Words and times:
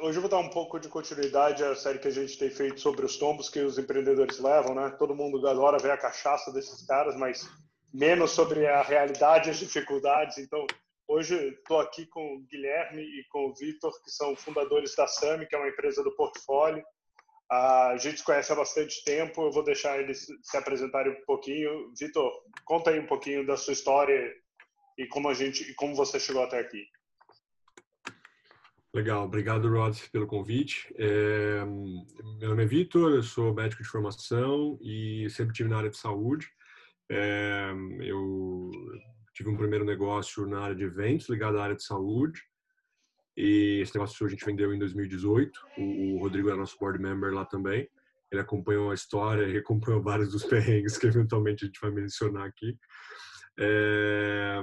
hoje 0.00 0.18
eu 0.18 0.22
vou 0.22 0.30
dar 0.30 0.38
um 0.38 0.50
pouco 0.50 0.78
de 0.78 0.88
continuidade 0.88 1.64
à 1.64 1.74
série 1.74 1.98
que 1.98 2.08
a 2.08 2.12
gente 2.12 2.38
tem 2.38 2.50
feito 2.50 2.80
sobre 2.80 3.04
os 3.04 3.16
tombos 3.16 3.48
que 3.48 3.60
os 3.60 3.78
empreendedores 3.78 4.38
levam, 4.38 4.74
né? 4.74 4.90
Todo 4.98 5.14
mundo 5.14 5.46
adora 5.46 5.78
ver 5.78 5.90
a 5.90 5.98
cachaça 5.98 6.52
desses 6.52 6.86
caras, 6.86 7.16
mas 7.16 7.48
menos 7.92 8.30
sobre 8.32 8.66
a 8.66 8.82
realidade 8.82 9.48
e 9.48 9.50
as 9.50 9.58
dificuldades. 9.58 10.38
Então, 10.38 10.66
hoje 11.06 11.34
estou 11.34 11.80
aqui 11.80 12.06
com 12.06 12.34
o 12.34 12.40
Guilherme 12.42 13.02
e 13.02 13.24
com 13.30 13.46
o 13.46 13.54
Vitor, 13.54 13.92
que 14.02 14.10
são 14.10 14.36
fundadores 14.36 14.94
da 14.94 15.06
SAMI, 15.06 15.46
que 15.46 15.54
é 15.54 15.58
uma 15.58 15.68
empresa 15.68 16.02
do 16.02 16.14
portfólio. 16.14 16.84
A 17.50 17.96
gente 17.96 18.22
conhece 18.22 18.52
há 18.52 18.54
bastante 18.54 19.02
tempo, 19.04 19.42
eu 19.42 19.50
vou 19.50 19.64
deixar 19.64 19.98
eles 19.98 20.26
se 20.42 20.56
apresentarem 20.56 21.12
um 21.12 21.24
pouquinho. 21.24 21.92
Vitor, 21.98 22.30
conta 22.64 22.90
aí 22.90 23.00
um 23.00 23.06
pouquinho 23.06 23.46
da 23.46 23.56
sua 23.56 23.72
história 23.72 24.32
e 24.98 25.06
como 25.06 25.28
a 25.28 25.34
gente 25.34 25.62
e 25.62 25.74
como 25.74 25.94
você 25.94 26.20
chegou 26.20 26.42
até 26.42 26.58
aqui. 26.58 26.84
Legal, 28.98 29.26
obrigado 29.26 29.68
Rod 29.68 29.96
pelo 30.10 30.26
convite. 30.26 30.92
É, 30.98 31.64
meu 32.40 32.48
nome 32.48 32.64
é 32.64 32.66
Vitor, 32.66 33.12
eu 33.12 33.22
sou 33.22 33.54
médico 33.54 33.80
de 33.80 33.88
formação 33.88 34.76
e 34.82 35.30
sempre 35.30 35.54
tive 35.54 35.68
na 35.68 35.78
área 35.78 35.88
de 35.88 35.96
saúde. 35.96 36.48
É, 37.08 37.70
eu 38.00 38.72
tive 39.32 39.50
um 39.50 39.56
primeiro 39.56 39.84
negócio 39.84 40.44
na 40.48 40.62
área 40.62 40.74
de 40.74 40.82
eventos 40.82 41.28
ligado 41.28 41.60
à 41.60 41.62
área 41.62 41.76
de 41.76 41.84
saúde 41.84 42.42
e 43.36 43.78
esse 43.82 43.94
negócio 43.94 44.26
a 44.26 44.28
gente 44.28 44.44
vendeu 44.44 44.74
em 44.74 44.80
2018. 44.80 45.60
O, 45.76 46.16
o 46.16 46.18
Rodrigo 46.18 46.50
é 46.50 46.56
nosso 46.56 46.76
board 46.76 47.00
member 47.00 47.32
lá 47.32 47.44
também. 47.44 47.88
Ele 48.32 48.40
acompanhou 48.40 48.90
a 48.90 48.94
história 48.94 49.46
e 49.46 49.58
acompanhou 49.58 50.02
vários 50.02 50.32
dos 50.32 50.42
perrengues 50.42 50.98
que 50.98 51.06
eventualmente 51.06 51.64
a 51.64 51.68
gente 51.68 51.80
vai 51.80 51.92
mencionar 51.92 52.48
aqui. 52.48 52.76
É, 53.58 54.60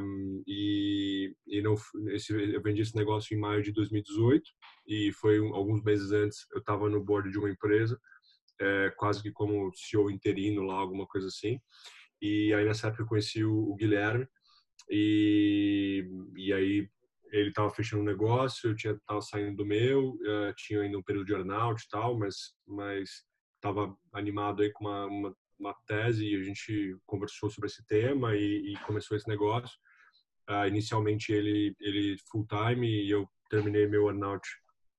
e 0.48 1.36
e 1.48 1.62
não, 1.62 1.76
esse, 2.10 2.34
eu 2.34 2.62
vendi 2.62 2.82
esse 2.82 2.96
negócio 2.96 3.36
em 3.36 3.40
maio 3.40 3.62
de 3.62 3.72
2018 3.72 4.44
e 4.88 5.12
foi 5.14 5.40
um, 5.40 5.54
alguns 5.56 5.82
meses 5.84 6.12
antes 6.12 6.46
eu 6.52 6.60
estava 6.60 6.90
no 6.90 7.04
board 7.04 7.32
de 7.32 7.38
uma 7.38 7.50
empresa, 7.50 8.00
é, 8.60 8.90
quase 8.98 9.22
que 9.22 9.32
como 9.32 9.72
CEO 9.74 10.12
interino 10.12 10.64
lá, 10.64 10.76
alguma 10.76 11.08
coisa 11.08 11.28
assim. 11.28 11.60
E 12.22 12.54
aí 12.54 12.66
nessa 12.66 12.88
época 12.88 13.04
eu 13.04 13.08
conheci 13.08 13.44
o, 13.44 13.72
o 13.72 13.76
Guilherme 13.76 14.28
e, 14.90 16.06
e 16.36 16.54
aí 16.54 16.90
ele 17.32 17.50
estava 17.50 17.70
fechando 17.70 18.02
um 18.02 18.06
negócio, 18.06 18.70
eu 18.70 18.76
tinha 18.76 19.00
tava 19.06 19.22
saindo 19.22 19.58
do 19.58 19.66
meu, 19.66 20.10
uh, 20.10 20.54
tinha 20.58 20.82
ainda 20.82 20.98
um 20.98 21.04
período 21.04 21.26
de 21.26 21.34
earnout 21.34 21.84
e 21.84 21.90
tal, 21.90 22.18
mas 22.18 22.54
mas 22.68 23.10
estava 23.56 23.96
animado 24.14 24.62
aí 24.62 24.72
com 24.72 24.86
uma, 24.86 25.06
uma, 25.06 25.38
uma, 25.60 25.76
tese 25.88 26.26
e 26.26 26.36
a 26.36 26.44
gente 26.44 26.98
conversou 27.06 27.50
sobre 27.50 27.68
esse 27.68 27.86
tema 27.86 28.36
e, 28.36 28.74
e 28.74 28.78
começou 28.86 29.16
esse 29.16 29.28
negócio. 29.28 29.78
Uh, 30.50 30.68
inicialmente 30.68 31.32
ele 31.32 31.76
ele 31.80 32.18
full 32.30 32.46
time 32.46 32.88
e 32.88 33.10
eu 33.10 33.28
terminei 33.50 33.88
meu 33.88 34.06
earnout 34.06 34.48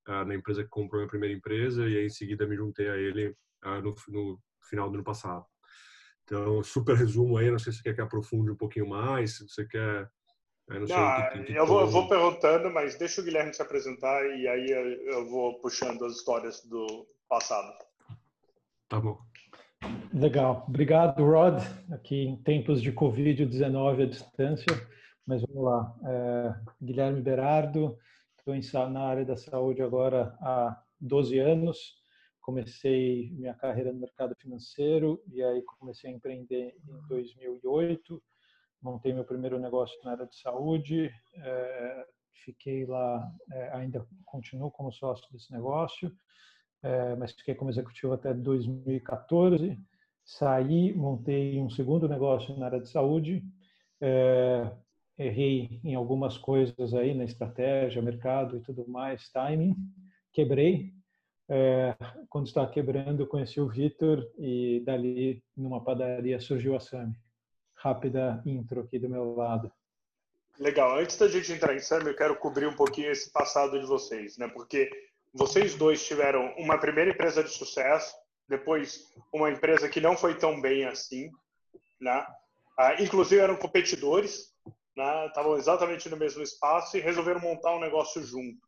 uh, 0.08 0.24
na 0.24 0.34
empresa 0.34 0.64
que 0.64 0.68
comprou 0.68 1.00
minha 1.00 1.08
primeira 1.08 1.34
empresa 1.34 1.88
e 1.88 1.96
aí 1.98 2.06
em 2.06 2.10
seguida 2.10 2.46
me 2.46 2.56
juntei 2.56 2.88
a 2.88 2.96
ele 2.96 3.32
no, 3.82 3.94
no 4.08 4.40
final 4.68 4.88
do 4.88 4.94
ano 4.94 5.04
passado. 5.04 5.44
Então, 6.24 6.62
super 6.62 6.96
resumo 6.96 7.38
aí, 7.38 7.50
não 7.50 7.58
sei 7.58 7.72
se 7.72 7.78
você 7.78 7.84
quer 7.84 7.94
que 7.94 8.00
aprofunde 8.00 8.50
um 8.50 8.56
pouquinho 8.56 8.88
mais, 8.88 9.36
se 9.36 9.48
você 9.48 9.64
quer 9.64 10.10
eu, 10.68 10.80
não 10.80 10.86
não, 10.88 11.30
que, 11.30 11.38
que, 11.38 11.44
que 11.44 11.54
eu, 11.54 11.64
vou, 11.64 11.82
eu, 11.82 11.86
vou, 11.86 12.08
perguntando, 12.08 12.70
mas 12.70 12.96
deixa 12.96 13.20
o 13.20 13.24
Guilherme 13.24 13.54
se 13.54 13.62
apresentar 13.62 14.24
e 14.36 14.48
aí 14.48 14.70
eu 14.70 15.28
vou 15.28 15.60
puxando 15.60 16.04
as 16.04 16.14
histórias 16.14 16.60
do 16.64 17.06
passado. 17.28 17.72
Tá 18.88 18.98
bom. 18.98 19.20
Legal. 20.12 20.64
Obrigado, 20.68 21.24
Rod. 21.24 21.62
Aqui 21.90 22.22
em 22.22 22.36
tempos 22.36 22.80
de 22.82 22.92
Covid-19 22.92 24.02
à 24.02 24.06
distância, 24.06 24.66
mas 25.26 25.42
vamos 25.42 25.64
lá. 25.64 25.94
É, 26.04 26.54
Guilherme 26.82 27.20
Berardo, 27.20 27.98
estou 28.38 28.88
na 28.90 29.00
área 29.00 29.24
da 29.24 29.36
saúde 29.36 29.82
agora 29.82 30.36
há 30.40 30.82
12 31.00 31.38
anos. 31.38 31.96
Comecei 32.40 33.30
minha 33.32 33.54
carreira 33.54 33.92
no 33.92 34.00
mercado 34.00 34.34
financeiro 34.40 35.20
e 35.32 35.42
aí 35.42 35.62
comecei 35.62 36.10
a 36.10 36.14
empreender 36.14 36.76
em 36.88 37.08
2008 37.08 38.22
montei 38.86 39.12
meu 39.12 39.24
primeiro 39.24 39.58
negócio 39.58 39.98
na 40.04 40.12
área 40.12 40.26
de 40.26 40.36
saúde, 40.36 41.10
é, 41.34 42.06
fiquei 42.44 42.86
lá, 42.86 43.28
é, 43.52 43.70
ainda 43.72 44.06
continuo 44.24 44.70
como 44.70 44.92
sócio 44.92 45.26
desse 45.32 45.52
negócio, 45.52 46.16
mas 47.18 47.32
fiquei 47.32 47.54
como 47.54 47.70
executivo 47.70 48.12
até 48.12 48.32
2014. 48.34 49.78
Saí, 50.24 50.92
montei 50.94 51.60
um 51.60 51.70
segundo 51.70 52.08
negócio 52.08 52.56
na 52.56 52.66
área 52.66 52.80
de 52.80 52.88
saúde, 52.88 53.44
errei 55.18 55.80
em 55.84 55.94
algumas 55.94 56.36
coisas 56.36 56.94
aí 56.94 57.14
na 57.14 57.24
estratégia, 57.24 58.02
mercado 58.02 58.56
e 58.56 58.60
tudo 58.60 58.88
mais, 58.88 59.28
timing, 59.30 59.76
quebrei. 60.32 60.92
quando 62.28 62.46
estava 62.46 62.70
quebrando, 62.70 63.26
conheci 63.26 63.60
o 63.60 63.68
Vitor 63.68 64.28
e 64.36 64.82
dali, 64.84 65.42
numa 65.56 65.82
padaria, 65.82 66.40
surgiu 66.40 66.74
a 66.74 66.80
Sami 66.80 67.16
rápida 67.76 68.42
intro 68.44 68.80
aqui 68.80 68.98
do 68.98 69.08
meu 69.08 69.34
lado. 69.34 69.70
Legal. 70.58 70.98
Antes 70.98 71.18
da 71.18 71.28
gente 71.28 71.52
entrar 71.52 71.74
em 71.74 71.78
Sam, 71.78 72.00
eu 72.00 72.16
quero 72.16 72.36
cobrir 72.36 72.66
um 72.66 72.74
pouquinho 72.74 73.10
esse 73.10 73.30
passado 73.30 73.78
de 73.78 73.86
vocês, 73.86 74.38
né? 74.38 74.48
Porque 74.48 74.90
vocês 75.36 75.74
dois 75.74 76.04
tiveram 76.04 76.54
uma 76.56 76.78
primeira 76.78 77.10
empresa 77.10 77.44
de 77.44 77.50
sucesso, 77.50 78.14
depois 78.48 79.04
uma 79.32 79.50
empresa 79.50 79.88
que 79.88 80.00
não 80.00 80.16
foi 80.16 80.36
tão 80.36 80.60
bem 80.60 80.84
assim, 80.84 81.30
né? 82.00 82.26
Ah, 82.78 83.02
inclusive 83.02 83.40
eram 83.40 83.56
competidores, 83.56 84.52
né? 84.96 85.26
Estavam 85.26 85.56
exatamente 85.56 86.08
no 86.08 86.16
mesmo 86.16 86.42
espaço 86.42 86.96
e 86.96 87.00
resolveram 87.00 87.40
montar 87.40 87.74
um 87.74 87.80
negócio 87.80 88.22
junto. 88.22 88.58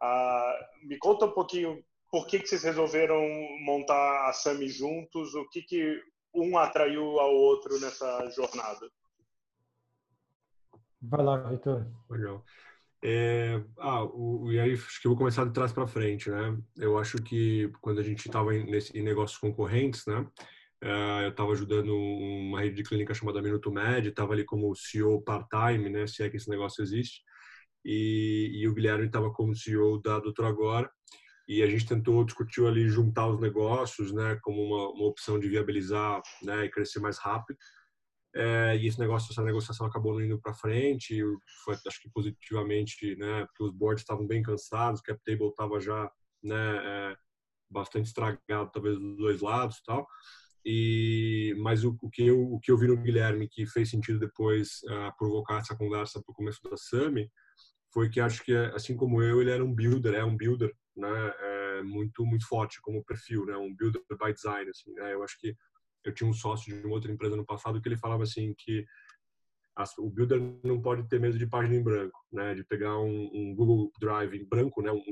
Ah, 0.00 0.68
me 0.82 0.98
conta 0.98 1.26
um 1.26 1.32
pouquinho 1.32 1.82
por 2.10 2.26
que, 2.26 2.40
que 2.40 2.46
vocês 2.46 2.62
resolveram 2.62 3.22
montar 3.64 4.28
a 4.28 4.32
Sami 4.34 4.68
juntos, 4.68 5.34
o 5.34 5.48
que, 5.48 5.62
que 5.62 6.02
um 6.34 6.58
atraiu 6.58 7.18
ao 7.18 7.34
outro 7.34 7.80
nessa 7.80 8.28
jornada? 8.30 8.90
Vai 11.00 11.24
lá, 11.24 11.38
Vitor. 11.38 11.86
Legal. 12.10 12.44
É, 13.04 13.60
ah, 13.78 14.04
o, 14.04 14.52
e 14.52 14.60
aí 14.60 14.74
acho 14.74 15.00
que 15.00 15.06
eu 15.08 15.10
vou 15.10 15.18
começar 15.18 15.44
de 15.44 15.52
trás 15.52 15.72
para 15.72 15.86
frente, 15.86 16.30
né? 16.30 16.56
Eu 16.76 16.96
acho 16.98 17.18
que 17.18 17.70
quando 17.80 18.00
a 18.00 18.02
gente 18.02 18.26
estava 18.26 18.54
em, 18.54 18.64
em, 18.94 19.02
negócios 19.02 19.38
concorrentes, 19.38 20.06
né? 20.06 20.26
É, 20.80 21.24
eu 21.26 21.30
estava 21.30 21.52
ajudando 21.52 21.94
uma 21.94 22.60
rede 22.60 22.76
de 22.76 22.82
clínica 22.84 23.14
chamada 23.14 23.42
Minuto 23.42 23.72
Med, 23.72 24.08
estava 24.08 24.32
ali 24.32 24.44
como 24.44 24.74
CEO 24.74 25.20
part-time, 25.22 25.88
né? 25.90 26.06
Se 26.06 26.22
é 26.22 26.30
que 26.30 26.36
esse 26.36 26.48
negócio 26.48 26.82
existe. 26.82 27.22
E, 27.84 28.50
e 28.54 28.68
o 28.68 28.74
Guilherme 28.74 29.06
estava 29.06 29.32
como 29.32 29.54
CEO 29.54 30.00
da 30.00 30.20
Doutor 30.20 30.46
Agora 30.46 30.90
e 31.48 31.62
a 31.62 31.66
gente 31.66 31.86
tentou 31.86 32.24
discutir 32.24 32.64
ali 32.66 32.88
juntar 32.88 33.26
os 33.28 33.40
negócios, 33.40 34.12
né, 34.12 34.38
como 34.42 34.62
uma, 34.62 34.90
uma 34.92 35.06
opção 35.06 35.38
de 35.38 35.48
viabilizar, 35.48 36.22
né, 36.42 36.64
e 36.64 36.70
crescer 36.70 37.00
mais 37.00 37.18
rápido. 37.18 37.58
É, 38.34 38.76
e 38.76 38.86
esse 38.86 38.98
negócio, 38.98 39.30
essa 39.30 39.42
negociação 39.42 39.86
acabou 39.86 40.14
não 40.14 40.22
indo 40.22 40.40
para 40.40 40.54
frente, 40.54 41.22
foi 41.64 41.76
acho 41.86 42.00
que 42.00 42.10
positivamente, 42.10 43.14
né, 43.16 43.44
porque 43.46 43.64
os 43.64 43.72
boards 43.72 44.02
estavam 44.02 44.26
bem 44.26 44.42
cansados, 44.42 45.00
o 45.00 45.02
cap 45.02 45.20
table 45.24 45.48
estava 45.48 45.78
já, 45.80 46.10
né, 46.42 46.76
é, 47.12 47.16
bastante 47.70 48.06
estragado 48.06 48.70
talvez 48.72 48.98
dos 48.98 49.16
dois 49.16 49.40
lados, 49.40 49.82
tal. 49.84 50.06
E 50.64 51.54
mas 51.58 51.84
o, 51.84 51.96
o, 52.00 52.08
que 52.08 52.26
eu 52.26 52.40
o 52.40 52.60
que 52.60 52.70
eu 52.70 52.78
vi 52.78 52.86
no 52.86 52.96
Guilherme 52.96 53.48
que 53.48 53.66
fez 53.66 53.90
sentido 53.90 54.20
depois 54.20 54.80
uh, 54.84 55.16
provocar 55.18 55.58
essa 55.58 55.76
conversa 55.76 56.22
para 56.22 56.30
o 56.30 56.34
começo 56.34 56.60
da 56.62 56.76
Sami 56.76 57.28
foi 57.92 58.08
que 58.08 58.20
acho 58.20 58.44
que 58.44 58.54
assim 58.54 58.96
como 58.96 59.20
eu 59.20 59.40
ele 59.40 59.50
era 59.50 59.64
um 59.64 59.74
builder, 59.74 60.14
é 60.14 60.24
um 60.24 60.36
builder 60.36 60.72
né, 60.96 61.32
é 61.40 61.82
muito 61.82 62.24
muito 62.24 62.46
forte 62.46 62.80
como 62.80 63.04
perfil, 63.04 63.44
né, 63.44 63.56
um 63.56 63.74
builder 63.74 64.02
by 64.10 64.32
design, 64.32 64.70
assim, 64.70 64.92
né, 64.92 65.12
eu 65.12 65.24
acho 65.24 65.36
que 65.40 65.56
eu 66.04 66.12
tinha 66.12 66.28
um 66.28 66.32
sócio 66.32 66.72
de 66.72 66.86
uma 66.86 66.94
outra 66.94 67.10
empresa 67.10 67.36
no 67.36 67.44
passado 67.44 67.80
que 67.80 67.88
ele 67.88 67.96
falava 67.96 68.22
assim 68.22 68.54
que 68.56 68.84
as, 69.74 69.96
o 69.96 70.10
builder 70.10 70.38
não 70.62 70.80
pode 70.80 71.08
ter 71.08 71.18
medo 71.18 71.38
de 71.38 71.46
página 71.46 71.74
em 71.74 71.82
branco, 71.82 72.18
né, 72.30 72.54
de 72.54 72.62
pegar 72.64 72.98
um, 72.98 73.30
um 73.32 73.54
Google 73.54 73.90
Drive 73.98 74.34
em 74.34 74.46
branco, 74.46 74.82
né, 74.82 74.92
um, 74.92 75.02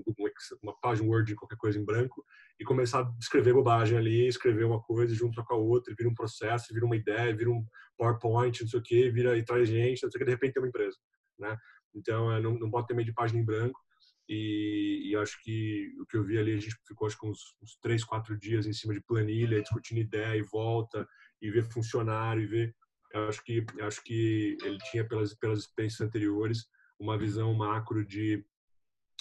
uma 0.62 0.78
página 0.80 1.08
Word, 1.08 1.34
qualquer 1.34 1.56
coisa 1.56 1.78
em 1.78 1.84
branco 1.84 2.24
e 2.58 2.64
começar 2.64 3.00
a 3.00 3.14
escrever 3.18 3.54
bobagem 3.54 3.96
ali, 3.96 4.26
escrever 4.26 4.64
uma 4.64 4.80
coisa 4.82 5.14
junto 5.14 5.42
com 5.42 5.54
a 5.54 5.56
outra, 5.56 5.94
vira 5.96 6.10
um 6.10 6.14
processo, 6.14 6.74
vira 6.74 6.84
uma 6.84 6.96
ideia, 6.96 7.34
vira 7.34 7.50
um 7.50 7.64
PowerPoint, 7.96 8.60
não 8.60 8.68
sei 8.68 8.80
o 8.80 8.82
que, 8.82 9.10
vira 9.10 9.36
e 9.36 9.42
traz 9.42 9.66
gente, 9.66 10.02
não 10.02 10.10
sei 10.10 10.18
o 10.18 10.18
que, 10.18 10.24
de 10.24 10.30
repente 10.30 10.52
tem 10.52 10.62
uma 10.62 10.68
empresa, 10.68 10.96
né? 11.38 11.56
Então, 11.94 12.30
é, 12.30 12.40
não, 12.40 12.58
não 12.58 12.70
pode 12.70 12.86
ter 12.86 12.94
medo 12.94 13.06
de 13.06 13.14
página 13.14 13.40
em 13.40 13.44
branco. 13.44 13.80
E, 14.32 15.10
e, 15.10 15.16
acho 15.16 15.42
que 15.42 15.92
o 16.00 16.06
que 16.06 16.16
eu 16.16 16.22
vi 16.22 16.38
ali, 16.38 16.54
a 16.54 16.56
gente 16.56 16.76
ficou 16.86 17.08
acho 17.08 17.18
que 17.18 17.26
uns, 17.26 17.56
uns 17.60 17.76
três, 17.82 18.04
quatro 18.04 18.38
dias 18.38 18.64
em 18.64 18.72
cima 18.72 18.94
de 18.94 19.00
planilha, 19.00 19.60
discutindo 19.60 19.98
ideia 19.98 20.38
e 20.38 20.42
volta, 20.42 21.04
e 21.42 21.50
ver 21.50 21.64
funcionário, 21.64 22.40
e 22.40 22.46
ver. 22.46 22.76
Acho 23.12 23.42
que, 23.42 23.66
acho 23.80 24.04
que 24.04 24.56
ele 24.62 24.78
tinha, 24.88 25.04
pelas, 25.04 25.34
pelas 25.34 25.58
experiências 25.58 26.00
anteriores, 26.00 26.68
uma 26.96 27.18
visão 27.18 27.52
macro 27.52 28.06
de 28.06 28.44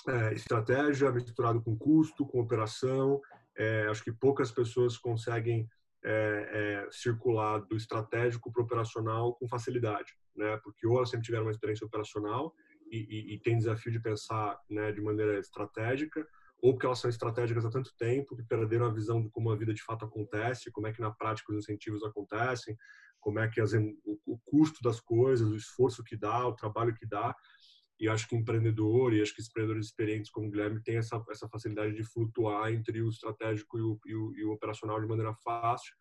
é, 0.08 0.34
estratégia 0.36 1.12
misturado 1.12 1.60
com 1.60 1.76
custo, 1.76 2.24
com 2.24 2.40
operação. 2.40 3.20
É, 3.58 3.88
acho 3.88 4.04
que 4.04 4.12
poucas 4.12 4.52
pessoas 4.52 4.96
conseguem 4.96 5.68
é, 6.06 6.86
é 6.86 6.92
circular 6.92 7.62
do 7.62 7.76
estratégico 7.76 8.54
para 8.54 8.62
operacional 8.62 9.34
com 9.34 9.50
facilidade, 9.50 10.14
né? 10.36 10.56
Porque 10.64 10.86
ou 10.86 10.98
elas 10.98 11.10
sempre 11.10 11.26
tiveram 11.26 11.46
uma 11.46 11.52
experiência 11.52 11.88
operacional 11.88 12.54
e, 12.92 13.34
e, 13.34 13.40
tem 13.40 13.58
desafio 13.58 13.92
de 13.92 14.00
pensar 14.00 14.58
né, 14.70 14.92
de 14.92 15.02
maneira 15.02 15.40
estratégica, 15.40 16.26
ou 16.62 16.74
porque 16.74 16.86
elas 16.86 17.00
são 17.00 17.10
estratégicas 17.10 17.66
há 17.66 17.70
tanto 17.70 17.94
tempo 17.98 18.36
que 18.36 18.44
perderam 18.44 18.86
a 18.86 18.94
visão 18.94 19.22
de 19.22 19.30
como 19.30 19.52
a 19.52 19.56
vida 19.56 19.74
de 19.74 19.82
fato 19.82 20.06
acontece, 20.06 20.72
como 20.72 20.88
é 20.88 20.94
que 20.94 21.02
na 21.02 21.12
prática 21.12 21.52
os 21.52 21.58
incentivos 21.58 22.04
acontecem, 22.04 22.76
como 23.20 23.40
é 23.40 23.48
que 23.48 23.62
as, 23.62 23.74
o, 23.74 24.38
custo 24.46 24.82
das 24.82 25.00
coisas, 25.00 25.48
o 25.50 25.56
esforço 25.56 26.04
que 26.04 26.18
dá, 26.18 26.48
o 26.48 26.56
trabalho 26.56 26.96
que 26.96 27.06
dá. 27.06 27.36
E 28.00 28.08
acho 28.08 28.28
que 28.30 28.36
empreendedor 28.36 29.14
e 29.14 29.22
acho 29.22 29.36
que 29.36 29.42
empreendedores 29.42 29.88
experientes 29.88 30.32
como 30.32 30.48
o 30.48 30.50
Guilherme 30.50 30.82
têm 30.82 30.98
essa, 30.98 31.22
essa 31.30 31.50
facilidade 31.50 31.94
de 31.94 32.04
flutuar 32.04 32.72
entre 32.72 33.02
o 33.02 33.10
estratégico 33.10 33.78
e 33.78 33.82
o, 33.82 34.00
e 34.06 34.16
o, 34.16 34.36
e 34.38 34.46
o 34.46 34.52
operacional 34.52 35.02
de 35.02 35.08
maneira 35.08 35.34
fácil 35.44 35.94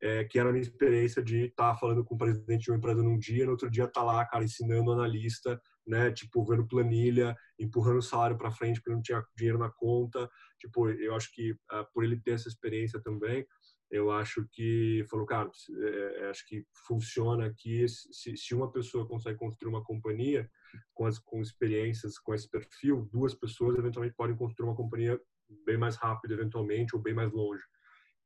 é, 0.00 0.24
que 0.24 0.38
era 0.38 0.48
a 0.48 0.52
minha 0.52 0.62
experiência 0.62 1.22
de 1.22 1.46
estar 1.46 1.72
tá 1.72 1.78
falando 1.78 2.04
com 2.04 2.14
o 2.14 2.18
presidente 2.18 2.64
de 2.64 2.70
uma 2.70 2.76
empresa 2.76 3.02
num 3.02 3.18
dia, 3.18 3.44
no 3.44 3.52
outro 3.52 3.70
dia 3.70 3.84
estar 3.84 4.00
tá 4.00 4.06
lá, 4.06 4.24
cara, 4.26 4.44
ensinando 4.44 4.92
analista, 4.92 5.60
né, 5.86 6.10
tipo, 6.10 6.44
vendo 6.44 6.66
planilha, 6.66 7.36
empurrando 7.58 7.98
o 7.98 8.02
salário 8.02 8.36
para 8.36 8.50
frente 8.50 8.80
porque 8.80 8.94
não 8.94 9.02
tinha 9.02 9.24
dinheiro 9.36 9.58
na 9.58 9.70
conta. 9.70 10.28
Tipo, 10.58 10.88
eu 10.90 11.14
acho 11.14 11.32
que 11.32 11.52
uh, 11.52 11.86
por 11.94 12.04
ele 12.04 12.20
ter 12.20 12.32
essa 12.32 12.48
experiência 12.48 13.00
também, 13.00 13.46
eu 13.90 14.10
acho 14.10 14.46
que 14.52 15.04
falou, 15.08 15.24
cara, 15.26 15.48
é, 15.80 16.22
é, 16.22 16.30
acho 16.30 16.44
que 16.46 16.64
funciona 16.86 17.46
aqui 17.46 17.86
se, 17.88 18.36
se 18.36 18.54
uma 18.54 18.70
pessoa 18.70 19.06
consegue 19.06 19.38
construir 19.38 19.70
uma 19.70 19.84
companhia 19.84 20.50
com 20.92 21.06
as 21.06 21.18
com 21.20 21.40
experiências 21.40 22.18
com 22.18 22.34
esse 22.34 22.50
perfil, 22.50 23.08
duas 23.12 23.34
pessoas 23.34 23.78
eventualmente 23.78 24.16
podem 24.16 24.36
construir 24.36 24.68
uma 24.68 24.76
companhia 24.76 25.20
bem 25.64 25.76
mais 25.76 25.94
rápido 25.94 26.34
eventualmente 26.34 26.96
ou 26.96 27.02
bem 27.02 27.14
mais 27.14 27.30
longe. 27.30 27.62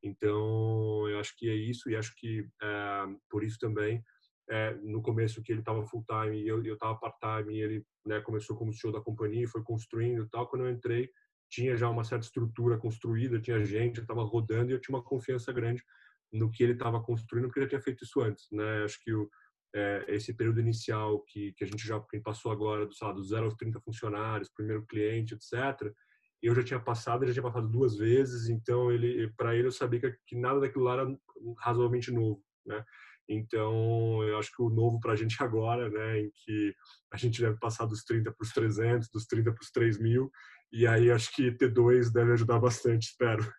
Então, 0.03 1.07
eu 1.07 1.19
acho 1.19 1.37
que 1.37 1.47
é 1.47 1.53
isso 1.53 1.89
e 1.89 1.95
acho 1.95 2.15
que 2.15 2.49
é, 2.61 3.05
por 3.29 3.43
isso 3.43 3.59
também 3.59 4.03
é, 4.49 4.73
no 4.83 5.01
começo 5.01 5.41
que 5.41 5.51
ele 5.51 5.59
estava 5.61 5.85
full 5.85 6.03
time 6.05 6.41
e 6.41 6.47
eu 6.47 6.63
eu 6.65 6.73
estava 6.73 6.97
part 6.97 7.17
time 7.19 7.55
e 7.55 7.61
ele 7.61 7.85
né, 8.05 8.19
começou 8.21 8.57
como 8.57 8.73
CEO 8.73 8.91
da 8.91 9.01
companhia, 9.01 9.47
foi 9.47 9.63
construindo 9.63 10.23
e 10.23 10.29
tal. 10.29 10.47
Quando 10.47 10.65
eu 10.65 10.71
entrei, 10.71 11.09
tinha 11.49 11.75
já 11.75 11.89
uma 11.89 12.03
certa 12.03 12.25
estrutura 12.25 12.77
construída, 12.77 13.39
tinha 13.39 13.63
gente, 13.63 14.01
estava 14.01 14.23
rodando 14.23 14.71
e 14.71 14.73
eu 14.73 14.79
tinha 14.79 14.95
uma 14.95 15.03
confiança 15.03 15.51
grande 15.51 15.83
no 16.31 16.49
que 16.49 16.63
ele 16.63 16.73
estava 16.73 17.01
construindo, 17.01 17.47
porque 17.47 17.59
ele 17.59 17.67
tinha 17.67 17.81
feito 17.81 18.03
isso 18.03 18.21
antes, 18.21 18.47
né? 18.51 18.83
Acho 18.83 19.03
que 19.03 19.13
o, 19.13 19.29
é, 19.75 20.05
esse 20.07 20.33
período 20.33 20.59
inicial 20.59 21.21
que, 21.23 21.53
que 21.53 21.63
a 21.63 21.67
gente 21.67 21.85
já 21.85 22.01
passou 22.23 22.51
agora, 22.51 22.85
do, 22.85 23.23
zero 23.23 23.45
aos 23.45 23.55
30 23.55 23.79
funcionários, 23.81 24.49
primeiro 24.49 24.85
cliente, 24.85 25.33
etc., 25.33 25.93
eu 26.41 26.55
já 26.55 26.63
tinha 26.63 26.79
passado, 26.79 27.23
ele 27.23 27.31
já 27.31 27.39
tinha 27.39 27.51
passado 27.51 27.69
duas 27.69 27.97
vezes, 27.97 28.49
então 28.49 28.91
ele, 28.91 29.31
para 29.37 29.55
ele 29.55 29.67
eu 29.67 29.71
sabia 29.71 29.99
que, 29.99 30.17
que, 30.25 30.35
nada 30.35 30.59
daquilo 30.59 30.85
lá 30.85 30.93
era 30.93 31.17
razoavelmente 31.59 32.11
novo, 32.11 32.43
né? 32.65 32.83
Então, 33.27 34.23
eu 34.23 34.37
acho 34.37 34.51
que 34.55 34.61
o 34.61 34.69
novo 34.69 34.99
para 34.99 35.13
a 35.13 35.15
gente 35.15 35.35
agora, 35.43 35.89
né, 35.89 36.19
em 36.19 36.31
que 36.31 36.73
a 37.11 37.17
gente 37.17 37.41
deve 37.41 37.57
passar 37.59 37.85
dos 37.85 38.03
30 38.03 38.31
para 38.31 38.43
os 38.43 38.51
300, 38.51 39.09
dos 39.09 39.25
30 39.25 39.51
para 39.53 39.61
os 39.61 39.71
3 39.71 39.99
mil, 39.99 40.31
e 40.71 40.87
aí 40.87 41.11
acho 41.11 41.33
que 41.33 41.51
T2 41.51 42.11
deve 42.11 42.33
ajudar 42.33 42.59
bastante, 42.59 43.09
espero. 43.09 43.51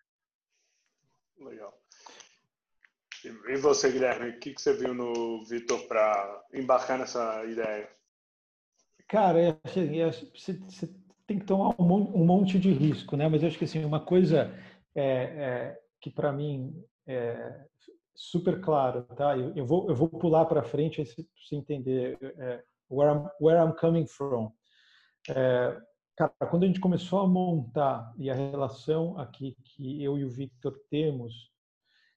Legal. 1.39 1.73
E 3.47 3.55
você, 3.55 3.91
Guilherme, 3.91 4.31
o 4.31 4.39
que 4.39 4.53
você 4.57 4.73
viu 4.73 4.93
no 4.93 5.45
Vitor 5.45 5.87
para 5.87 6.45
embarcar 6.53 6.99
nessa 6.99 7.45
ideia? 7.45 7.89
Cara, 9.07 9.57
você, 9.63 10.53
você 10.53 10.93
tem 11.25 11.39
que 11.39 11.45
tomar 11.45 11.73
um 11.79 12.25
monte 12.25 12.59
de 12.59 12.71
risco, 12.71 13.15
né? 13.15 13.29
Mas 13.29 13.41
eu 13.41 13.47
acho 13.47 13.57
que 13.57 13.65
assim 13.65 13.85
uma 13.85 14.03
coisa 14.03 14.53
é, 14.95 15.03
é, 15.03 15.81
que 16.01 16.09
para 16.09 16.33
mim 16.33 16.73
é 17.07 17.65
super 18.15 18.61
claro, 18.61 19.03
tá? 19.15 19.37
Eu, 19.37 19.53
eu 19.55 19.65
vou 19.65 19.89
eu 19.89 19.95
vou 19.95 20.07
pular 20.07 20.45
para 20.45 20.63
frente 20.63 21.03
para 21.03 21.23
você 21.35 21.55
entender 21.55 22.17
é, 22.21 22.63
where 22.89 23.11
I'm 23.11 23.29
where 23.39 23.59
I'm 23.59 23.73
coming 23.73 24.07
from. 24.07 24.51
É, 25.29 25.81
cara, 26.15 26.31
quando 26.49 26.63
a 26.63 26.67
gente 26.67 26.79
começou 26.79 27.19
a 27.19 27.27
montar 27.27 28.13
e 28.17 28.29
a 28.29 28.35
relação 28.35 29.17
aqui 29.17 29.55
que 29.63 30.03
eu 30.03 30.17
e 30.17 30.25
o 30.25 30.29
Victor 30.29 30.79
temos, 30.89 31.51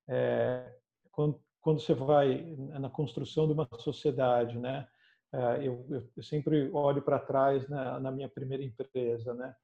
é, 0.09 0.75
quando, 1.11 1.41
quando 1.61 1.81
você 1.81 1.95
vai 1.95 2.43
na 2.81 2.91
construção 2.91 3.47
de 3.47 3.53
uma 3.53 3.69
sociedade, 3.79 4.59
né? 4.59 4.87
É, 5.33 5.67
eu, 5.67 5.85
eu, 6.17 6.23
sempre 6.23 6.71
olho 6.73 7.03
para 7.03 7.19
trás 7.19 7.69
na, 7.69 7.99
na, 7.99 8.11
minha 8.13 8.29
primeira 8.29 8.63
empresa, 8.63 9.35
né? 9.35 9.55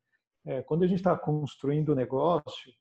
É, 0.45 0.63
quando 0.63 0.83
a 0.83 0.87
gente 0.87 0.99
está 0.99 1.17
construindo 1.17 1.91
o 1.91 1.95
negócio, 1.95 2.73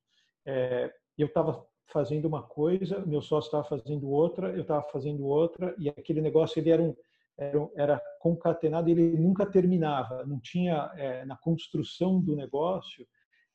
é, 0.45 0.91
eu 1.17 1.27
estava 1.27 1.63
fazendo 1.87 2.25
uma 2.25 2.43
coisa, 2.43 3.05
meu 3.05 3.21
sócio 3.21 3.47
estava 3.47 3.63
fazendo 3.63 4.09
outra, 4.09 4.49
eu 4.51 4.61
estava 4.61 4.83
fazendo 4.89 5.25
outra, 5.25 5.75
e 5.77 5.89
aquele 5.89 6.21
negócio 6.21 6.59
ele 6.59 6.69
era, 6.69 6.81
um, 6.81 6.95
era, 7.37 7.69
era 7.75 8.01
concatenado, 8.19 8.89
ele 8.89 9.17
nunca 9.17 9.45
terminava, 9.45 10.25
não 10.25 10.39
tinha 10.39 10.91
é, 10.95 11.25
na 11.25 11.35
construção 11.37 12.19
do 12.19 12.35
negócio 12.35 13.07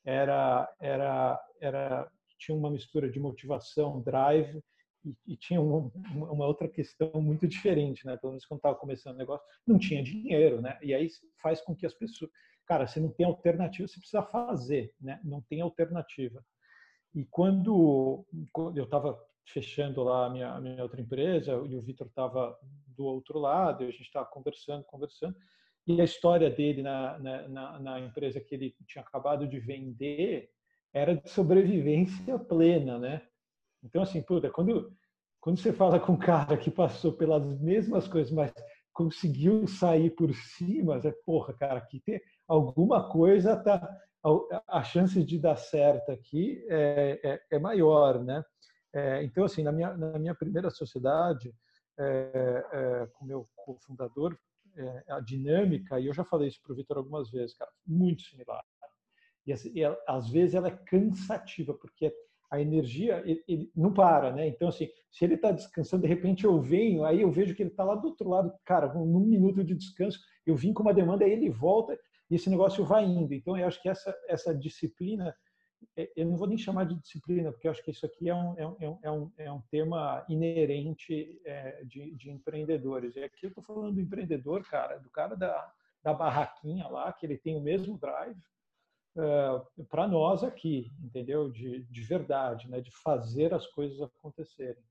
era 0.05 0.73
era 0.81 1.41
era 1.61 2.11
tinha 2.39 2.57
uma 2.57 2.71
mistura 2.71 3.11
de 3.11 3.19
motivação, 3.19 4.01
drive 4.03 4.63
e, 5.05 5.17
e 5.27 5.37
tinha 5.37 5.61
uma, 5.61 6.47
outra 6.47 6.69
questão 6.69 7.11
muito 7.15 7.47
diferente, 7.47 8.05
né? 8.07 8.17
Pelo 8.17 8.33
menos 8.33 8.45
quando 8.45 8.59
estava 8.59 8.77
começando 8.77 9.15
o 9.15 9.19
negócio, 9.19 9.47
não 9.67 9.79
tinha 9.79 10.03
dinheiro, 10.03 10.61
né? 10.61 10.79
E 10.83 10.93
aí 10.93 11.09
faz 11.41 11.61
com 11.61 11.75
que 11.75 11.87
as 11.87 11.95
pessoas, 11.95 12.31
cara, 12.67 12.87
você 12.87 13.01
não 13.01 13.11
tem 13.11 13.25
alternativa, 13.25 13.89
você 13.89 13.99
precisa 13.99 14.23
fazer, 14.23 14.93
né? 15.01 15.21
Não 15.25 15.41
tem 15.41 15.61
alternativa. 15.61 16.45
E 17.17 17.25
quando, 17.25 18.27
eu 18.75 18.85
estava 18.85 19.19
fechando 19.47 20.05
lá 20.05 20.27
a 20.27 20.31
minha, 20.31 20.53
a 20.53 20.61
minha 20.61 20.83
outra 20.83 21.01
empresa 21.01 21.53
e 21.67 21.75
o 21.75 21.81
Vitor 21.81 22.09
estava 22.09 22.55
do 22.89 23.07
outro 23.07 23.39
lado, 23.39 23.83
e 23.85 23.87
a 23.87 23.91
gente 23.91 24.03
estava 24.03 24.27
conversando, 24.27 24.85
conversando, 24.85 25.35
e 25.87 25.99
a 25.99 26.05
história 26.05 26.51
dele 26.51 26.83
na, 26.83 27.19
na, 27.19 27.79
na, 27.79 28.01
empresa 28.01 28.39
que 28.39 28.55
ele 28.55 28.77
tinha 28.87 29.03
acabado 29.03 29.49
de 29.49 29.59
vender 29.59 30.51
era 30.93 31.17
de 31.17 31.31
sobrevivência 31.31 32.39
plena, 32.39 32.99
né? 32.99 33.23
Então, 33.83 34.03
assim, 34.03 34.21
puta, 34.21 34.51
quando, 34.51 34.93
quando 35.41 35.59
você 35.59 35.73
fala 35.73 35.99
com 35.99 36.13
um 36.13 36.19
cara 36.19 36.55
que 36.59 36.71
passou 36.71 37.15
pelas 37.15 37.47
mesmas 37.61 38.07
coisas, 38.07 38.31
mas 38.31 38.53
conseguiu 38.93 39.67
sair 39.67 40.11
por 40.11 40.35
cima, 40.35 41.01
você, 41.01 41.13
porra, 41.25 41.55
cara, 41.55 41.79
aqui 41.79 41.99
tem 42.01 42.21
alguma 42.47 43.09
coisa, 43.09 43.57
tá, 43.57 43.89
a, 44.69 44.83
chance 44.83 45.23
de 45.23 45.39
dar 45.39 45.57
certo 45.57 46.11
aqui 46.11 46.65
é, 46.69 47.21
é, 47.23 47.57
é 47.57 47.59
maior, 47.59 48.23
né? 48.23 48.45
É, 48.93 49.23
então, 49.23 49.45
assim, 49.45 49.63
na 49.63 49.73
minha, 49.73 49.95
na 49.95 50.19
minha 50.19 50.35
primeira 50.35 50.71
sociedade, 50.71 51.55
é, 51.99 52.65
é, 52.73 53.07
com 53.15 53.25
meu 53.25 53.49
cofundador, 53.55 54.37
é, 54.77 55.05
a 55.09 55.21
dinâmica, 55.21 55.99
e 56.01 56.07
eu 56.07 56.15
já 56.15 56.25
falei 56.25 56.49
isso 56.49 56.61
para 56.63 56.73
o 56.73 56.77
Vitor 56.77 56.99
algumas 56.99 57.31
vezes, 57.31 57.57
cara, 57.57 57.71
muito 57.87 58.23
similar. 58.23 58.65
E, 59.47 59.53
assim, 59.53 59.71
e, 59.75 59.85
às 60.07 60.29
vezes 60.29 60.55
ela 60.55 60.69
é 60.69 60.79
cansativa, 60.87 61.75
porque 61.75 62.13
a 62.51 62.61
energia 62.61 63.23
ele, 63.25 63.43
ele 63.47 63.73
não 63.75 63.93
para, 63.93 64.33
né? 64.33 64.47
Então, 64.47 64.69
assim, 64.69 64.89
se 65.11 65.25
ele 65.25 65.35
está 65.35 65.51
descansando, 65.51 66.03
de 66.03 66.09
repente 66.09 66.45
eu 66.45 66.61
venho, 66.61 67.05
aí 67.05 67.23
eu 67.23 67.31
vejo 67.31 67.55
que 67.55 67.63
ele 67.63 67.71
está 67.71 67.85
lá 67.85 67.95
do 67.95 68.09
outro 68.09 68.29
lado, 68.29 68.53
cara, 68.65 68.93
num 68.93 69.21
minuto 69.21 69.65
de 69.65 69.75
descanso, 69.75 70.19
eu 70.47 70.55
vim 70.55 70.73
com 70.73 70.83
uma 70.83 70.95
demanda, 70.95 71.25
aí 71.25 71.33
ele 71.33 71.51
volta 71.51 71.99
e 72.31 72.35
esse 72.35 72.51
negócio 72.51 72.85
vai 72.85 73.05
indo. 73.05 73.33
Então, 73.33 73.57
eu 73.57 73.67
acho 73.67 73.81
que 73.81 73.89
essa, 73.89 74.17
essa 74.29 74.55
disciplina, 74.55 75.35
é, 75.97 76.11
eu 76.17 76.27
não 76.27 76.37
vou 76.37 76.49
nem 76.49 76.59
chamar 76.59 76.85
de 76.85 76.95
disciplina, 76.97 77.53
porque 77.53 77.67
eu 77.67 77.71
acho 77.71 77.83
que 77.83 77.91
isso 77.91 78.05
aqui 78.05 78.29
é 78.29 78.35
um, 78.35 78.55
é 78.59 78.67
um, 78.67 78.99
é 79.03 79.11
um, 79.11 79.33
é 79.39 79.53
um 79.53 79.61
tema 79.71 80.25
inerente 80.29 81.41
é, 81.45 81.85
de, 81.85 82.15
de 82.15 82.31
empreendedores. 82.31 83.17
E 83.17 83.23
aqui 83.23 83.47
eu 83.47 83.49
estou 83.49 83.63
falando 83.63 83.95
do 83.95 84.01
empreendedor, 84.01 84.65
cara, 84.65 84.99
do 84.99 85.11
cara 85.11 85.37
da, 85.37 85.73
da 86.03 86.13
barraquinha 86.13 86.89
lá, 86.89 87.13
que 87.13 87.27
ele 87.27 87.39
tem 87.39 87.57
o 87.57 87.61
mesmo 87.61 87.99
drive, 87.99 88.41
uh, 89.17 89.85
para 89.87 90.07
nós 90.07 90.45
aqui, 90.45 90.93
entendeu? 91.03 91.51
De, 91.51 91.83
de 91.85 92.03
verdade, 92.03 92.69
né? 92.69 92.81
de 92.81 92.91
fazer 92.91 93.55
as 93.55 93.67
coisas 93.67 94.01
acontecerem. 94.01 94.83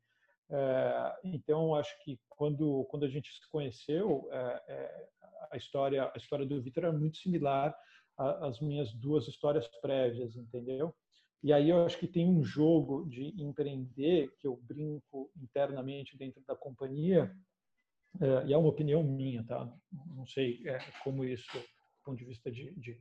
Uh, 0.50 1.12
então, 1.24 1.74
acho 1.74 1.92
que 2.04 2.20
quando, 2.30 2.86
quando 2.86 3.06
a 3.06 3.10
gente 3.10 3.32
se 3.34 3.50
conheceu, 3.50 4.28
uh, 4.28 5.08
a, 5.52 5.58
história, 5.58 6.12
a 6.14 6.18
história 6.18 6.46
do 6.46 6.62
Vitor 6.62 6.86
era 6.86 6.94
muito 6.94 7.18
similar 7.18 7.76
às 8.18 8.62
minhas 8.62 8.94
duas 8.94 9.28
histórias 9.28 9.68
prévias, 9.82 10.36
entendeu? 10.36 10.96
E 11.44 11.52
aí 11.52 11.70
eu 11.70 11.86
acho 11.86 12.00
que 12.00 12.08
tem 12.08 12.28
um 12.28 12.44
jogo 12.44 13.06
de 13.10 13.34
empreender 13.42 14.34
que 14.40 14.48
eu 14.48 14.56
brinco 14.56 15.30
internamente 15.36 16.18
dentro 16.18 16.42
da 16.48 16.56
companhia, 16.56 17.36
e 18.48 18.54
é 18.54 18.58
uma 18.58 18.70
opinião 18.70 19.04
minha, 19.04 19.44
tá? 19.44 19.70
Não 19.92 20.26
sei 20.26 20.64
como 21.04 21.26
isso 21.26 21.62
ponto 22.06 22.18
de 22.18 22.26
vista 22.26 22.52
de, 22.52 22.72
de, 22.76 22.98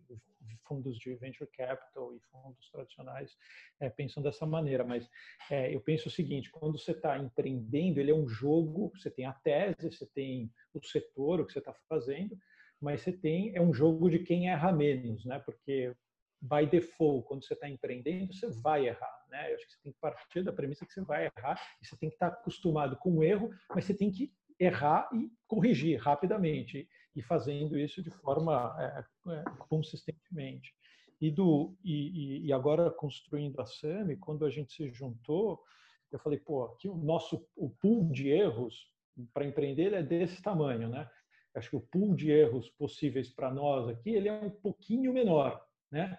fundos 0.66 0.99
de 0.99 1.14
venture 1.14 1.49
capital 1.50 2.14
e 2.14 2.20
fundos 2.30 2.70
tradicionais 2.70 3.37
é, 3.78 3.90
pensam 3.90 4.23
dessa 4.23 4.46
maneira, 4.46 4.82
mas 4.82 5.08
é, 5.50 5.75
eu 5.75 5.80
penso 5.80 6.08
o 6.08 6.11
seguinte: 6.11 6.50
quando 6.50 6.78
você 6.78 6.92
está 6.92 7.18
empreendendo, 7.18 8.00
ele 8.00 8.11
é 8.11 8.14
um 8.14 8.28
jogo. 8.28 8.90
Você 8.96 9.11
tem 9.11 9.26
a 9.26 9.32
tese, 9.32 9.92
você 9.92 10.06
tem 10.06 10.50
o 10.73 10.82
setor, 10.82 11.40
o 11.40 11.46
que 11.46 11.52
você 11.52 11.58
está 11.58 11.75
fazendo, 11.88 12.37
mas 12.80 13.02
você 13.02 13.12
tem 13.12 13.54
é 13.54 13.61
um 13.61 13.73
jogo 13.73 14.11
de 14.11 14.20
quem 14.20 14.49
erra 14.49 14.73
menos, 14.73 15.25
né? 15.25 15.38
Porque 15.40 15.94
by 16.40 16.66
default, 16.66 17.26
quando 17.26 17.44
você 17.44 17.54
está 17.54 17.68
empreendendo, 17.68 18.32
você 18.32 18.49
vai 18.61 18.87
errar, 18.87 19.25
né? 19.28 19.50
Eu 19.50 19.56
acho 19.56 19.66
que 19.66 19.73
você 19.73 19.82
tem 19.82 19.92
que 19.92 19.99
partir 19.99 20.42
da 20.42 20.52
premissa 20.52 20.87
que 20.87 20.92
você 20.92 21.02
vai 21.02 21.30
errar 21.37 21.61
e 21.80 21.87
você 21.87 21.96
tem 21.96 22.08
que 22.08 22.16
estar 22.16 22.30
tá 22.30 22.37
acostumado 22.37 22.96
com 22.96 23.18
o 23.18 23.25
erro, 23.25 23.50
mas 23.75 23.84
você 23.84 23.94
tem 23.94 24.11
que 24.11 24.32
errar 24.58 25.08
e 25.12 25.30
corrigir 25.46 25.99
rapidamente 25.99 26.88
e 27.14 27.23
fazendo 27.23 27.78
isso 27.78 28.02
de 28.02 28.11
forma 28.11 28.76
é, 28.78 29.33
é, 29.33 29.44
consistentemente. 29.68 30.75
E, 31.21 31.30
do, 31.30 31.75
e, 31.85 32.47
e 32.47 32.52
agora 32.52 32.90
construindo 32.90 33.61
a 33.61 33.66
SAMI, 33.66 34.16
quando 34.16 34.44
a 34.44 34.50
gente 34.50 34.73
se 34.73 34.90
juntou, 34.90 35.62
eu 36.11 36.18
falei, 36.18 36.38
pô, 36.38 36.64
aqui 36.64 36.88
o 36.88 36.97
nosso 36.97 37.47
o 37.56 37.71
pool 37.71 38.11
de 38.11 38.28
erros 38.28 38.92
para 39.33 39.47
empreender 39.47 39.92
é 39.92 40.02
desse 40.02 40.42
tamanho, 40.42 40.88
né? 40.88 41.09
Acho 41.54 41.71
que 41.71 41.76
o 41.76 41.80
pool 41.80 42.14
de 42.14 42.30
erros 42.30 42.68
possíveis 42.71 43.28
para 43.28 43.52
nós 43.52 43.88
aqui 43.88 44.11
ele 44.11 44.28
é 44.28 44.33
um 44.33 44.50
pouquinho 44.50 45.12
menor, 45.12 45.64
né? 45.90 46.18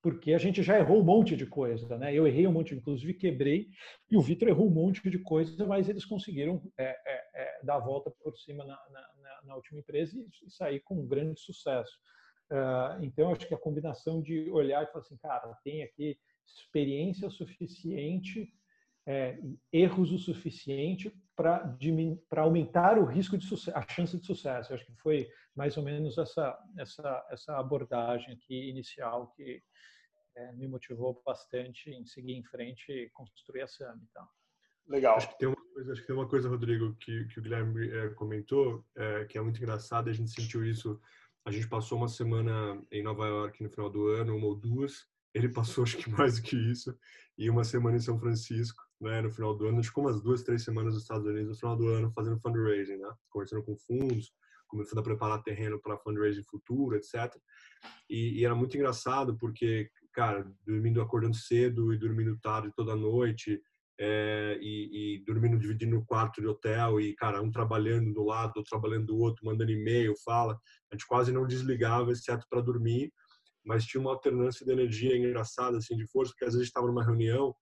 Porque 0.00 0.32
a 0.32 0.38
gente 0.38 0.62
já 0.62 0.78
errou 0.78 1.00
um 1.00 1.04
monte 1.04 1.36
de 1.36 1.46
coisa, 1.46 1.98
né? 1.98 2.14
Eu 2.14 2.26
errei 2.26 2.46
um 2.46 2.52
monte, 2.52 2.74
inclusive 2.74 3.14
quebrei, 3.14 3.68
e 4.08 4.16
o 4.16 4.20
Vitor 4.20 4.48
errou 4.48 4.68
um 4.68 4.74
monte 4.74 5.08
de 5.10 5.18
coisa, 5.18 5.66
mas 5.66 5.88
eles 5.88 6.04
conseguiram 6.04 6.62
é, 6.78 6.84
é, 6.84 7.24
é, 7.34 7.64
dar 7.64 7.76
a 7.76 7.80
volta 7.80 8.10
por 8.22 8.36
cima 8.36 8.64
na, 8.64 8.78
na, 8.90 9.08
na 9.46 9.54
última 9.54 9.78
empresa 9.78 10.18
e, 10.18 10.28
e, 10.46 10.50
sair 10.50 10.80
com 10.80 10.96
um 11.00 11.06
grande 11.06 11.40
sucesso. 11.40 11.98
Uh, 12.50 13.02
então, 13.02 13.32
acho 13.32 13.46
que 13.46 13.54
a 13.54 13.58
combinação 13.58 14.22
de 14.22 14.50
olhar 14.50 14.82
e 14.82 14.86
falar 14.86 15.00
assim, 15.00 15.16
cara, 15.16 15.52
tem 15.64 15.82
aqui 15.82 16.18
experiência 16.46 17.28
suficiente 17.28 18.52
é, 19.06 19.38
erros 19.72 20.10
o 20.10 20.18
suficiente 20.18 21.12
para 21.36 22.42
aumentar 22.42 22.98
o 22.98 23.04
risco 23.04 23.38
de 23.38 23.46
sucesso, 23.46 23.76
a 23.76 23.86
chance 23.88 24.18
de 24.18 24.26
sucesso. 24.26 24.72
Eu 24.72 24.76
acho 24.76 24.86
que 24.86 24.96
foi 24.96 25.30
mais 25.54 25.76
ou 25.76 25.82
menos 25.82 26.18
essa 26.18 26.58
essa 26.76 27.26
essa 27.30 27.58
abordagem 27.58 28.34
aqui 28.34 28.68
inicial 28.68 29.32
que 29.36 29.62
é, 30.34 30.52
me 30.52 30.66
motivou 30.66 31.22
bastante 31.24 31.90
em 31.90 32.04
seguir 32.04 32.34
em 32.34 32.44
frente 32.44 32.90
e 32.90 33.08
construir 33.10 33.62
a 33.62 33.68
SAM. 33.68 33.98
Então. 34.10 34.26
Legal. 34.88 35.16
Acho 35.16 35.28
que 35.30 35.38
tem 35.38 35.48
uma 35.48 35.56
coisa, 35.56 35.92
acho 35.92 36.00
que 36.00 36.06
tem 36.06 36.16
uma 36.16 36.28
coisa, 36.28 36.48
Rodrigo, 36.48 36.94
que, 36.96 37.24
que 37.26 37.38
o 37.38 37.42
Guilherme 37.42 37.90
é, 37.90 38.08
comentou, 38.10 38.84
é, 38.94 39.24
que 39.24 39.36
é 39.36 39.40
muito 39.40 39.58
engraçado. 39.58 40.08
A 40.08 40.12
gente 40.12 40.30
sentiu 40.30 40.64
isso. 40.64 41.00
A 41.44 41.50
gente 41.50 41.68
passou 41.68 41.98
uma 41.98 42.08
semana 42.08 42.82
em 42.90 43.02
Nova 43.02 43.26
York 43.26 43.62
no 43.62 43.70
final 43.70 43.90
do 43.90 44.08
ano, 44.08 44.36
uma 44.36 44.46
ou 44.46 44.54
duas. 44.54 45.06
Ele 45.34 45.48
passou, 45.48 45.84
acho 45.84 45.96
que 45.96 46.10
mais 46.10 46.40
do 46.40 46.42
que 46.42 46.56
isso, 46.56 46.96
e 47.36 47.50
uma 47.50 47.62
semana 47.62 47.96
em 47.96 48.00
São 48.00 48.18
Francisco 48.18 48.86
né, 49.00 49.20
no 49.20 49.30
final 49.30 49.54
do 49.54 49.66
ano, 49.66 49.82
ficou 49.82 50.04
umas 50.04 50.20
duas, 50.20 50.42
três 50.42 50.62
semanas 50.62 50.94
nos 50.94 51.02
Estados 51.02 51.26
Unidos 51.26 51.48
no 51.48 51.56
final 51.56 51.76
do 51.76 51.88
ano 51.88 52.10
fazendo 52.12 52.40
fundraising, 52.40 52.96
né, 52.96 53.12
conversando 53.28 53.62
com 53.62 53.76
fundos, 53.76 54.32
começando 54.66 54.98
a 54.98 55.02
preparar 55.02 55.42
terreno 55.42 55.78
para 55.80 55.98
fundraising 55.98 56.42
futuro, 56.44 56.96
etc. 56.96 57.14
E, 58.08 58.40
e, 58.40 58.44
era 58.44 58.54
muito 58.54 58.76
engraçado 58.76 59.36
porque, 59.36 59.90
cara, 60.12 60.50
dormindo, 60.66 61.00
acordando 61.00 61.36
cedo 61.36 61.92
e 61.92 61.98
dormindo 61.98 62.38
tarde 62.38 62.72
toda 62.74 62.96
noite, 62.96 63.62
é, 63.98 64.58
e, 64.60 65.16
e, 65.16 65.24
dormindo 65.24 65.58
dividindo 65.58 65.98
o 65.98 66.04
quarto 66.04 66.40
de 66.40 66.46
hotel 66.46 67.00
e 67.00 67.14
cara 67.14 67.42
um 67.42 67.50
trabalhando 67.50 68.12
do 68.12 68.24
lado 68.24 68.52
outro 68.56 68.70
trabalhando 68.70 69.06
do 69.06 69.18
outro 69.18 69.44
mandando 69.44 69.70
e-mail 69.70 70.14
fala. 70.24 70.58
A 70.90 70.94
gente 70.94 71.06
quase 71.06 71.32
não 71.32 71.46
desligava 71.46 72.12
exceto 72.12 72.46
para 72.48 72.60
dormir 72.60 73.12
mas 73.66 73.84
tinha 73.84 74.00
uma 74.00 74.12
alternância 74.12 74.64
de 74.64 74.72
energia 74.72 75.16
engraçada 75.16 75.76
assim 75.78 75.96
de 75.96 76.06
força 76.06 76.32
porque 76.32 76.44
às 76.44 76.52
vezes 76.54 76.68
estava 76.68 76.86
numa 76.86 77.04
reunião 77.04 77.54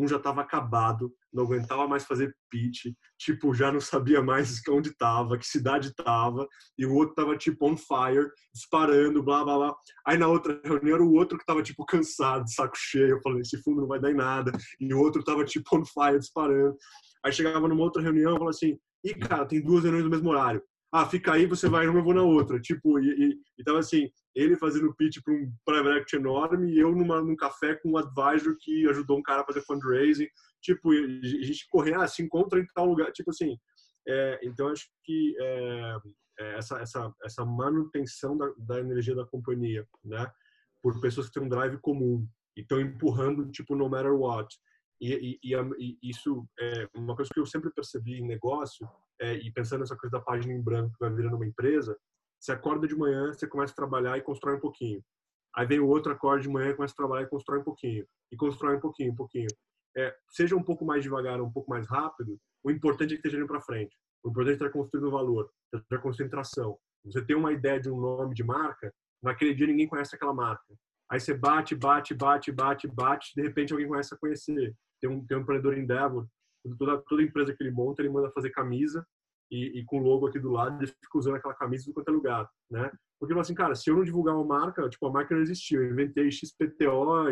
um 0.00 0.08
já 0.08 0.16
estava 0.16 0.40
acabado, 0.40 1.12
não 1.32 1.44
aguentava 1.44 1.86
mais 1.86 2.04
fazer 2.04 2.34
pitch, 2.50 2.86
tipo, 3.18 3.54
já 3.54 3.70
não 3.70 3.80
sabia 3.80 4.22
mais 4.22 4.60
onde 4.68 4.90
estava, 4.90 5.38
que 5.38 5.46
cidade 5.46 5.88
estava, 5.88 6.46
e 6.78 6.86
o 6.86 6.94
outro 6.94 7.10
estava 7.10 7.36
tipo 7.36 7.70
on 7.70 7.76
fire, 7.76 8.30
disparando, 8.54 9.22
blá 9.22 9.44
blá 9.44 9.56
blá. 9.56 9.76
Aí 10.06 10.18
na 10.18 10.28
outra 10.28 10.60
reunião 10.64 10.94
era 10.94 11.04
o 11.04 11.12
outro 11.12 11.36
que 11.36 11.42
estava 11.42 11.62
tipo 11.62 11.84
cansado, 11.84 12.44
de 12.44 12.54
saco 12.54 12.76
cheio, 12.76 13.10
eu 13.10 13.20
falei, 13.22 13.40
esse 13.42 13.62
fundo 13.62 13.82
não 13.82 13.88
vai 13.88 14.00
dar 14.00 14.10
em 14.10 14.16
nada, 14.16 14.52
e 14.80 14.92
o 14.92 14.98
outro 14.98 15.20
estava 15.20 15.44
tipo 15.44 15.76
on 15.76 15.84
fire, 15.84 16.18
disparando. 16.18 16.76
Aí 17.24 17.32
chegava 17.32 17.68
numa 17.68 17.82
outra 17.82 18.02
reunião, 18.02 18.30
eu 18.30 18.38
falava 18.38 18.50
assim, 18.50 18.78
e 19.04 19.14
cara, 19.14 19.46
tem 19.46 19.62
duas 19.62 19.82
reuniões 19.82 20.04
no 20.04 20.10
mesmo 20.10 20.30
horário 20.30 20.62
ah, 20.92 21.06
fica 21.06 21.32
aí, 21.32 21.46
você 21.46 21.68
vai 21.68 21.86
numa, 21.86 22.00
eu 22.00 22.04
vou 22.04 22.14
na 22.14 22.22
outra. 22.22 22.60
Tipo, 22.60 22.98
e, 22.98 23.40
e, 23.58 23.70
assim, 23.78 24.10
ele 24.34 24.56
fazendo 24.56 24.94
pitch 24.96 25.18
para 25.22 25.32
um 25.32 25.52
private 25.64 25.98
equity 25.98 26.16
enorme 26.16 26.72
e 26.72 26.78
eu 26.80 26.90
numa, 26.90 27.22
num 27.22 27.36
café 27.36 27.76
com 27.76 27.90
um 27.90 27.96
advisor 27.96 28.56
que 28.58 28.88
ajudou 28.88 29.18
um 29.18 29.22
cara 29.22 29.42
a 29.42 29.46
fazer 29.46 29.62
fundraising. 29.62 30.28
Tipo, 30.60 30.90
a 30.90 30.96
gente 30.96 31.68
correr, 31.68 31.94
ah, 31.94 32.08
se 32.08 32.22
encontra 32.22 32.58
em 32.58 32.66
tal 32.74 32.86
lugar. 32.86 33.12
Tipo 33.12 33.30
assim, 33.30 33.56
é, 34.08 34.40
então 34.42 34.68
acho 34.68 34.88
que 35.04 35.36
é, 35.38 35.96
é 36.40 36.58
essa, 36.58 36.78
essa, 36.78 37.14
essa 37.22 37.44
manutenção 37.44 38.36
da, 38.36 38.52
da 38.58 38.80
energia 38.80 39.14
da 39.14 39.24
companhia, 39.24 39.86
né? 40.04 40.28
Por 40.82 41.00
pessoas 41.00 41.28
que 41.28 41.34
têm 41.34 41.42
um 41.44 41.48
drive 41.48 41.78
comum 41.78 42.26
e 42.56 42.62
estão 42.62 42.80
empurrando, 42.80 43.48
tipo, 43.52 43.76
no 43.76 43.88
matter 43.88 44.14
what. 44.14 44.52
E, 45.00 45.38
e, 45.42 45.54
e, 45.54 45.98
isso 46.02 46.44
é 46.58 46.88
uma 46.94 47.14
coisa 47.14 47.30
que 47.32 47.38
eu 47.38 47.46
sempre 47.46 47.70
percebi 47.70 48.18
em 48.18 48.26
negócio, 48.26 48.88
é, 49.20 49.34
e 49.34 49.52
pensando 49.52 49.80
nessa 49.80 49.96
coisa 49.96 50.18
da 50.18 50.20
página 50.22 50.52
em 50.52 50.60
branco 50.60 50.92
que 50.92 51.00
vai 51.00 51.10
virando 51.10 51.36
uma 51.36 51.46
empresa, 51.46 51.96
você 52.38 52.52
acorda 52.52 52.86
de 52.86 52.96
manhã, 52.96 53.32
você 53.32 53.46
começa 53.46 53.72
a 53.72 53.76
trabalhar 53.76 54.16
e 54.16 54.22
constrói 54.22 54.56
um 54.56 54.60
pouquinho. 54.60 55.02
Aí 55.54 55.66
vem 55.66 55.80
o 55.80 55.88
outro, 55.88 56.12
acorda 56.12 56.42
de 56.42 56.48
manhã, 56.48 56.74
começa 56.74 56.94
a 56.94 56.96
trabalhar 56.96 57.24
e 57.24 57.28
constrói 57.28 57.60
um 57.60 57.64
pouquinho. 57.64 58.06
E 58.32 58.36
constrói 58.36 58.76
um 58.76 58.80
pouquinho, 58.80 59.12
um 59.12 59.16
pouquinho. 59.16 59.48
É, 59.96 60.16
seja 60.30 60.56
um 60.56 60.62
pouco 60.62 60.84
mais 60.84 61.02
devagar, 61.02 61.40
um 61.40 61.50
pouco 61.50 61.68
mais 61.68 61.86
rápido, 61.88 62.38
o 62.62 62.70
importante 62.70 63.14
é 63.14 63.16
que 63.16 63.26
esteja 63.26 63.36
indo 63.36 63.46
para 63.46 63.60
frente. 63.60 63.96
O 64.24 64.30
importante 64.30 64.52
é 64.52 64.66
estar 64.66 64.70
construindo 64.70 65.10
valor, 65.10 65.50
estar 65.74 65.98
concentração. 65.98 66.78
Você 67.04 67.24
tem 67.24 67.36
uma 67.36 67.52
ideia 67.52 67.80
de 67.80 67.90
um 67.90 68.00
nome 68.00 68.34
de 68.34 68.44
marca, 68.44 68.92
naquele 69.22 69.54
dia 69.54 69.66
ninguém 69.66 69.88
conhece 69.88 70.14
aquela 70.14 70.32
marca. 70.32 70.74
Aí 71.10 71.18
você 71.18 71.34
bate, 71.34 71.74
bate, 71.74 72.14
bate, 72.14 72.52
bate, 72.52 72.86
bate, 72.86 73.32
de 73.34 73.42
repente 73.42 73.72
alguém 73.72 73.88
começa 73.88 74.14
a 74.14 74.18
conhecer 74.18 74.74
tem 75.00 75.10
um, 75.10 75.24
tem 75.24 75.36
um 75.36 75.40
empreendedor 75.40 75.76
Endeavor, 75.76 76.26
toda, 76.78 76.98
toda 77.02 77.22
empresa 77.22 77.54
que 77.54 77.62
ele 77.62 77.70
monta, 77.70 78.02
ele 78.02 78.10
manda 78.10 78.30
fazer 78.30 78.50
camisa 78.50 79.06
e, 79.50 79.80
e 79.80 79.84
com 79.84 79.98
logo 79.98 80.28
aqui 80.28 80.38
do 80.38 80.50
lado, 80.50 80.78
ele 80.78 80.86
fica 80.86 81.18
usando 81.18 81.36
aquela 81.36 81.54
camisa 81.54 81.88
em 81.88 81.92
qualquer 81.92 82.12
lugar, 82.12 82.48
né? 82.70 82.90
Porque 83.18 83.38
assim, 83.38 83.54
cara, 83.54 83.74
se 83.74 83.90
eu 83.90 83.96
não 83.96 84.04
divulgar 84.04 84.34
uma 84.34 84.44
marca, 84.44 84.88
tipo, 84.88 85.06
a 85.06 85.12
marca 85.12 85.34
não 85.34 85.42
existia, 85.42 85.78
eu 85.78 85.90
inventei 85.90 86.30
XPTO, 86.30 87.24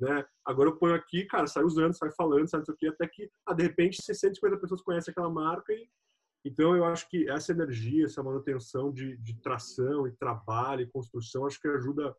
né? 0.00 0.24
Agora 0.44 0.70
eu 0.70 0.76
ponho 0.76 0.94
aqui, 0.94 1.24
cara, 1.26 1.46
sai 1.46 1.62
usando, 1.62 1.96
sai 1.96 2.10
falando, 2.10 2.48
sai 2.48 2.62
isso 2.62 2.72
aqui, 2.72 2.88
até 2.88 3.06
que, 3.06 3.30
ah, 3.46 3.52
de 3.52 3.62
repente, 3.62 4.02
650 4.02 4.56
pessoas 4.56 4.82
conhecem 4.82 5.12
aquela 5.12 5.30
marca 5.30 5.72
e 5.72 5.88
então 6.44 6.74
eu 6.74 6.84
acho 6.84 7.08
que 7.10 7.28
essa 7.28 7.52
energia, 7.52 8.06
essa 8.06 8.22
manutenção 8.22 8.92
de, 8.92 9.16
de 9.18 9.34
tração 9.40 10.06
e 10.06 10.12
trabalho 10.12 10.82
e 10.82 10.90
construção, 10.90 11.44
acho 11.44 11.60
que 11.60 11.68
ajuda 11.68 12.16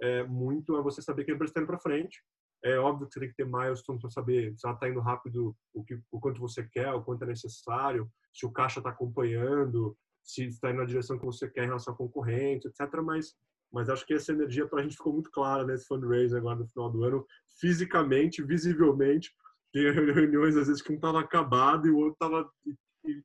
é, 0.00 0.22
muito 0.24 0.76
a 0.76 0.82
você 0.82 1.00
saber 1.00 1.24
que 1.24 1.32
a 1.32 1.34
empresa 1.34 1.50
está 1.50 1.60
indo 1.60 1.66
para 1.66 1.78
frente 1.78 2.22
é 2.64 2.78
óbvio 2.78 3.06
que 3.06 3.14
você 3.14 3.20
tem 3.20 3.28
que 3.28 3.36
ter 3.36 3.46
milestone 3.46 3.98
para 3.98 4.10
saber 4.10 4.54
se 4.56 4.66
ela 4.66 4.74
está 4.74 4.88
indo 4.88 5.00
rápido, 5.00 5.56
o, 5.74 5.84
que, 5.84 5.98
o 6.10 6.20
quanto 6.20 6.40
você 6.40 6.62
quer, 6.62 6.92
o 6.92 7.02
quanto 7.02 7.24
é 7.24 7.26
necessário, 7.26 8.08
se 8.32 8.46
o 8.46 8.52
caixa 8.52 8.78
está 8.80 8.90
acompanhando, 8.90 9.96
se 10.22 10.46
está 10.46 10.70
indo 10.70 10.78
na 10.78 10.84
direção 10.84 11.18
que 11.18 11.24
você 11.24 11.50
quer 11.50 11.64
em 11.64 11.66
relação 11.66 11.92
à 11.92 11.96
concorrente, 11.96 12.68
etc. 12.68 13.00
Mas, 13.02 13.34
mas 13.72 13.88
acho 13.88 14.06
que 14.06 14.14
essa 14.14 14.32
energia 14.32 14.66
para 14.66 14.80
a 14.80 14.82
gente 14.82 14.96
ficou 14.96 15.12
muito 15.12 15.30
clara 15.30 15.64
nesse 15.64 15.86
fundraiser 15.86 16.38
agora 16.38 16.60
no 16.60 16.68
final 16.68 16.90
do 16.90 17.02
ano, 17.04 17.26
fisicamente, 17.60 18.42
visivelmente. 18.42 19.32
Tem 19.72 19.82
reuniões 19.90 20.56
às 20.56 20.68
vezes 20.68 20.82
que 20.82 20.92
um 20.92 20.96
estava 20.96 21.20
acabado 21.20 21.88
e 21.88 21.90
o 21.90 21.96
outro 21.96 22.12
estava 22.12 22.48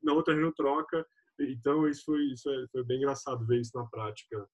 na 0.02 0.12
outra 0.12 0.34
reunião 0.34 0.52
troca. 0.52 1.06
Então 1.38 1.88
isso 1.88 2.04
foi, 2.04 2.22
isso 2.32 2.50
foi 2.72 2.84
bem 2.84 2.98
engraçado 2.98 3.46
ver 3.46 3.60
isso 3.60 3.70
na 3.76 3.86
prática. 3.86 4.44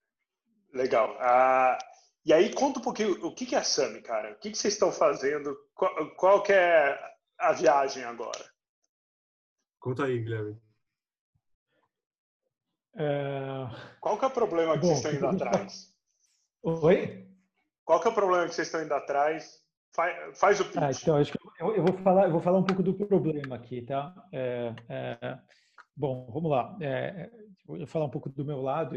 Legal. 0.74 1.14
Uh, 1.14 1.78
e 2.24 2.32
aí, 2.32 2.54
conta 2.54 2.78
um 2.78 2.82
pouquinho 2.82 3.24
o 3.26 3.34
que 3.34 3.54
é 3.54 3.58
a 3.58 3.64
SAMI, 3.64 4.00
cara. 4.00 4.32
O 4.32 4.38
que 4.38 4.54
vocês 4.54 4.74
estão 4.74 4.90
fazendo? 4.90 5.56
Qual, 5.74 6.16
qual 6.16 6.42
que 6.42 6.52
é 6.52 6.98
a 7.38 7.52
viagem 7.52 8.04
agora? 8.04 8.44
Conta 9.78 10.04
aí, 10.04 10.18
Guilherme. 10.18 10.58
É... 12.96 13.66
Qual 14.00 14.18
que 14.18 14.24
é 14.24 14.28
o 14.28 14.30
problema 14.30 14.74
que 14.74 14.80
Bom, 14.80 14.94
vocês 14.94 15.14
estão 15.14 15.32
indo 15.32 15.42
atrás? 15.42 15.94
Oi? 16.62 17.28
Qual 17.84 18.00
que 18.00 18.08
é 18.08 18.10
o 18.10 18.14
problema 18.14 18.48
que 18.48 18.54
vocês 18.54 18.68
estão 18.68 18.82
indo 18.82 18.94
atrás? 18.94 19.62
Faz, 19.94 20.38
faz 20.38 20.60
o 20.60 20.64
pitch. 20.64 20.76
Ah, 20.78 20.90
então, 20.90 21.16
acho 21.16 21.32
que 21.32 21.38
eu, 21.60 21.76
eu, 21.76 21.84
vou 21.84 21.92
falar, 21.98 22.24
eu 22.24 22.32
vou 22.32 22.40
falar 22.40 22.58
um 22.58 22.64
pouco 22.64 22.82
do 22.82 22.94
problema 22.94 23.56
aqui, 23.56 23.82
tá? 23.82 24.14
É, 24.32 24.74
é, 24.88 25.38
bom, 25.96 26.26
vamos 26.32 26.50
lá. 26.50 26.76
É, 26.80 27.30
vou 27.66 27.86
falar 27.86 28.06
um 28.06 28.10
pouco 28.10 28.28
do 28.28 28.44
meu 28.44 28.60
lado, 28.60 28.96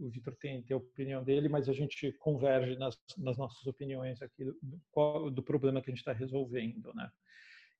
o 0.00 0.10
Vitor 0.10 0.34
tem, 0.36 0.62
tem 0.62 0.74
a 0.74 0.78
opinião 0.78 1.22
dele, 1.22 1.48
mas 1.48 1.68
a 1.68 1.72
gente 1.72 2.12
converge 2.14 2.76
nas, 2.76 2.98
nas 3.18 3.36
nossas 3.36 3.66
opiniões 3.66 4.20
aqui 4.20 4.44
do, 4.44 5.30
do, 5.30 5.42
problema 5.42 5.80
que 5.80 5.90
a 5.90 5.92
gente 5.92 6.00
está 6.00 6.12
resolvendo, 6.12 6.92
né? 6.94 7.10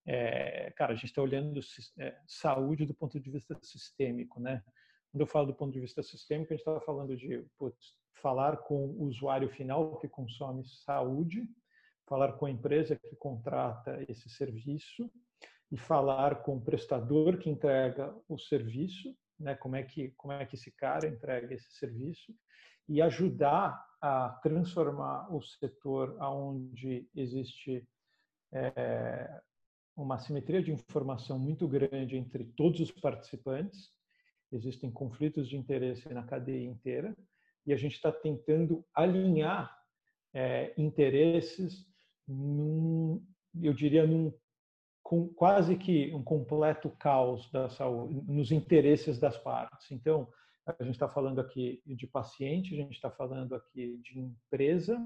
É, 0.07 0.71
cara, 0.77 0.93
a 0.93 0.95
gente 0.95 1.07
está 1.07 1.21
olhando 1.21 1.61
é, 1.99 2.17
saúde 2.27 2.87
do 2.87 2.95
ponto 2.95 3.21
de 3.21 3.31
vista 3.31 3.59
sistêmico, 3.63 4.41
né? 4.41 4.63
Quando 5.11 5.21
eu 5.21 5.27
falo 5.27 5.47
do 5.47 5.55
ponto 5.55 5.73
de 5.73 5.81
vista 5.81 6.03
sistêmico, 6.03 6.53
a 6.53 6.57
gente 6.57 6.67
está 6.67 6.81
falando 6.81 7.17
de 7.17 7.45
putz, 7.59 7.99
falar 8.15 8.57
com 8.59 8.87
o 8.87 9.05
usuário 9.05 9.49
final 9.51 9.99
que 9.99 10.09
consome 10.09 10.65
saúde, 10.65 11.47
falar 12.07 12.33
com 12.35 12.47
a 12.47 12.51
empresa 12.51 12.97
que 12.97 13.17
contrata 13.17 14.05
esse 14.09 14.29
serviço 14.31 15.11
e 15.71 15.77
falar 15.77 16.43
com 16.43 16.57
o 16.57 16.61
prestador 16.61 17.39
que 17.39 17.49
entrega 17.49 18.15
o 18.29 18.39
serviço 18.39 19.15
né, 19.41 19.55
como 19.55 19.75
é 19.75 19.83
que 19.83 20.11
como 20.17 20.33
é 20.33 20.45
que 20.45 20.55
esse 20.55 20.71
cara 20.71 21.09
entrega 21.09 21.55
esse 21.55 21.73
serviço 21.73 22.33
e 22.89 23.01
ajudar 23.01 23.83
a 24.01 24.29
transformar 24.43 25.35
o 25.35 25.41
setor 25.41 26.17
aonde 26.19 27.09
existe 27.15 27.87
é, 28.53 29.41
uma 29.97 30.19
simetria 30.19 30.63
de 30.63 30.73
informação 30.73 31.39
muito 31.39 31.67
grande 31.67 32.17
entre 32.17 32.45
todos 32.45 32.81
os 32.81 32.91
participantes, 32.91 33.93
existem 34.51 34.91
conflitos 34.91 35.49
de 35.49 35.57
interesse 35.57 36.09
na 36.13 36.25
cadeia 36.25 36.67
inteira 36.67 37.17
e 37.67 37.73
a 37.73 37.77
gente 37.77 37.95
está 37.95 38.11
tentando 38.11 38.85
alinhar 38.95 39.75
é, 40.35 40.73
interesses, 40.77 41.87
num, 42.27 43.25
eu 43.63 43.73
diria, 43.73 44.07
num 44.07 44.33
com 45.11 45.27
quase 45.27 45.77
que 45.77 46.15
um 46.15 46.23
completo 46.23 46.89
caos 46.89 47.51
da 47.51 47.69
saúde, 47.69 48.23
nos 48.29 48.53
interesses 48.53 49.19
das 49.19 49.37
partes. 49.37 49.91
Então, 49.91 50.33
a 50.65 50.85
gente 50.85 50.93
está 50.93 51.09
falando 51.09 51.41
aqui 51.41 51.83
de 51.85 52.07
paciente, 52.07 52.73
a 52.73 52.77
gente 52.77 52.93
está 52.93 53.11
falando 53.11 53.57
aqui 53.57 53.99
de 54.05 54.21
empresa 54.21 54.97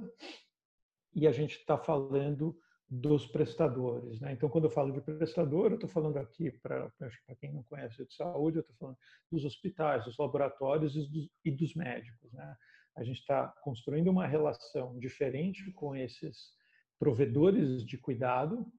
e 1.14 1.26
a 1.26 1.32
gente 1.32 1.56
está 1.56 1.78
falando 1.78 2.54
dos 2.86 3.26
prestadores. 3.26 4.20
Né? 4.20 4.34
Então, 4.34 4.50
quando 4.50 4.64
eu 4.64 4.70
falo 4.70 4.92
de 4.92 5.00
prestador, 5.00 5.70
eu 5.70 5.76
estou 5.76 5.88
falando 5.88 6.18
aqui, 6.18 6.50
para 6.50 6.92
quem 7.40 7.54
não 7.54 7.62
conhece 7.62 8.04
de 8.04 8.14
saúde, 8.14 8.58
eu 8.58 8.60
estou 8.60 8.76
falando 8.76 8.98
dos 9.32 9.42
hospitais, 9.46 10.04
dos 10.04 10.18
laboratórios 10.18 10.94
e 10.96 11.08
dos, 11.08 11.30
e 11.46 11.50
dos 11.50 11.74
médicos. 11.74 12.30
Né? 12.30 12.56
A 12.94 13.04
gente 13.04 13.20
está 13.20 13.48
construindo 13.62 14.08
uma 14.08 14.26
relação 14.26 14.98
diferente 14.98 15.72
com 15.72 15.96
esses 15.96 16.52
provedores 16.98 17.82
de 17.86 17.96
cuidado, 17.96 18.70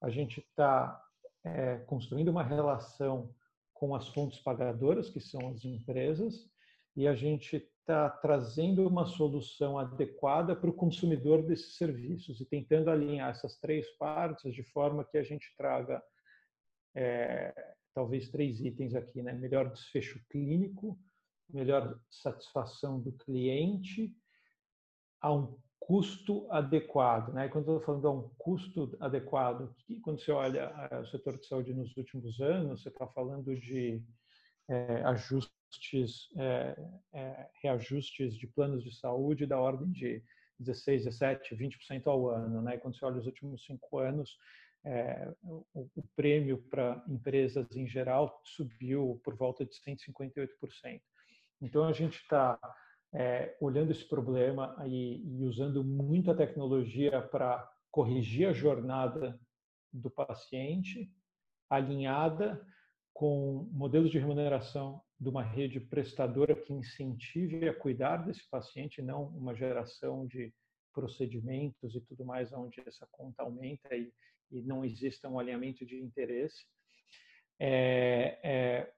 a 0.00 0.10
gente 0.10 0.40
está 0.40 1.02
é, 1.44 1.78
construindo 1.78 2.28
uma 2.28 2.42
relação 2.42 3.34
com 3.72 3.94
as 3.94 4.08
fontes 4.08 4.40
pagadoras, 4.40 5.08
que 5.08 5.20
são 5.20 5.48
as 5.50 5.64
empresas, 5.64 6.50
e 6.96 7.06
a 7.06 7.14
gente 7.14 7.56
está 7.56 8.10
trazendo 8.10 8.86
uma 8.86 9.06
solução 9.06 9.78
adequada 9.78 10.54
para 10.54 10.68
o 10.68 10.74
consumidor 10.74 11.42
desses 11.42 11.76
serviços 11.76 12.40
e 12.40 12.44
tentando 12.44 12.90
alinhar 12.90 13.30
essas 13.30 13.56
três 13.58 13.88
partes 13.96 14.52
de 14.52 14.62
forma 14.62 15.04
que 15.04 15.16
a 15.16 15.22
gente 15.22 15.54
traga 15.56 16.02
é, 16.94 17.54
talvez 17.94 18.28
três 18.28 18.60
itens 18.60 18.94
aqui, 18.94 19.22
né? 19.22 19.32
Melhor 19.32 19.70
desfecho 19.70 20.20
clínico, 20.28 20.98
melhor 21.48 21.98
satisfação 22.10 23.00
do 23.00 23.12
cliente 23.12 24.14
a 25.20 25.32
um 25.32 25.58
custo 25.78 26.46
adequado, 26.50 27.32
né? 27.32 27.48
Quando 27.48 27.68
eu 27.70 27.78
estou 27.78 27.86
falando 27.86 28.08
a 28.08 28.12
um 28.12 28.28
custo 28.36 28.96
adequado, 29.00 29.74
quando 30.02 30.20
você 30.20 30.30
olha 30.32 30.72
é, 30.90 30.98
o 30.98 31.06
setor 31.06 31.38
de 31.38 31.46
saúde 31.46 31.72
nos 31.72 31.96
últimos 31.96 32.40
anos, 32.40 32.82
você 32.82 32.88
está 32.88 33.06
falando 33.06 33.56
de 33.56 34.02
é, 34.68 35.02
ajustes, 35.04 36.28
é, 36.36 36.76
é, 37.12 37.48
reajustes 37.62 38.36
de 38.36 38.46
planos 38.46 38.84
de 38.84 38.94
saúde 38.94 39.46
da 39.46 39.58
ordem 39.58 39.90
de 39.90 40.22
16, 40.58 41.04
17, 41.04 41.56
20% 41.56 42.06
ao 42.06 42.28
ano. 42.28 42.60
Né? 42.60 42.76
quando 42.78 42.98
você 42.98 43.04
olha 43.04 43.18
os 43.18 43.26
últimos 43.26 43.64
cinco 43.64 43.98
anos, 43.98 44.36
é, 44.84 45.32
o, 45.42 45.64
o, 45.74 46.02
prêmio 46.14 46.58
para 46.70 47.02
empresas 47.08 47.66
em 47.76 47.86
geral 47.86 48.40
subiu 48.44 49.20
por 49.24 49.36
volta 49.36 49.64
de 49.64 49.72
158%. 49.72 51.00
Então, 51.60 51.84
a 51.84 51.92
gente 51.92 52.16
está 52.16 52.58
é, 53.14 53.56
olhando 53.60 53.90
esse 53.90 54.04
problema 54.04 54.76
e, 54.86 55.22
e 55.24 55.44
usando 55.44 55.82
muita 55.82 56.34
tecnologia 56.34 57.22
para 57.22 57.68
corrigir 57.90 58.48
a 58.48 58.52
jornada 58.52 59.38
do 59.92 60.10
paciente, 60.10 61.10
alinhada 61.70 62.64
com 63.14 63.68
modelos 63.72 64.10
de 64.10 64.18
remuneração 64.18 65.02
de 65.18 65.28
uma 65.28 65.42
rede 65.42 65.80
prestadora 65.80 66.54
que 66.54 66.72
incentive 66.72 67.68
a 67.68 67.74
cuidar 67.74 68.18
desse 68.18 68.48
paciente, 68.48 69.02
não 69.02 69.26
uma 69.28 69.54
geração 69.54 70.26
de 70.26 70.54
procedimentos 70.94 71.94
e 71.94 72.00
tudo 72.00 72.24
mais, 72.24 72.52
onde 72.52 72.80
essa 72.86 73.08
conta 73.10 73.42
aumenta 73.42 73.94
e, 73.94 74.12
e 74.50 74.62
não 74.62 74.84
exista 74.84 75.28
um 75.28 75.38
alinhamento 75.38 75.84
de 75.84 75.96
interesse. 75.96 76.64
É, 77.58 78.38
é, 78.42 78.92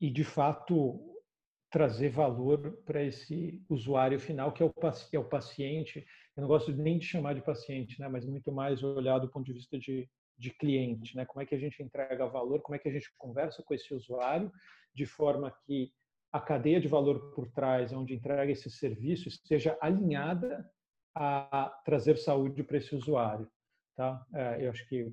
e, 0.00 0.10
de 0.10 0.24
fato, 0.24 1.13
trazer 1.74 2.08
valor 2.08 2.78
para 2.86 3.02
esse 3.02 3.60
usuário 3.68 4.20
final, 4.20 4.52
que 4.52 4.62
é 4.62 4.66
o, 4.66 4.72
é 5.12 5.18
o 5.18 5.28
paciente. 5.28 6.06
Eu 6.36 6.42
não 6.42 6.48
gosto 6.48 6.72
nem 6.72 6.98
de 6.98 7.04
chamar 7.04 7.34
de 7.34 7.42
paciente, 7.42 8.00
né, 8.00 8.06
mas 8.06 8.24
muito 8.24 8.52
mais 8.52 8.80
olhar 8.84 9.18
do 9.18 9.28
ponto 9.28 9.46
de 9.46 9.54
vista 9.54 9.76
de 9.76 10.08
de 10.36 10.50
cliente, 10.50 11.16
né? 11.16 11.24
Como 11.24 11.42
é 11.42 11.46
que 11.46 11.54
a 11.54 11.58
gente 11.58 11.82
entrega 11.82 12.26
valor, 12.26 12.60
como 12.60 12.74
é 12.74 12.78
que 12.78 12.88
a 12.88 12.92
gente 12.92 13.12
conversa 13.16 13.62
com 13.62 13.74
esse 13.74 13.94
usuário 13.94 14.50
de 14.94 15.06
forma 15.06 15.50
que 15.64 15.92
a 16.32 16.40
cadeia 16.40 16.80
de 16.80 16.88
valor 16.88 17.32
por 17.32 17.48
trás, 17.52 17.92
onde 17.92 18.14
entrega 18.14 18.50
esse 18.50 18.70
serviço, 18.70 19.28
esteja 19.28 19.78
alinhada 19.80 20.68
a 21.14 21.80
trazer 21.84 22.18
saúde 22.18 22.64
para 22.64 22.78
esse 22.78 22.94
usuário. 22.94 23.48
Tá? 23.96 24.26
É, 24.34 24.66
eu 24.66 24.70
acho 24.70 24.84
que 24.88 25.12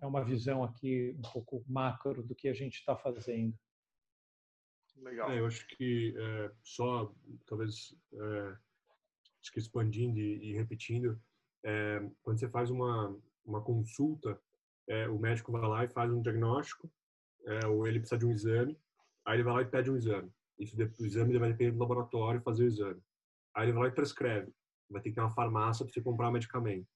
é 0.00 0.06
uma 0.06 0.24
visão 0.24 0.64
aqui 0.64 1.14
um 1.18 1.30
pouco 1.30 1.62
macro 1.68 2.22
do 2.22 2.34
que 2.34 2.48
a 2.48 2.54
gente 2.54 2.76
está 2.76 2.96
fazendo. 2.96 3.54
Legal. 4.96 5.30
É, 5.30 5.40
eu 5.40 5.46
acho 5.46 5.66
que 5.66 6.14
é, 6.16 6.50
só, 6.62 7.12
talvez, 7.46 7.94
é, 8.12 8.56
acho 9.40 9.52
que 9.52 9.58
expandindo 9.58 10.18
e, 10.18 10.50
e 10.50 10.52
repetindo, 10.54 11.20
é, 11.64 12.08
quando 12.22 12.38
você 12.38 12.48
faz 12.48 12.70
uma, 12.70 13.16
uma 13.44 13.62
consulta 13.62 14.40
é, 14.88 15.08
o 15.08 15.18
médico 15.18 15.52
vai 15.52 15.62
lá 15.62 15.84
e 15.84 15.88
faz 15.88 16.12
um 16.12 16.20
diagnóstico, 16.20 16.90
é, 17.46 17.66
ou 17.66 17.86
ele 17.86 17.98
precisa 17.98 18.18
de 18.18 18.26
um 18.26 18.32
exame, 18.32 18.78
aí 19.24 19.36
ele 19.36 19.42
vai 19.42 19.54
lá 19.54 19.62
e 19.62 19.66
pede 19.66 19.90
um 19.90 19.96
exame. 19.96 20.30
Isso, 20.58 20.76
o 20.76 21.06
exame 21.06 21.38
vai 21.38 21.50
depender 21.50 21.72
do 21.72 21.78
laboratório 21.78 22.40
fazer 22.42 22.64
o 22.64 22.66
exame. 22.66 23.00
Aí 23.54 23.66
ele 23.66 23.72
vai 23.72 23.84
lá 23.84 23.88
e 23.88 23.94
prescreve. 23.94 24.52
Vai 24.90 25.02
ter 25.02 25.10
que 25.10 25.14
ter 25.14 25.20
uma 25.20 25.34
farmácia 25.34 25.84
para 25.84 25.92
você 25.92 26.00
comprar 26.00 26.30
medicamento. 26.30 26.86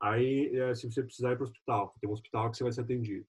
Aí, 0.00 0.52
se 0.76 0.90
você 0.90 1.02
precisar 1.02 1.32
ir 1.32 1.36
para 1.36 1.44
o 1.44 1.48
hospital, 1.48 1.94
tem 2.00 2.08
um 2.08 2.12
hospital 2.12 2.50
que 2.50 2.56
você 2.56 2.62
vai 2.62 2.72
ser 2.72 2.82
atendido. 2.82 3.26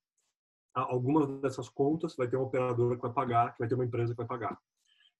Algumas 0.74 1.28
dessas 1.42 1.68
contas 1.68 2.16
vai 2.16 2.28
ter 2.28 2.38
uma 2.38 2.46
operadora 2.46 2.96
que 2.96 3.02
vai 3.02 3.14
pagar, 3.14 3.54
que 3.54 3.60
vai 3.60 3.68
ter 3.68 3.76
uma 3.76 3.86
empresa 3.86 4.14
que 4.14 4.18
vai 4.18 4.28
pagar. 4.28 4.58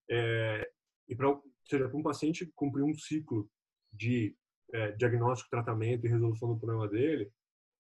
É, 0.10 0.70
e 1.08 1.16
para 1.16 1.40
seja 1.66 1.88
para 1.88 1.98
um 1.98 2.04
paciente 2.04 2.52
cumprir 2.56 2.84
um 2.84 2.94
ciclo 2.94 3.50
de 3.94 4.36
é, 4.74 4.92
diagnóstico, 4.92 5.50
tratamento 5.50 6.06
e 6.06 6.10
resolução 6.10 6.50
do 6.50 6.58
problema 6.58 6.88
dele, 6.88 7.32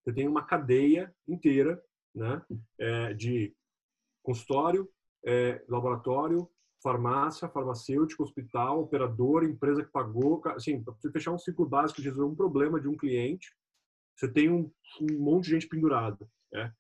você 0.03 0.13
tem 0.13 0.27
uma 0.27 0.43
cadeia 0.43 1.13
inteira 1.27 1.81
né, 2.13 2.41
é, 2.79 3.13
de 3.13 3.55
consultório, 4.23 4.89
é, 5.25 5.63
laboratório, 5.67 6.49
farmácia, 6.81 7.49
farmacêutico, 7.49 8.23
hospital, 8.23 8.81
operador, 8.81 9.43
empresa 9.43 9.83
que 9.83 9.91
pagou. 9.91 10.41
Assim, 10.47 10.83
para 10.83 10.93
você 10.93 11.11
fechar 11.11 11.31
um 11.31 11.39
ciclo 11.39 11.67
básico 11.67 12.01
de 12.01 12.09
resolver 12.09 12.31
um 12.31 12.35
problema 12.35 12.79
de 12.79 12.87
um 12.87 12.97
cliente, 12.97 13.53
você 14.15 14.31
tem 14.31 14.49
um, 14.49 14.71
um 15.01 15.19
monte 15.19 15.45
de 15.45 15.51
gente 15.51 15.67
pendurada. 15.67 16.27
Né? 16.51 16.73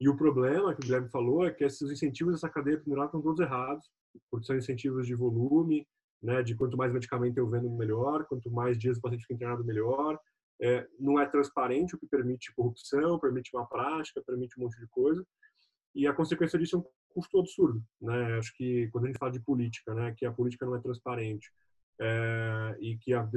E 0.00 0.08
o 0.08 0.16
problema 0.16 0.74
que 0.74 0.80
o 0.80 0.82
Guilherme 0.82 1.10
falou 1.10 1.44
é 1.44 1.50
que 1.50 1.62
esses 1.62 1.90
incentivos 1.90 2.34
dessa 2.34 2.48
cadeia 2.48 2.78
pendurada 2.78 3.08
estão 3.08 3.20
todos 3.20 3.38
errados, 3.38 3.86
porque 4.30 4.46
são 4.46 4.56
incentivos 4.56 5.06
de 5.06 5.14
volume, 5.14 5.86
né, 6.22 6.42
de 6.42 6.54
quanto 6.54 6.76
mais 6.76 6.92
medicamento 6.92 7.36
eu 7.36 7.46
vendo, 7.46 7.68
melhor, 7.70 8.24
quanto 8.26 8.50
mais 8.50 8.78
dias 8.78 8.96
o 8.96 9.00
paciente 9.00 9.22
fica 9.22 9.34
internado, 9.34 9.64
melhor, 9.64 10.18
é, 10.60 10.86
não 10.98 11.18
é 11.18 11.26
transparente, 11.26 11.94
o 11.94 11.98
que 11.98 12.06
permite 12.06 12.54
corrupção, 12.54 13.18
permite 13.18 13.50
uma 13.54 13.66
prática, 13.66 14.22
permite 14.26 14.58
um 14.58 14.64
monte 14.64 14.78
de 14.78 14.86
coisa. 14.88 15.24
E 15.94 16.06
a 16.06 16.12
consequência 16.12 16.58
disso 16.58 16.76
é 16.76 16.78
um 16.78 16.84
custo 17.14 17.38
absurdo, 17.38 17.82
né? 18.00 18.38
Acho 18.38 18.54
que 18.54 18.88
quando 18.92 19.04
a 19.04 19.06
gente 19.08 19.18
fala 19.18 19.32
de 19.32 19.40
política, 19.40 19.94
né, 19.94 20.14
que 20.16 20.24
a 20.24 20.32
política 20.32 20.66
não 20.66 20.76
é 20.76 20.80
transparente 20.80 21.50
é, 22.00 22.76
e 22.80 22.96
que 22.98 23.12
a, 23.12 23.28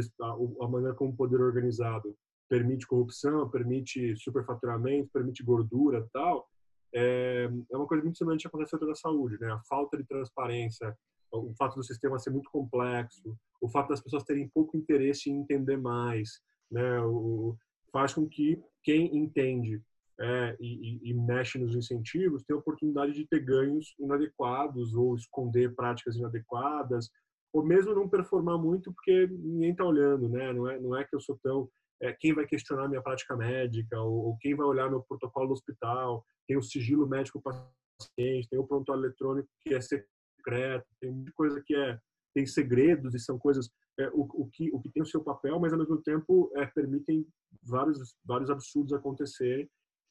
a 0.61 0.67
maneira 0.67 0.95
como 0.95 1.11
o 1.11 1.15
poder 1.15 1.41
organizado 1.41 2.15
permite 2.49 2.85
corrupção, 2.85 3.49
permite 3.49 4.15
superfaturamento, 4.17 5.09
permite 5.11 5.43
gordura, 5.43 6.07
tal, 6.13 6.47
é, 6.93 7.49
é 7.71 7.77
uma 7.77 7.87
coisa 7.87 8.03
muito 8.03 8.17
semelhante 8.17 8.41
que 8.41 8.47
acontece 8.47 8.75
no 8.79 8.87
da 8.87 8.95
saúde, 8.95 9.37
né? 9.39 9.51
A 9.51 9.59
falta 9.61 9.97
de 9.97 10.03
transparência, 10.03 10.95
o 11.31 11.53
fato 11.55 11.75
do 11.75 11.83
sistema 11.83 12.19
ser 12.19 12.29
muito 12.29 12.49
complexo, 12.51 13.35
o 13.59 13.69
fato 13.69 13.89
das 13.89 14.01
pessoas 14.01 14.23
terem 14.23 14.47
pouco 14.49 14.77
interesse 14.77 15.29
em 15.29 15.39
entender 15.39 15.77
mais, 15.77 16.39
né? 16.69 17.01
O, 17.01 17.57
faz 17.91 18.13
com 18.13 18.27
que 18.27 18.61
quem 18.83 19.15
entende 19.15 19.81
é, 20.19 20.55
e, 20.59 20.99
e, 21.09 21.13
mexe 21.13 21.57
nos 21.57 21.75
incentivos 21.75 22.43
tenha 22.43 22.57
a 22.57 22.59
oportunidade 22.59 23.13
de 23.13 23.25
ter 23.25 23.39
ganhos 23.39 23.95
inadequados 23.99 24.93
ou 24.93 25.15
esconder 25.15 25.73
práticas 25.73 26.15
inadequadas 26.15 27.09
ou 27.51 27.63
mesmo 27.63 27.95
não 27.95 28.07
performar 28.07 28.57
muito 28.57 28.93
porque 28.93 29.27
ninguém 29.27 29.71
está 29.71 29.83
olhando, 29.85 30.29
né? 30.29 30.53
Não 30.53 30.69
é, 30.69 30.79
não 30.79 30.95
é 30.95 31.03
que 31.03 31.15
eu 31.15 31.19
sou 31.19 31.37
tão 31.41 31.69
é, 32.01 32.13
quem 32.13 32.33
vai 32.33 32.45
questionar 32.45 32.87
minha 32.87 33.01
prática 33.01 33.35
médica 33.35 33.99
ou, 34.01 34.27
ou, 34.27 34.37
quem 34.37 34.55
vai 34.55 34.65
olhar 34.65 34.89
meu 34.89 35.01
protocolo 35.01 35.47
do 35.47 35.53
hospital, 35.53 36.25
tem 36.47 36.57
o 36.57 36.61
sigilo 36.61 37.07
médico 37.07 37.41
paciente, 37.41 38.49
tem 38.49 38.59
o 38.59 38.67
prontuário 38.67 39.03
eletrônico 39.03 39.47
que 39.65 39.73
é 39.73 39.81
secreto, 39.81 40.85
tem 40.99 41.11
muita 41.11 41.31
coisa 41.33 41.61
que 41.65 41.75
é 41.75 41.99
tem 42.33 42.45
segredos 42.45 43.13
e 43.13 43.19
são 43.19 43.37
coisas 43.37 43.69
é, 43.99 44.07
o, 44.09 44.21
o, 44.21 44.49
que, 44.49 44.71
o 44.73 44.81
que 44.81 44.89
tem 44.89 45.03
o 45.03 45.05
seu 45.05 45.23
papel, 45.23 45.59
mas 45.59 45.71
ao 45.71 45.79
mesmo 45.79 46.01
tempo 46.01 46.51
é, 46.55 46.65
permitem 46.65 47.25
vários, 47.61 48.15
vários 48.25 48.49
absurdos 48.49 48.91
acontecer, 48.91 49.69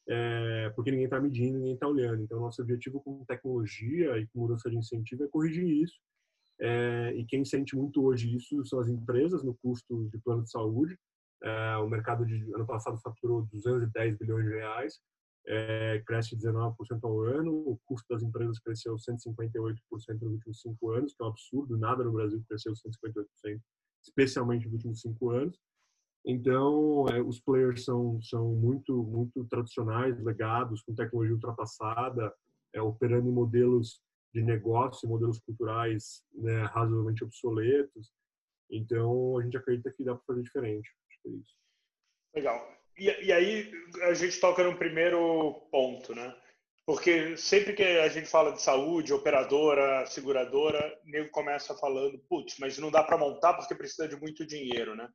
é, 0.09 0.71
porque 0.71 0.91
ninguém 0.91 1.07
está 1.07 1.21
medindo, 1.21 1.59
ninguém 1.59 1.75
está 1.75 1.89
olhando. 1.89 2.23
Então, 2.23 2.41
nosso 2.41 2.63
objetivo 2.63 3.01
com 3.01 3.25
tecnologia 3.25 4.19
e 4.19 4.27
com 4.29 4.41
mudança 4.41 4.71
de 4.71 4.77
incentivo 4.77 5.25
é 5.25 5.29
corrigir 5.29 5.67
isso. 5.67 6.01
É, 6.61 7.13
e 7.17 7.25
quem 7.25 7.45
sente 7.45 7.75
muito 7.75 8.05
hoje 8.05 8.37
isso 8.37 8.65
são 8.67 8.79
as 8.79 8.89
empresas 8.89 9.43
no 9.43 9.55
custo 9.55 10.09
de 10.11 10.19
plano 10.19 10.45
de 10.45 10.51
saúde. 10.51 10.97
É, 11.43 11.77
o 11.79 11.89
mercado 11.89 12.25
de 12.25 12.35
ano 12.55 12.67
passado 12.67 12.99
faturou 12.99 13.43
210 13.53 14.17
bilhões 14.17 14.45
de 14.45 14.53
reais, 14.53 15.01
é, 15.47 16.01
cresce 16.07 16.37
19% 16.37 16.75
ao 17.03 17.21
ano, 17.23 17.53
o 17.53 17.79
custo 17.85 18.07
das 18.09 18.23
empresas 18.23 18.61
cresceu 18.61 18.95
158% 18.95 20.21
nos 20.21 20.33
últimos 20.35 20.61
cinco 20.61 20.91
anos, 20.93 21.15
que 21.15 21.23
é 21.23 21.27
um 21.27 21.31
absurdo, 21.31 21.77
nada 21.77 22.05
no 22.05 22.13
Brasil 22.13 22.43
cresceu 22.49 22.73
158%, 22.73 23.61
especialmente 24.05 24.67
nos 24.67 24.75
últimos 24.75 25.01
cinco 25.01 25.31
anos. 25.31 25.59
Então, 26.25 27.07
é, 27.09 27.21
os 27.21 27.41
players 27.41 27.85
são, 27.85 28.21
são 28.23 28.55
muito, 28.55 29.03
muito 29.03 29.45
tradicionais, 29.47 30.23
legados, 30.23 30.83
com 30.83 30.95
tecnologia 30.95 31.35
ultrapassada, 31.35 32.33
é, 32.73 32.81
operando 32.81 33.29
em 33.29 33.33
modelos 33.33 34.01
de 34.33 34.43
negócio, 34.43 35.09
modelos 35.09 35.41
culturais 35.41 36.23
né, 36.33 36.63
razoavelmente 36.67 37.25
obsoletos. 37.25 38.13
Então, 38.71 39.37
a 39.39 39.43
gente 39.43 39.57
acredita 39.57 39.93
que 39.93 40.05
dá 40.05 40.15
para 40.15 40.25
fazer 40.25 40.43
diferente. 40.43 40.89
Legal. 42.35 42.73
E, 42.97 43.07
e 43.27 43.33
aí, 43.33 43.71
a 44.03 44.15
gente 44.15 44.39
toca 44.41 44.63
no 44.65 44.77
primeiro 44.77 45.67
ponto, 45.71 46.15
né? 46.15 46.35
Porque 46.85 47.37
sempre 47.37 47.75
que 47.75 47.83
a 47.83 48.09
gente 48.09 48.29
fala 48.29 48.53
de 48.53 48.61
saúde, 48.61 49.13
operadora, 49.13 50.05
seguradora, 50.07 51.01
nego 51.05 51.31
começa 51.31 51.77
falando, 51.77 52.19
putz, 52.29 52.59
mas 52.59 52.77
não 52.79 52.91
dá 52.91 53.05
para 53.05 53.17
montar 53.17 53.55
porque 53.55 53.75
precisa 53.75 54.09
de 54.09 54.17
muito 54.17 54.45
dinheiro, 54.45 54.97
né? 54.97 55.09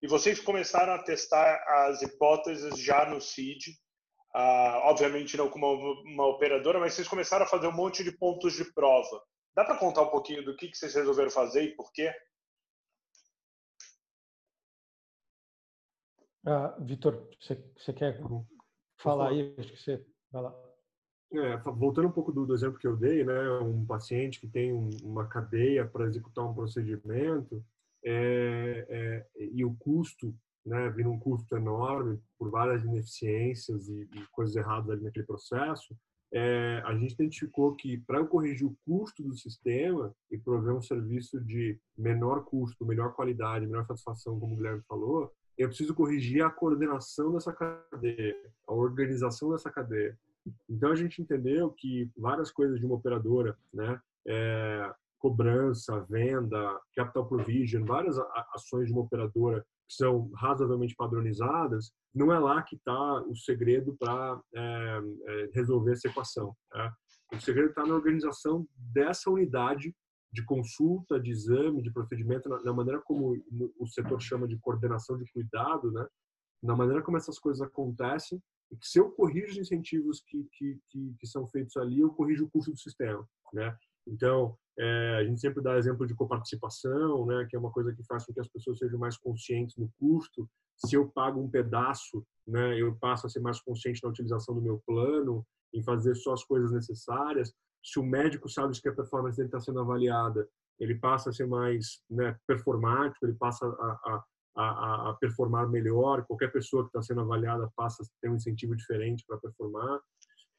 E 0.00 0.06
vocês 0.06 0.38
começaram 0.38 0.92
a 0.92 1.02
testar 1.02 1.60
as 1.66 2.02
hipóteses 2.02 2.78
já 2.78 3.04
no 3.04 3.20
CID, 3.20 3.72
uh, 4.34 4.78
obviamente 4.84 5.36
não 5.36 5.50
como 5.50 5.66
uma, 5.72 6.02
uma, 6.02 6.26
operadora, 6.26 6.78
mas 6.78 6.94
vocês 6.94 7.08
começaram 7.08 7.44
a 7.44 7.48
fazer 7.48 7.66
um 7.66 7.72
monte 7.72 8.04
de 8.04 8.12
pontos 8.12 8.54
de 8.54 8.64
prova. 8.72 9.20
Dá 9.56 9.64
para 9.64 9.76
contar 9.76 10.02
um 10.02 10.10
pouquinho 10.10 10.44
do 10.44 10.56
que, 10.56 10.68
que 10.68 10.78
vocês 10.78 10.94
resolveram 10.94 11.30
fazer 11.30 11.62
e 11.64 11.74
por 11.74 11.92
quê? 11.92 12.14
Uh, 16.48 16.82
Vitor, 16.82 17.28
você, 17.38 17.62
você 17.76 17.92
quer 17.92 18.18
falar 18.96 19.28
aí? 19.28 19.54
Acho 19.58 19.70
que 19.70 19.78
você 19.78 20.02
vai 20.32 20.42
lá. 20.44 20.54
É, 21.30 21.58
voltando 21.58 22.08
um 22.08 22.12
pouco 22.12 22.32
do, 22.32 22.46
do, 22.46 22.54
exemplo 22.54 22.78
que 22.78 22.86
eu 22.86 22.96
dei, 22.96 23.22
né, 23.22 23.50
um 23.58 23.84
paciente 23.84 24.40
que 24.40 24.48
tem 24.48 24.72
um, 24.72 24.88
uma 25.02 25.26
cadeia 25.26 25.86
para 25.86 26.06
executar 26.06 26.46
um 26.46 26.54
procedimento 26.54 27.62
é, 28.02 28.86
é, 28.88 29.26
e 29.52 29.62
o 29.62 29.74
custo, 29.74 30.34
né, 30.64 30.88
vindo 30.88 31.10
um 31.10 31.18
custo 31.18 31.54
enorme 31.54 32.18
por 32.38 32.50
várias 32.50 32.82
ineficiências 32.82 33.86
e, 33.90 34.08
e 34.14 34.26
coisas 34.32 34.56
erradas 34.56 34.88
ali 34.88 35.02
naquele 35.02 35.26
processo, 35.26 35.94
é, 36.32 36.82
a 36.86 36.94
gente 36.94 37.12
identificou 37.12 37.74
que 37.74 37.98
para 37.98 38.20
eu 38.20 38.26
corrigir 38.26 38.66
o 38.66 38.76
custo 38.86 39.22
do 39.22 39.36
sistema 39.36 40.14
e 40.30 40.38
prover 40.38 40.74
um 40.74 40.80
serviço 40.80 41.38
de 41.44 41.78
menor 41.96 42.46
custo, 42.46 42.86
melhor 42.86 43.12
qualidade, 43.12 43.66
melhor 43.66 43.86
satisfação, 43.86 44.40
como 44.40 44.54
o 44.54 44.56
Guilherme 44.56 44.82
falou, 44.88 45.30
eu 45.58 45.68
preciso 45.68 45.94
corrigir 45.94 46.42
a 46.42 46.50
coordenação 46.50 47.32
dessa 47.32 47.52
cadeia, 47.52 48.36
a 48.66 48.72
organização 48.72 49.50
dessa 49.50 49.70
cadeia. 49.70 50.16
Então 50.68 50.92
a 50.92 50.94
gente 50.94 51.20
entendeu 51.20 51.70
que 51.70 52.10
várias 52.16 52.50
coisas 52.50 52.78
de 52.78 52.86
uma 52.86 52.94
operadora, 52.94 53.58
né, 53.74 54.00
é, 54.26 54.94
cobrança, 55.18 56.06
venda, 56.08 56.80
capital 56.94 57.26
provision, 57.26 57.84
várias 57.84 58.16
ações 58.54 58.86
de 58.86 58.92
uma 58.92 59.02
operadora 59.02 59.64
que 59.88 59.94
são 59.94 60.30
razoavelmente 60.34 60.94
padronizadas, 60.94 61.90
não 62.14 62.32
é 62.32 62.38
lá 62.38 62.62
que 62.62 62.76
está 62.76 63.22
o 63.22 63.34
segredo 63.34 63.96
para 63.98 64.40
é, 64.54 65.00
é, 65.26 65.50
resolver 65.54 65.92
essa 65.92 66.08
equação. 66.08 66.54
Né? 66.72 66.92
O 67.34 67.40
segredo 67.40 67.70
está 67.70 67.84
na 67.84 67.94
organização 67.94 68.66
dessa 68.76 69.30
unidade 69.30 69.94
de 70.32 70.44
consulta, 70.44 71.18
de 71.18 71.30
exame, 71.30 71.82
de 71.82 71.90
procedimento, 71.90 72.48
na, 72.48 72.62
na, 72.62 72.72
maneira 72.72 73.00
como 73.00 73.36
o 73.78 73.86
setor 73.86 74.20
chama 74.20 74.46
de 74.46 74.58
coordenação 74.58 75.16
de 75.18 75.30
cuidado, 75.32 75.90
né? 75.90 76.06
na 76.62 76.76
maneira 76.76 77.02
como 77.02 77.16
essas 77.16 77.38
coisas 77.38 77.62
acontecem 77.62 78.42
e 78.70 78.76
que 78.76 78.86
se 78.86 78.98
eu 78.98 79.10
corrijo 79.10 79.52
os 79.52 79.58
incentivos 79.58 80.22
que, 80.26 80.46
que, 80.52 80.78
que, 80.90 81.14
que, 81.18 81.26
são 81.26 81.46
feitos 81.48 81.76
ali, 81.76 82.00
eu 82.00 82.10
corrijo 82.10 82.44
o 82.44 82.50
custo 82.50 82.70
do 82.70 82.78
sistema, 82.78 83.26
né? 83.52 83.74
Então, 84.06 84.56
é, 84.78 85.16
a 85.20 85.24
gente 85.24 85.40
sempre 85.40 85.62
dá 85.62 85.76
exemplo 85.76 86.06
de 86.06 86.14
coparticipação, 86.14 87.26
né, 87.26 87.46
que 87.48 87.56
é 87.56 87.58
uma 87.58 87.70
coisa 87.70 87.94
que 87.94 88.04
faz 88.04 88.24
com 88.24 88.32
que 88.32 88.40
as 88.40 88.48
pessoas 88.48 88.78
sejam 88.78 88.98
mais 88.98 89.18
conscientes 89.18 89.76
no 89.76 89.90
custo. 89.98 90.48
Se 90.76 90.94
eu 90.94 91.08
pago 91.08 91.40
um 91.40 91.50
pedaço, 91.50 92.24
né, 92.46 92.80
eu 92.80 92.94
passo 92.96 93.26
a 93.26 93.30
ser 93.30 93.40
mais 93.40 93.60
consciente 93.60 94.02
na 94.02 94.08
utilização 94.08 94.54
do 94.54 94.62
meu 94.62 94.82
plano, 94.86 95.44
em 95.74 95.82
fazer 95.82 96.14
só 96.14 96.32
as 96.32 96.44
coisas 96.44 96.72
necessárias. 96.72 97.52
Se 97.90 97.98
o 97.98 98.02
médico 98.02 98.48
sabe 98.48 98.78
que 98.80 98.88
a 98.88 98.94
performance 98.94 99.36
dele 99.36 99.48
está 99.48 99.60
sendo 99.60 99.80
avaliada, 99.80 100.48
ele 100.78 100.94
passa 100.94 101.30
a 101.30 101.32
ser 101.32 101.46
mais 101.46 102.02
né, 102.10 102.36
performático, 102.46 103.24
ele 103.24 103.34
passa 103.34 103.66
a, 103.66 104.14
a 104.14 104.24
a, 104.58 105.10
a, 105.10 105.14
performar 105.14 105.68
melhor. 105.68 106.24
Qualquer 106.26 106.50
pessoa 106.50 106.82
que 106.82 106.88
está 106.88 107.00
sendo 107.00 107.20
avaliada 107.20 107.70
passa 107.76 108.02
a 108.02 108.06
ter 108.20 108.28
um 108.28 108.34
incentivo 108.34 108.74
diferente 108.74 109.24
para 109.26 109.38
performar. 109.38 110.00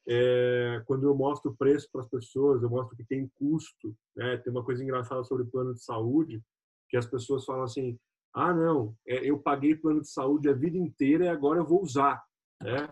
É, 0.08 0.82
quando 0.86 1.04
eu 1.04 1.14
mostro 1.14 1.50
o 1.50 1.56
preço 1.56 1.88
para 1.92 2.00
as 2.00 2.08
pessoas, 2.08 2.62
eu 2.62 2.70
mostro 2.70 2.96
que 2.96 3.04
tem 3.04 3.30
custo. 3.34 3.94
Né? 4.16 4.38
Tem 4.38 4.50
uma 4.50 4.64
coisa 4.64 4.82
engraçada 4.82 5.22
sobre 5.24 5.44
plano 5.44 5.74
de 5.74 5.84
saúde, 5.84 6.42
que 6.88 6.96
as 6.96 7.06
pessoas 7.06 7.44
falam 7.44 7.64
assim: 7.64 7.98
ah, 8.34 8.54
não, 8.54 8.96
é, 9.06 9.28
eu 9.28 9.38
paguei 9.38 9.74
plano 9.74 10.00
de 10.00 10.08
saúde 10.08 10.48
a 10.48 10.54
vida 10.54 10.78
inteira 10.78 11.26
e 11.26 11.28
agora 11.28 11.60
eu 11.60 11.66
vou 11.66 11.82
usar. 11.82 12.22
Né? 12.62 12.88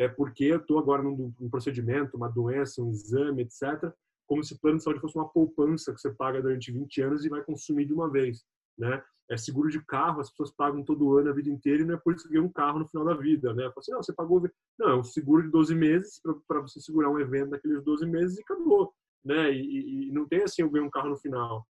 É 0.00 0.08
porque 0.08 0.44
eu 0.44 0.56
estou 0.56 0.78
agora 0.78 1.02
num, 1.02 1.32
num 1.38 1.50
procedimento, 1.50 2.16
uma 2.16 2.28
doença, 2.28 2.82
um 2.82 2.90
exame, 2.90 3.42
etc. 3.42 3.92
Como 4.26 4.42
se 4.42 4.58
plano 4.58 4.78
de 4.78 4.84
saúde 4.84 5.00
fosse 5.00 5.16
uma 5.16 5.28
poupança 5.28 5.92
que 5.92 6.00
você 6.00 6.10
paga 6.10 6.40
durante 6.40 6.72
20 6.72 7.02
anos 7.02 7.24
e 7.24 7.28
vai 7.28 7.44
consumir 7.44 7.84
de 7.84 7.92
uma 7.92 8.10
vez. 8.10 8.42
Né? 8.78 9.02
é 9.30 9.36
seguro 9.36 9.70
de 9.70 9.80
carro, 9.84 10.20
as 10.20 10.28
pessoas 10.28 10.50
pagam 10.50 10.84
todo 10.84 11.16
ano 11.16 11.30
a 11.30 11.32
vida 11.32 11.48
inteira 11.48 11.82
e 11.82 11.86
não 11.86 11.94
é 11.94 11.96
por 11.96 12.12
isso 12.12 12.26
que 12.26 12.34
ganha 12.34 12.44
um 12.44 12.52
carro 12.52 12.80
no 12.80 12.88
final 12.88 13.04
da 13.04 13.14
vida, 13.14 13.54
né? 13.54 13.72
Assim, 13.76 13.92
não, 13.92 14.02
você 14.02 14.12
pagou... 14.12 14.42
Não, 14.76 14.88
é 14.88 14.96
um 14.96 15.04
seguro 15.04 15.44
de 15.44 15.50
12 15.50 15.72
meses 15.72 16.20
para 16.48 16.60
você 16.60 16.80
segurar 16.80 17.08
um 17.10 17.18
evento 17.18 17.50
daqueles 17.50 17.82
12 17.84 18.06
meses 18.06 18.38
e 18.38 18.42
acabou, 18.42 18.92
né? 19.24 19.52
E, 19.52 20.08
e 20.08 20.12
não 20.12 20.26
tem 20.26 20.42
assim, 20.42 20.62
eu 20.62 20.70
ganho 20.70 20.86
um 20.86 20.90
carro 20.90 21.10
no 21.10 21.16
final. 21.16 21.64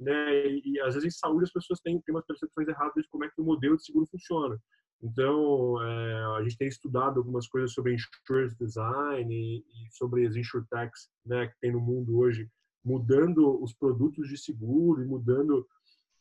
Né? 0.00 0.48
E, 0.48 0.62
e, 0.64 0.80
às 0.80 0.94
vezes 0.94 1.14
em 1.14 1.16
saúde 1.16 1.44
as 1.44 1.52
pessoas 1.52 1.78
têm, 1.80 2.00
têm 2.00 2.12
umas 2.12 2.26
percepções 2.26 2.66
erradas 2.66 3.04
de 3.04 3.08
como 3.08 3.24
é 3.24 3.28
que 3.28 3.40
o 3.40 3.44
modelo 3.44 3.76
de 3.76 3.84
seguro 3.84 4.06
funciona. 4.10 4.58
Então, 5.02 5.82
é, 5.82 6.24
a 6.38 6.42
gente 6.42 6.58
tem 6.58 6.68
estudado 6.68 7.18
algumas 7.18 7.48
coisas 7.48 7.72
sobre 7.72 7.94
insurance 7.94 8.56
design 8.58 9.34
e, 9.34 9.58
e 9.58 9.92
sobre 9.92 10.26
as 10.26 10.36
insurtechs 10.36 11.08
né, 11.24 11.46
que 11.46 11.58
tem 11.60 11.72
no 11.72 11.80
mundo 11.80 12.18
hoje, 12.18 12.50
mudando 12.84 13.62
os 13.62 13.72
produtos 13.72 14.28
de 14.28 14.36
seguro 14.36 15.02
e 15.02 15.06
mudando 15.06 15.66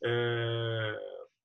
é, 0.03 0.97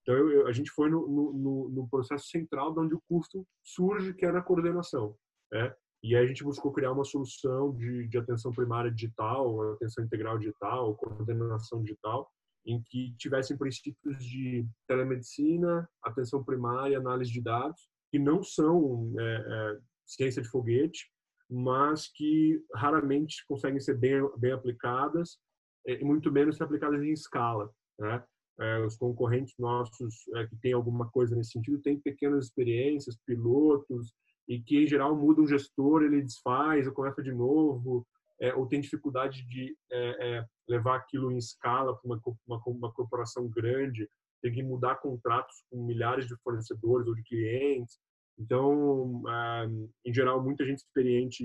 então, 0.04 0.14
eu, 0.14 0.46
a 0.46 0.52
gente 0.52 0.70
foi 0.70 0.90
no, 0.90 1.06
no, 1.08 1.68
no, 1.70 1.88
processo 1.88 2.28
central 2.28 2.72
de 2.72 2.80
onde 2.80 2.94
o 2.94 3.02
custo 3.08 3.46
surge, 3.64 4.12
que 4.12 4.26
é 4.26 4.30
na 4.30 4.42
coordenação. 4.42 5.16
Né? 5.50 5.74
E 6.02 6.14
aí 6.14 6.24
a 6.24 6.26
gente 6.26 6.44
buscou 6.44 6.70
criar 6.70 6.92
uma 6.92 7.04
solução 7.04 7.72
de, 7.72 8.06
de 8.06 8.18
atenção 8.18 8.52
primária 8.52 8.90
digital, 8.90 9.72
atenção 9.72 10.04
integral 10.04 10.38
digital, 10.38 10.94
coordenação 10.96 11.82
digital, 11.82 12.30
em 12.66 12.82
que 12.86 13.14
tivessem 13.16 13.56
princípios 13.56 14.18
de 14.18 14.66
telemedicina, 14.88 15.88
atenção 16.02 16.42
primária, 16.42 16.98
análise 16.98 17.30
de 17.30 17.42
dados, 17.42 17.88
que 18.10 18.18
não 18.18 18.42
são 18.42 19.12
é, 19.18 19.24
é, 19.24 19.78
ciência 20.06 20.40
de 20.42 20.48
foguete, 20.48 21.10
mas 21.50 22.08
que 22.08 22.62
raramente 22.74 23.44
conseguem 23.46 23.80
ser 23.80 23.98
bem, 23.98 24.22
bem 24.38 24.52
aplicadas 24.52 25.38
e 25.86 26.02
muito 26.04 26.32
menos 26.32 26.56
ser 26.56 26.64
aplicadas 26.64 27.02
em 27.02 27.12
escala. 27.12 27.70
Né? 27.98 28.24
É, 28.60 28.80
os 28.84 28.96
concorrentes 28.96 29.54
nossos 29.58 30.14
é, 30.36 30.46
que 30.46 30.56
têm 30.56 30.72
alguma 30.72 31.10
coisa 31.10 31.36
nesse 31.36 31.50
sentido 31.50 31.82
têm 31.82 32.00
pequenas 32.00 32.46
experiências, 32.46 33.18
pilotos, 33.26 34.14
e 34.48 34.60
que 34.60 34.78
em 34.78 34.86
geral 34.86 35.16
muda 35.16 35.40
um 35.40 35.46
gestor, 35.46 36.02
ele 36.02 36.22
desfaz, 36.22 36.88
começa 36.90 37.22
de 37.22 37.32
novo, 37.32 38.06
é, 38.40 38.54
ou 38.54 38.66
tem 38.66 38.80
dificuldade 38.80 39.46
de 39.46 39.76
é, 39.90 40.38
é, 40.38 40.46
levar 40.68 40.96
aquilo 40.96 41.30
em 41.30 41.38
escala 41.38 41.96
para 41.96 42.06
uma, 42.06 42.20
uma, 42.46 42.62
uma, 42.66 42.92
corporação 42.92 43.48
grande, 43.48 44.08
tem 44.42 44.52
que 44.52 44.62
mudar 44.62 44.96
contratos 44.96 45.64
com 45.70 45.84
milhares 45.84 46.26
de 46.26 46.36
fornecedores 46.42 47.06
ou 47.06 47.14
de 47.14 47.22
clientes. 47.22 47.98
Então, 48.38 49.22
é, 49.28 49.66
em 50.04 50.12
geral, 50.12 50.42
muita 50.42 50.64
gente 50.64 50.78
experiente 50.78 51.44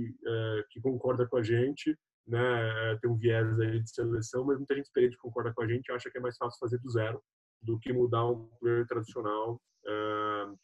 que 0.72 0.82
concorda 0.82 1.28
com 1.28 1.38
a 1.38 1.44
gente 1.44 1.96
né, 2.28 2.98
tem 3.02 3.10
um 3.10 3.18
viés 3.18 3.60
aí 3.60 3.80
de 3.80 3.90
seleção, 3.90 4.46
mas 4.46 4.58
muita 4.58 4.76
gente 4.76 4.86
experiente 4.86 5.18
concorda 5.18 5.52
com 5.54 5.64
a 5.64 5.68
gente 5.68 5.92
acha 5.92 6.10
que 6.12 6.18
é 6.18 6.22
mais 6.22 6.38
fácil 6.38 6.60
fazer 6.60 6.80
do 6.80 6.90
zero 6.90 7.22
do 7.62 7.80
que 7.80 7.92
mudar 7.92 8.26
um 8.30 8.48
player 8.60 8.86
tradicional. 8.88 9.60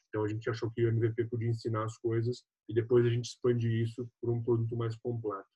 Então 0.07 0.23
a 0.23 0.27
gente 0.27 0.49
achou 0.49 0.69
que 0.71 0.85
o 0.85 0.89
MVP 0.89 1.25
podia 1.25 1.49
ensinar 1.49 1.83
as 1.83 1.97
coisas 1.97 2.43
e 2.69 2.73
depois 2.73 3.05
a 3.05 3.09
gente 3.09 3.25
expande 3.25 3.67
isso 3.81 4.07
para 4.21 4.31
um 4.31 4.43
produto 4.43 4.77
mais 4.77 4.95
completo. 4.95 5.54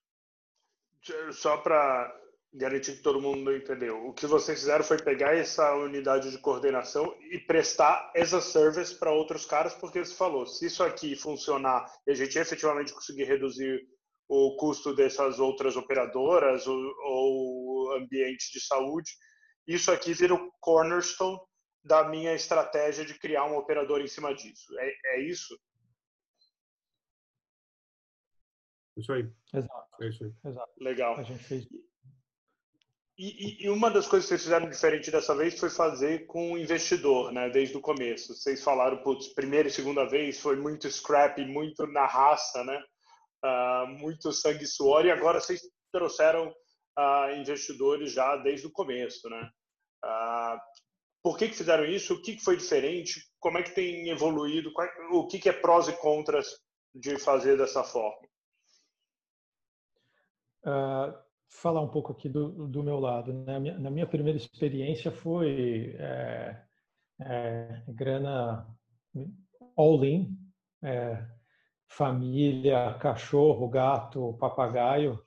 Só 1.31 1.57
para 1.57 2.13
garantir 2.53 2.97
que 2.97 3.03
todo 3.03 3.21
mundo 3.21 3.55
entendeu, 3.55 4.07
o 4.07 4.13
que 4.13 4.25
vocês 4.25 4.59
fizeram 4.59 4.83
foi 4.83 4.97
pegar 4.97 5.35
essa 5.35 5.75
unidade 5.75 6.31
de 6.31 6.37
coordenação 6.39 7.15
e 7.31 7.37
prestar 7.39 8.11
as 8.15 8.33
a 8.33 8.41
service 8.41 8.97
para 8.97 9.11
outros 9.11 9.45
caras, 9.45 9.75
porque 9.75 10.03
você 10.03 10.15
falou, 10.15 10.47
se 10.47 10.65
isso 10.65 10.83
aqui 10.83 11.15
funcionar 11.15 11.85
e 12.07 12.11
a 12.11 12.15
gente 12.15 12.39
efetivamente 12.39 12.91
conseguir 12.91 13.25
reduzir 13.25 13.87
o 14.29 14.55
custo 14.57 14.95
dessas 14.95 15.39
outras 15.39 15.75
operadoras 15.75 16.67
ou, 16.67 16.77
ou 17.03 17.93
ambiente 17.97 18.51
de 18.51 18.59
saúde. 18.59 19.11
Isso 19.67 19.91
aqui 19.91 20.13
vira 20.13 20.35
o 20.35 20.51
cornerstone 20.59 21.39
da 21.83 22.07
minha 22.07 22.35
estratégia 22.35 23.03
de 23.03 23.17
criar 23.17 23.45
um 23.45 23.57
operador 23.57 24.01
em 24.01 24.07
cima 24.07 24.33
disso. 24.33 24.71
É, 24.79 24.93
é 25.15 25.21
isso? 25.21 25.59
Isso 28.95 29.11
aí. 29.11 29.27
Exato. 29.51 29.88
É 30.01 30.07
isso 30.07 30.23
aí. 30.23 30.33
Exato. 30.45 30.71
Legal. 30.79 31.17
A 31.17 31.23
gente 31.23 31.43
fez. 31.43 31.67
E, 33.21 33.65
e, 33.65 33.69
uma 33.69 33.91
das 33.91 34.07
coisas 34.07 34.25
que 34.25 34.29
vocês 34.29 34.43
fizeram 34.43 34.69
diferente 34.69 35.11
dessa 35.11 35.35
vez 35.35 35.59
foi 35.59 35.69
fazer 35.69 36.25
com 36.25 36.53
o 36.53 36.57
investidor, 36.57 37.33
né? 37.33 37.49
Desde 37.49 37.75
o 37.75 37.81
começo. 37.81 38.33
Vocês 38.33 38.63
falaram, 38.63 39.03
putz, 39.03 39.27
primeira 39.33 39.67
e 39.67 39.71
segunda 39.71 40.05
vez 40.05 40.39
foi 40.39 40.55
muito 40.55 40.89
scrap, 40.89 41.37
muito 41.45 41.85
na 41.87 42.05
raça, 42.05 42.63
né? 42.63 42.81
Uh, 43.43 43.87
muito 43.99 44.31
sangue 44.31 44.63
e 44.63 44.67
suor, 44.67 45.05
e 45.05 45.11
agora 45.11 45.41
vocês 45.41 45.61
trouxeram 45.91 46.47
uh, 46.47 47.35
investidores 47.37 48.13
já 48.13 48.37
desde 48.37 48.67
o 48.67 48.71
começo, 48.71 49.29
né? 49.29 49.49
Uh, 50.05 50.57
por 51.21 51.37
que, 51.37 51.49
que 51.49 51.55
fizeram 51.55 51.83
isso? 51.83 52.13
O 52.13 52.21
que, 52.21 52.37
que 52.37 52.43
foi 52.43 52.55
diferente? 52.55 53.21
Como 53.37 53.57
é 53.57 53.63
que 53.63 53.75
tem 53.75 54.09
evoluído? 54.09 54.71
O 55.11 55.27
que, 55.27 55.39
que 55.39 55.49
é 55.49 55.53
prós 55.53 55.89
e 55.89 55.93
contras 55.93 56.47
de 56.95 57.19
fazer 57.19 57.57
dessa 57.57 57.83
forma? 57.83 58.25
Uh, 60.69 61.29
falar 61.49 61.81
um 61.81 61.87
pouco 61.87 62.11
aqui 62.11 62.29
do, 62.29 62.67
do 62.67 62.83
meu 62.83 62.99
lado. 62.99 63.33
Né? 63.33 63.59
Na 63.79 63.89
minha 63.89 64.07
primeira 64.07 64.37
experiência 64.37 65.11
foi 65.11 65.95
é, 65.97 66.61
é, 67.21 67.83
grana 67.87 68.67
all-in, 69.75 70.37
é, 70.83 71.25
família, 71.87 72.93
cachorro, 72.99 73.67
gato, 73.67 74.37
papagaio. 74.39 75.19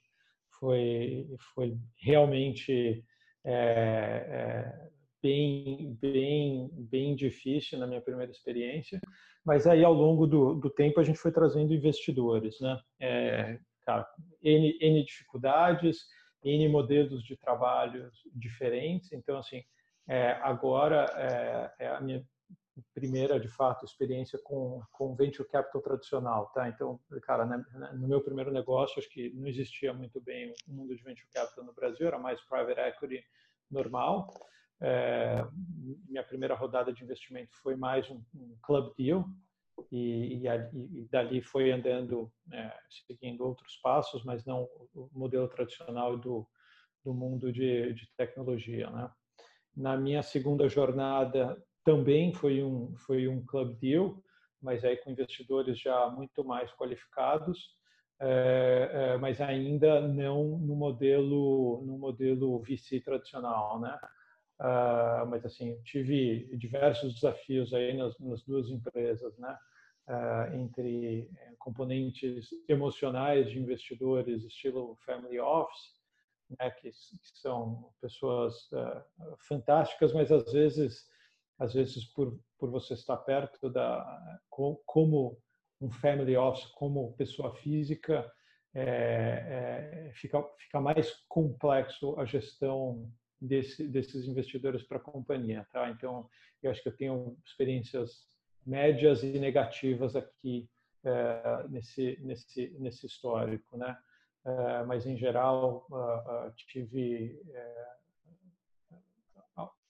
Foi, 0.59 1.28
foi 1.55 1.76
realmente 2.00 3.05
é, 3.44 3.52
é, 3.52 4.88
bem, 5.20 5.98
bem, 6.00 6.70
bem 6.72 7.16
difícil 7.16 7.78
na 7.78 7.87
minha 7.87 8.00
primeira 8.00 8.31
experiência. 8.31 9.00
Mas 9.44 9.66
aí, 9.66 9.83
ao 9.83 9.92
longo 9.92 10.24
do, 10.24 10.55
do 10.55 10.70
tempo, 10.70 11.00
a 11.00 11.02
gente 11.02 11.18
foi 11.18 11.33
trazendo 11.33 11.74
investidores, 11.74 12.61
né? 12.61 12.81
É, 13.00 13.59
cara, 13.85 14.07
N, 14.42 14.79
N 14.81 15.05
dificuldades, 15.05 16.07
N 16.45 16.68
modelos 16.68 17.23
de 17.23 17.37
trabalho 17.37 18.11
diferentes. 18.35 19.12
Então, 19.12 19.38
assim, 19.38 19.62
é, 20.09 20.33
agora 20.42 21.07
é, 21.16 21.85
é, 21.85 21.88
a 21.88 22.01
minha 22.01 22.25
primeira, 22.95 23.38
de 23.38 23.49
fato, 23.49 23.85
experiência 23.85 24.38
com, 24.42 24.83
com 24.92 25.14
venture 25.14 25.49
capital 25.49 25.83
tradicional, 25.83 26.47
tá? 26.55 26.68
Então, 26.68 26.99
cara, 27.23 27.45
né, 27.45 27.62
no 27.95 28.09
meu 28.09 28.21
primeiro 28.23 28.51
negócio, 28.51 28.99
acho 28.99 29.11
que 29.11 29.31
não 29.35 29.47
existia 29.47 29.92
muito 29.92 30.21
bem 30.21 30.53
o 30.66 30.73
mundo 30.73 30.97
de 30.97 31.03
venture 31.03 31.29
capital 31.33 31.64
no 31.64 31.75
Brasil, 31.75 32.07
era 32.07 32.18
mais 32.18 32.40
private 32.42 32.81
equity 32.81 33.25
normal. 33.71 34.33
É, 34.81 35.47
minha 36.09 36.25
primeira 36.25 36.55
rodada 36.55 36.92
de 36.92 37.05
investimento 37.05 37.55
foi 37.62 37.77
mais 37.77 38.11
um, 38.11 38.21
um 38.35 38.57
club 38.62 38.92
deal, 38.97 39.25
e, 39.90 40.40
e, 40.42 40.46
e, 40.46 41.08
dali 41.11 41.42
foi 41.42 41.70
andando, 41.70 42.32
é, 42.52 42.72
seguindo 43.06 43.44
outros 43.44 43.76
passos, 43.76 44.24
mas 44.24 44.44
não 44.44 44.68
o 44.94 45.08
modelo 45.12 45.48
tradicional 45.48 46.16
do, 46.16 46.46
do 47.04 47.12
mundo 47.12 47.52
de, 47.52 47.92
de 47.94 48.08
tecnologia. 48.16 48.90
Né? 48.90 49.11
Na 49.76 49.96
minha 49.96 50.22
segunda 50.22 50.68
jornada 50.68 51.62
também 51.85 52.32
foi 52.32 52.62
um 52.62 52.94
foi 52.96 53.26
um 53.28 53.44
club 53.44 53.78
deal, 53.78 54.22
mas 54.61 54.85
aí 54.85 54.96
com 54.96 55.11
investidores 55.11 55.78
já 55.78 56.08
muito 56.11 56.44
mais 56.44 56.72
qualificados, 56.72 57.76
é, 58.20 58.90
é, 58.92 59.18
mas 59.18 59.40
ainda 59.40 60.00
não 60.06 60.58
no 60.58 60.76
modelo 60.76 61.82
no 61.85 61.98
modelo 61.98 62.62
VC 62.62 63.00
tradicional, 63.00 63.80
né? 63.80 63.98
Uh, 64.62 65.27
mas 65.27 65.44
assim 65.44 65.77
tive 65.83 66.57
diversos 66.57 67.14
desafios 67.14 67.75
aí 67.75 67.96
nas, 67.96 68.16
nas 68.20 68.44
duas 68.44 68.68
empresas, 68.68 69.37
né? 69.37 69.59
Uh, 70.07 70.55
entre 70.55 71.29
eh, 71.37 71.55
componentes 71.59 72.48
emocionais 72.68 73.51
de 73.51 73.59
investidores 73.59 74.44
estilo 74.44 74.96
family 75.05 75.40
office, 75.40 75.94
né? 76.61 76.70
que, 76.70 76.90
que 76.90 77.40
são 77.40 77.92
pessoas 78.01 78.55
uh, 78.72 79.37
fantásticas, 79.48 80.12
mas 80.12 80.31
às 80.31 80.53
vezes 80.53 81.09
às 81.59 81.75
vezes 81.75 82.05
por 82.05 82.38
por 82.57 82.70
você 82.70 82.94
estar 82.94 83.16
perto 83.16 83.68
da 83.68 84.40
como 84.48 85.37
um 85.81 85.90
family 85.90 86.37
office, 86.37 86.66
como 86.66 87.14
pessoa 87.14 87.53
física, 87.57 88.31
é, 88.75 90.09
é, 90.09 90.12
fica 90.14 90.40
fica 90.59 90.81
mais 90.81 91.12
complexo 91.29 92.18
a 92.18 92.25
gestão 92.25 93.11
desse, 93.42 93.87
desses 93.88 94.26
investidores 94.26 94.83
para 94.83 94.98
a 94.98 95.00
companhia, 95.00 95.66
tá? 95.72 95.90
Então, 95.90 96.28
eu 96.62 96.70
acho 96.70 96.83
que 96.83 96.88
eu 96.88 96.96
tenho 96.96 97.37
experiências 97.44 98.26
médias 98.64 99.22
e 99.22 99.38
negativas 99.38 100.14
aqui 100.14 100.68
é, 101.05 101.66
nesse 101.68 102.18
nesse 102.22 102.70
nesse 102.78 103.07
histórico, 103.07 103.76
né? 103.76 103.98
É, 104.44 104.85
mas 104.85 105.07
em 105.07 105.16
geral 105.16 105.87
uh, 105.90 106.48
uh, 106.48 106.52
tive 106.57 107.40
é, 107.48 107.87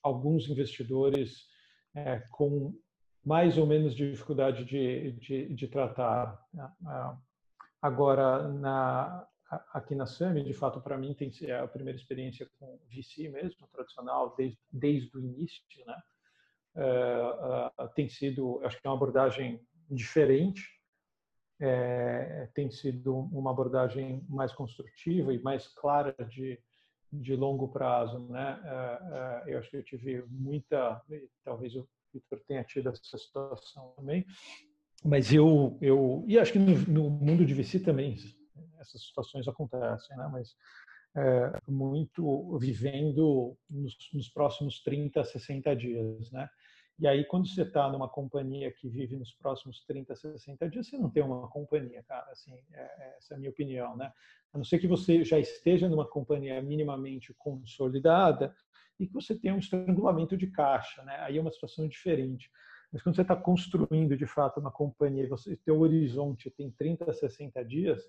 alguns 0.01 0.47
investidores 0.47 1.47
com 2.31 2.73
mais 3.23 3.57
ou 3.57 3.65
menos 3.65 3.95
dificuldade 3.95 4.65
de, 4.65 5.11
de, 5.13 5.53
de 5.53 5.67
tratar. 5.67 6.43
Né? 6.53 6.69
Agora, 7.81 8.47
na, 8.49 9.27
aqui 9.73 9.95
na 9.95 10.05
SAMI, 10.05 10.43
de 10.43 10.53
fato, 10.53 10.81
para 10.81 10.97
mim, 10.97 11.13
tem 11.13 11.31
é 11.43 11.59
a 11.59 11.67
primeira 11.67 11.97
experiência 11.97 12.49
com 12.59 12.79
VC 12.89 13.29
mesmo, 13.29 13.67
tradicional, 13.71 14.35
desde, 14.37 14.59
desde 14.71 15.17
o 15.17 15.19
início, 15.19 15.63
né? 15.85 16.01
Uh, 16.75 17.87
tem 17.95 18.09
sido, 18.09 18.59
acho 18.63 18.81
que 18.81 18.87
é 18.87 18.89
uma 18.89 18.95
abordagem 18.95 19.61
diferente, 19.89 20.63
é, 21.59 22.49
tem 22.53 22.71
sido 22.71 23.15
uma 23.31 23.51
abordagem 23.51 24.25
mais 24.27 24.51
construtiva 24.51 25.33
e 25.33 25.41
mais 25.41 25.67
clara 25.67 26.15
de, 26.27 26.59
de 27.11 27.35
longo 27.35 27.67
prazo, 27.69 28.19
né? 28.27 28.59
Uh, 28.63 29.49
eu 29.49 29.59
acho 29.59 29.69
que 29.69 29.77
eu 29.77 29.83
tive 29.83 30.23
muita, 30.29 31.01
talvez 31.43 31.75
o 31.75 31.87
Victor 32.13 32.41
tenha 32.47 32.63
tido 32.63 32.89
essa 32.89 33.17
situação 33.17 33.93
também, 33.95 34.25
mas 35.05 35.33
eu, 35.33 35.77
eu 35.81 36.23
e 36.27 36.39
acho 36.39 36.53
que 36.53 36.59
no, 36.59 36.77
no 36.87 37.09
mundo 37.09 37.45
de 37.45 37.53
VC 37.53 37.79
também 37.79 38.15
essas 38.83 39.03
situações 39.03 39.47
acontecem, 39.47 40.15
né? 40.15 40.29
mas 40.31 40.55
é, 41.15 41.59
muito 41.67 42.57
vivendo 42.57 43.57
nos, 43.69 43.95
nos, 44.13 44.29
próximos 44.29 44.81
30, 44.81 45.23
60 45.23 45.75
dias. 45.75 46.31
Né? 46.31 46.49
E 46.99 47.07
aí, 47.07 47.25
quando 47.25 47.47
você 47.47 47.63
está 47.63 47.91
numa 47.91 48.07
companhia 48.07 48.71
que 48.71 48.87
vive 48.87 49.15
nos 49.15 49.31
próximos 49.33 49.83
30, 49.85 50.15
60 50.15 50.69
dias, 50.69 50.87
você 50.87 50.97
não 50.97 51.09
tem 51.09 51.23
uma 51.23 51.47
companhia, 51.47 52.03
cara. 52.03 52.31
Assim, 52.31 52.53
é, 52.71 52.81
é, 52.81 53.15
essa 53.17 53.33
é 53.33 53.35
a 53.35 53.39
minha 53.39 53.51
opinião. 53.51 53.95
Né? 53.95 54.11
A 54.53 54.57
não 54.57 54.65
ser 54.65 54.79
que 54.79 54.87
você 54.87 55.23
já 55.23 55.39
esteja 55.39 55.89
numa 55.89 56.07
companhia 56.07 56.61
minimamente 56.61 57.33
consolidada 57.33 58.55
e 58.99 59.07
que 59.07 59.13
você 59.13 59.35
tenha 59.35 59.55
um 59.55 59.59
estrangulamento 59.59 60.37
de 60.37 60.47
caixa. 60.47 61.03
Né? 61.03 61.15
Aí 61.21 61.37
é 61.37 61.41
uma 61.41 61.51
situação 61.51 61.87
diferente. 61.87 62.49
Mas 62.91 63.01
quando 63.01 63.15
você 63.15 63.23
está 63.23 63.35
construindo, 63.35 64.15
de 64.15 64.27
fato, 64.27 64.59
uma 64.59 64.71
companhia, 64.71 65.27
tem 65.65 65.73
o 65.73 65.79
horizonte 65.79 66.51
tem 66.51 66.69
30, 66.69 67.11
60 67.11 67.65
dias, 67.65 68.07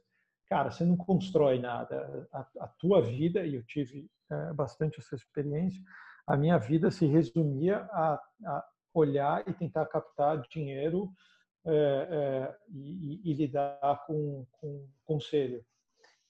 cara, 0.49 0.71
você 0.71 0.85
não 0.85 0.97
constrói 0.97 1.59
nada. 1.59 2.29
A, 2.33 2.47
a 2.61 2.69
tua 2.69 3.03
vida, 3.03 3.45
e 3.45 3.55
eu 3.55 3.63
tive 3.65 4.11
é, 4.31 4.53
bastante 4.53 5.01
essa 5.01 5.15
experiência, 5.15 5.83
a 6.27 6.37
minha 6.37 6.59
vida 6.59 6.91
se 6.91 7.07
resumia 7.07 7.79
a, 7.93 8.21
a 8.47 8.65
olhar 8.95 9.47
e 9.49 9.53
tentar 9.53 9.87
captar 9.87 10.41
dinheiro 10.49 11.13
é, 11.67 11.73
é, 11.73 12.57
e, 12.71 13.31
e, 13.31 13.35
lidar 13.35 14.05
com, 14.07 14.47
com 14.53 14.87
conselho. 15.05 15.65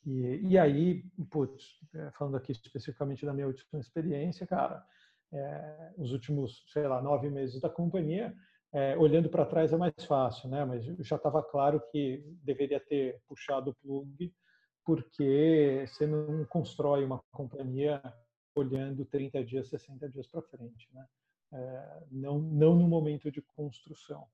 E, 0.05 0.41
e 0.49 0.59
aí, 0.59 1.03
putz, 1.31 1.81
é, 1.95 2.11
falando 2.13 2.37
aqui 2.37 2.53
especificamente 2.53 3.27
da 3.27 3.33
minha 3.33 3.47
última 3.47 3.81
experiência, 3.81 4.47
cara, 4.47 4.85
é, 5.33 5.93
os 5.99 6.13
últimos, 6.13 6.65
sei 6.73 6.87
lá, 6.87 7.03
nove 7.03 7.31
meses 7.31 7.61
da 7.61 7.69
companhia, 7.69 8.35
é, 8.75 8.97
olhando 8.99 9.29
para 9.29 9.47
trás 9.47 9.73
é 9.73 9.77
mais 9.77 9.95
fácil, 10.05 10.49
né? 10.49 10.65
Mas 10.65 10.85
já 10.85 11.15
estava 11.15 11.41
claro 11.43 11.81
que 11.93 12.25
deveria 12.43 12.81
ter 12.81 13.21
puxado 13.29 13.71
o 13.71 13.75
plug, 13.75 14.35
porque 14.85 15.85
você 15.87 16.07
não 16.07 16.45
constrói 16.47 17.05
uma 17.05 17.23
companhia 17.31 18.03
olhando 18.55 19.05
30 19.05 19.45
dias, 19.45 19.69
60 19.69 20.09
dias 20.09 20.27
para 20.27 20.43
frente, 20.43 20.89
né? 20.93 21.07
É, 21.53 22.03
não, 22.11 22.39
não 22.41 22.75
no 22.75 22.89
momento 22.89 23.31
de 23.31 23.41
construção. 23.41 24.27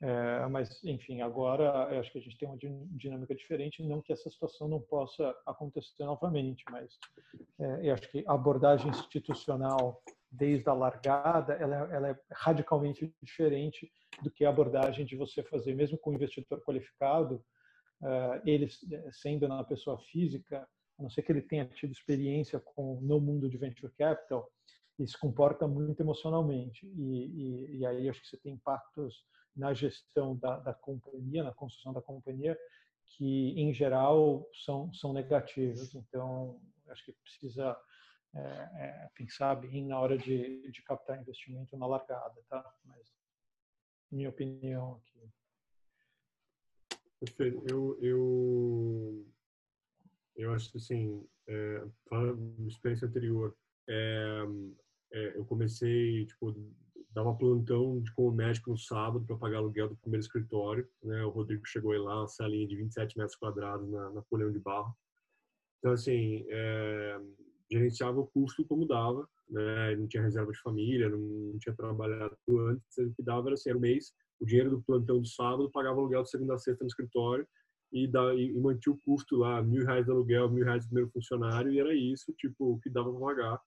É, 0.00 0.46
mas, 0.46 0.82
enfim, 0.84 1.20
agora 1.20 1.98
acho 1.98 2.10
que 2.12 2.18
a 2.18 2.20
gente 2.20 2.36
tem 2.36 2.48
uma 2.48 2.58
dinâmica 2.58 3.34
diferente, 3.34 3.82
não 3.82 4.02
que 4.02 4.12
essa 4.12 4.28
situação 4.28 4.66
não 4.68 4.80
possa 4.80 5.34
acontecer 5.46 6.04
novamente, 6.04 6.64
mas 6.70 6.98
é, 7.60 7.88
eu 7.88 7.94
acho 7.94 8.08
que 8.10 8.24
a 8.26 8.34
abordagem 8.34 8.90
institucional 8.90 10.02
desde 10.30 10.68
a 10.68 10.72
largada, 10.72 11.54
ela, 11.54 11.76
é, 11.90 11.96
ela, 11.96 12.10
é 12.10 12.18
radicalmente 12.32 13.14
diferente 13.22 13.90
do 14.22 14.30
que 14.30 14.44
a 14.44 14.50
abordagem 14.50 15.06
de 15.06 15.16
você 15.16 15.42
fazer, 15.42 15.74
mesmo 15.74 15.98
com 15.98 16.10
um 16.10 16.14
investidor 16.14 16.60
qualificado, 16.62 17.42
uh, 18.02 18.40
ele 18.44 18.68
sendo 19.10 19.48
na 19.48 19.64
pessoa 19.64 19.98
física, 19.98 20.68
a 20.98 21.02
não 21.02 21.10
ser 21.10 21.22
que 21.22 21.32
ele 21.32 21.42
tenha 21.42 21.64
tido 21.64 21.92
experiência 21.92 22.60
com 22.60 23.00
no 23.00 23.20
mundo 23.20 23.48
de 23.48 23.56
venture 23.56 23.92
capital, 23.96 24.50
ele 24.98 25.08
se 25.08 25.16
comporta 25.16 25.66
muito 25.66 26.00
emocionalmente 26.00 26.86
e, 26.86 27.26
e, 27.26 27.78
e 27.78 27.86
aí 27.86 28.08
acho 28.08 28.20
que 28.20 28.28
você 28.28 28.36
tem 28.36 28.54
impactos 28.54 29.24
na 29.56 29.72
gestão 29.72 30.36
da, 30.36 30.58
da 30.58 30.74
companhia, 30.74 31.44
na 31.44 31.52
construção 31.52 31.92
da 31.92 32.02
companhia, 32.02 32.58
que 33.06 33.54
em 33.56 33.72
geral 33.72 34.46
são 34.64 34.92
são 34.92 35.12
negativos. 35.12 35.94
Então 35.94 36.60
acho 36.88 37.04
que 37.04 37.12
precisa 37.12 37.76
é, 38.34 38.40
é, 38.40 39.08
pensar 39.14 39.54
bem 39.56 39.86
na 39.86 39.98
hora 39.98 40.16
de, 40.16 40.70
de 40.70 40.82
captar 40.82 41.20
investimento 41.20 41.76
na 41.76 41.86
largada, 41.86 42.42
tá? 42.48 42.64
Mas 42.84 43.12
minha 44.10 44.28
opinião 44.28 44.96
aqui. 44.96 45.30
Perfeito. 47.20 47.64
Eu, 47.68 47.98
eu, 48.00 49.26
eu 50.36 50.52
acho 50.52 50.70
que, 50.70 50.78
assim, 50.78 51.26
é, 51.48 51.84
falando 52.08 52.68
experiência 52.68 53.08
anterior, 53.08 53.56
é, 53.88 54.44
é, 55.12 55.36
eu 55.36 55.44
comecei, 55.44 56.26
tipo, 56.26 56.54
dava 57.10 57.34
plantão 57.34 58.00
de, 58.00 58.12
como 58.12 58.30
médico 58.30 58.70
no 58.70 58.78
sábado 58.78 59.24
para 59.26 59.36
pagar 59.36 59.58
aluguel 59.58 59.88
do 59.88 59.96
primeiro 59.96 60.24
escritório. 60.24 60.88
Né? 61.02 61.24
O 61.24 61.30
Rodrigo 61.30 61.66
chegou 61.66 61.92
aí 61.92 61.98
lá, 61.98 62.20
uma 62.20 62.28
salinha 62.28 62.68
de 62.68 62.76
27 62.76 63.18
metros 63.18 63.36
quadrados 63.36 63.88
na 63.90 64.10
Napoleão 64.10 64.52
de 64.52 64.60
Barro. 64.60 64.94
Então, 65.78 65.92
assim, 65.92 66.44
é, 66.48 67.20
gerenciava 67.70 68.20
o 68.20 68.26
custo 68.26 68.64
como 68.64 68.86
dava, 68.86 69.28
né? 69.48 69.96
Não 69.96 70.06
tinha 70.06 70.22
reserva 70.22 70.52
de 70.52 70.60
família, 70.60 71.08
não, 71.08 71.58
tinha 71.58 71.74
trabalhado 71.74 72.36
antes, 72.48 72.98
o 72.98 73.12
que 73.14 73.22
dava 73.22 73.48
era 73.48 73.54
assim, 73.54 73.70
era 73.70 73.78
o 73.78 73.80
mês, 73.80 74.12
o 74.40 74.46
dinheiro 74.46 74.70
do 74.70 74.82
plantão 74.82 75.20
de 75.20 75.32
sábado, 75.32 75.70
pagava 75.70 75.98
aluguel 75.98 76.22
de 76.22 76.30
segunda 76.30 76.54
a 76.54 76.58
sexta 76.58 76.84
no 76.84 76.88
escritório 76.88 77.46
e, 77.92 78.06
da, 78.06 78.34
e, 78.34 78.48
e 78.48 78.60
mantinha 78.60 78.94
o 78.94 78.98
custo 78.98 79.36
lá, 79.36 79.62
mil 79.62 79.84
reais 79.84 80.04
de 80.04 80.10
aluguel, 80.10 80.50
mil 80.50 80.64
reais 80.64 80.84
do 80.84 80.88
primeiro 80.88 81.10
funcionário 81.10 81.72
e 81.72 81.80
era 81.80 81.94
isso, 81.94 82.32
tipo, 82.34 82.72
o 82.72 82.80
que 82.80 82.90
dava 82.90 83.10
para 83.10 83.20
pagar. 83.20 83.60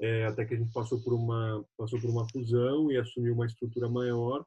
É, 0.00 0.26
até 0.26 0.44
que 0.44 0.54
a 0.54 0.58
gente 0.58 0.72
passou 0.74 1.02
por 1.02 1.14
uma 1.14 1.64
passou 1.76 1.98
por 1.98 2.10
uma 2.10 2.28
fusão 2.28 2.92
e 2.92 2.98
assumiu 2.98 3.32
uma 3.32 3.46
estrutura 3.46 3.88
maior 3.88 4.44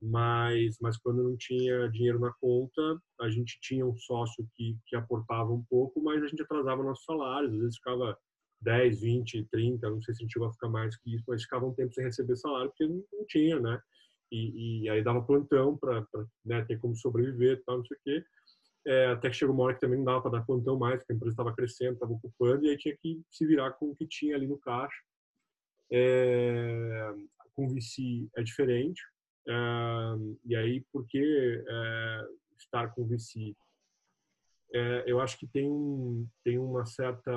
mas 0.00 0.76
mas 0.80 0.96
quando 0.96 1.22
não 1.22 1.36
tinha 1.36 1.88
dinheiro 1.90 2.18
na 2.18 2.32
conta 2.40 2.98
a 3.20 3.30
gente 3.30 3.58
tinha 3.60 3.86
um 3.86 3.96
sócio 3.96 4.46
que 4.54 4.76
que 4.86 4.96
aportava 4.96 5.52
um 5.52 5.62
pouco 5.68 6.02
mas 6.02 6.22
a 6.22 6.26
gente 6.26 6.42
atrasava 6.42 6.82
nossos 6.82 7.04
salários 7.04 7.52
às 7.52 7.60
vezes 7.60 7.76
ficava 7.76 8.16
10, 8.62 9.00
20, 9.00 9.48
30, 9.50 9.90
não 9.90 10.02
sei 10.02 10.14
se 10.14 10.22
a 10.22 10.24
gente 10.26 10.38
vai 10.38 10.52
ficar 10.52 10.68
mais 10.68 10.96
que 10.96 11.14
isso, 11.14 11.24
mas 11.26 11.42
ficava 11.42 11.66
um 11.66 11.74
tempo 11.74 11.92
sem 11.94 12.04
receber 12.04 12.36
salário 12.36 12.70
porque 12.70 12.86
não, 12.86 13.02
não 13.12 13.26
tinha, 13.26 13.58
né? 13.58 13.80
E, 14.30 14.84
e, 14.84 14.88
aí 14.88 15.02
dava 15.02 15.22
plantão 15.22 15.76
para 15.76 16.06
né, 16.44 16.64
ter 16.64 16.78
como 16.78 16.94
sobreviver 16.94 17.62
tal, 17.66 17.78
não 17.78 17.84
sei 17.84 17.96
o 17.96 18.00
quê. 18.04 18.24
É, 18.86 19.06
até 19.06 19.28
que 19.28 19.36
chegou 19.36 19.54
uma 19.54 19.64
hora 19.64 19.74
que 19.74 19.80
também 19.80 19.98
não 19.98 20.04
dava 20.04 20.22
para 20.22 20.38
dar 20.38 20.46
plantão 20.46 20.78
mais, 20.78 20.98
porque 20.98 21.12
a 21.12 21.16
empresa 21.16 21.32
estava 21.32 21.54
crescendo, 21.54 21.94
estava 21.94 22.12
ocupando, 22.12 22.64
e 22.64 22.70
aí 22.70 22.76
tinha 22.76 22.96
que 22.96 23.20
se 23.30 23.46
virar 23.46 23.72
com 23.72 23.90
o 23.90 23.96
que 23.96 24.06
tinha 24.06 24.36
ali 24.36 24.46
no 24.46 24.58
caixa. 24.58 24.96
É, 25.92 27.12
com 27.54 27.68
VC 27.68 28.28
é 28.36 28.42
diferente, 28.42 29.02
e 30.44 30.56
aí 30.56 30.84
por 30.92 31.06
que 31.06 31.64
é, 31.68 32.26
estar 32.58 32.88
com 32.94 33.06
VC? 33.06 33.54
É, 34.72 35.04
eu 35.06 35.20
acho 35.20 35.38
que 35.38 35.46
tem, 35.48 35.68
um, 35.68 36.28
tem 36.44 36.58
uma 36.58 36.84
certa, 36.86 37.32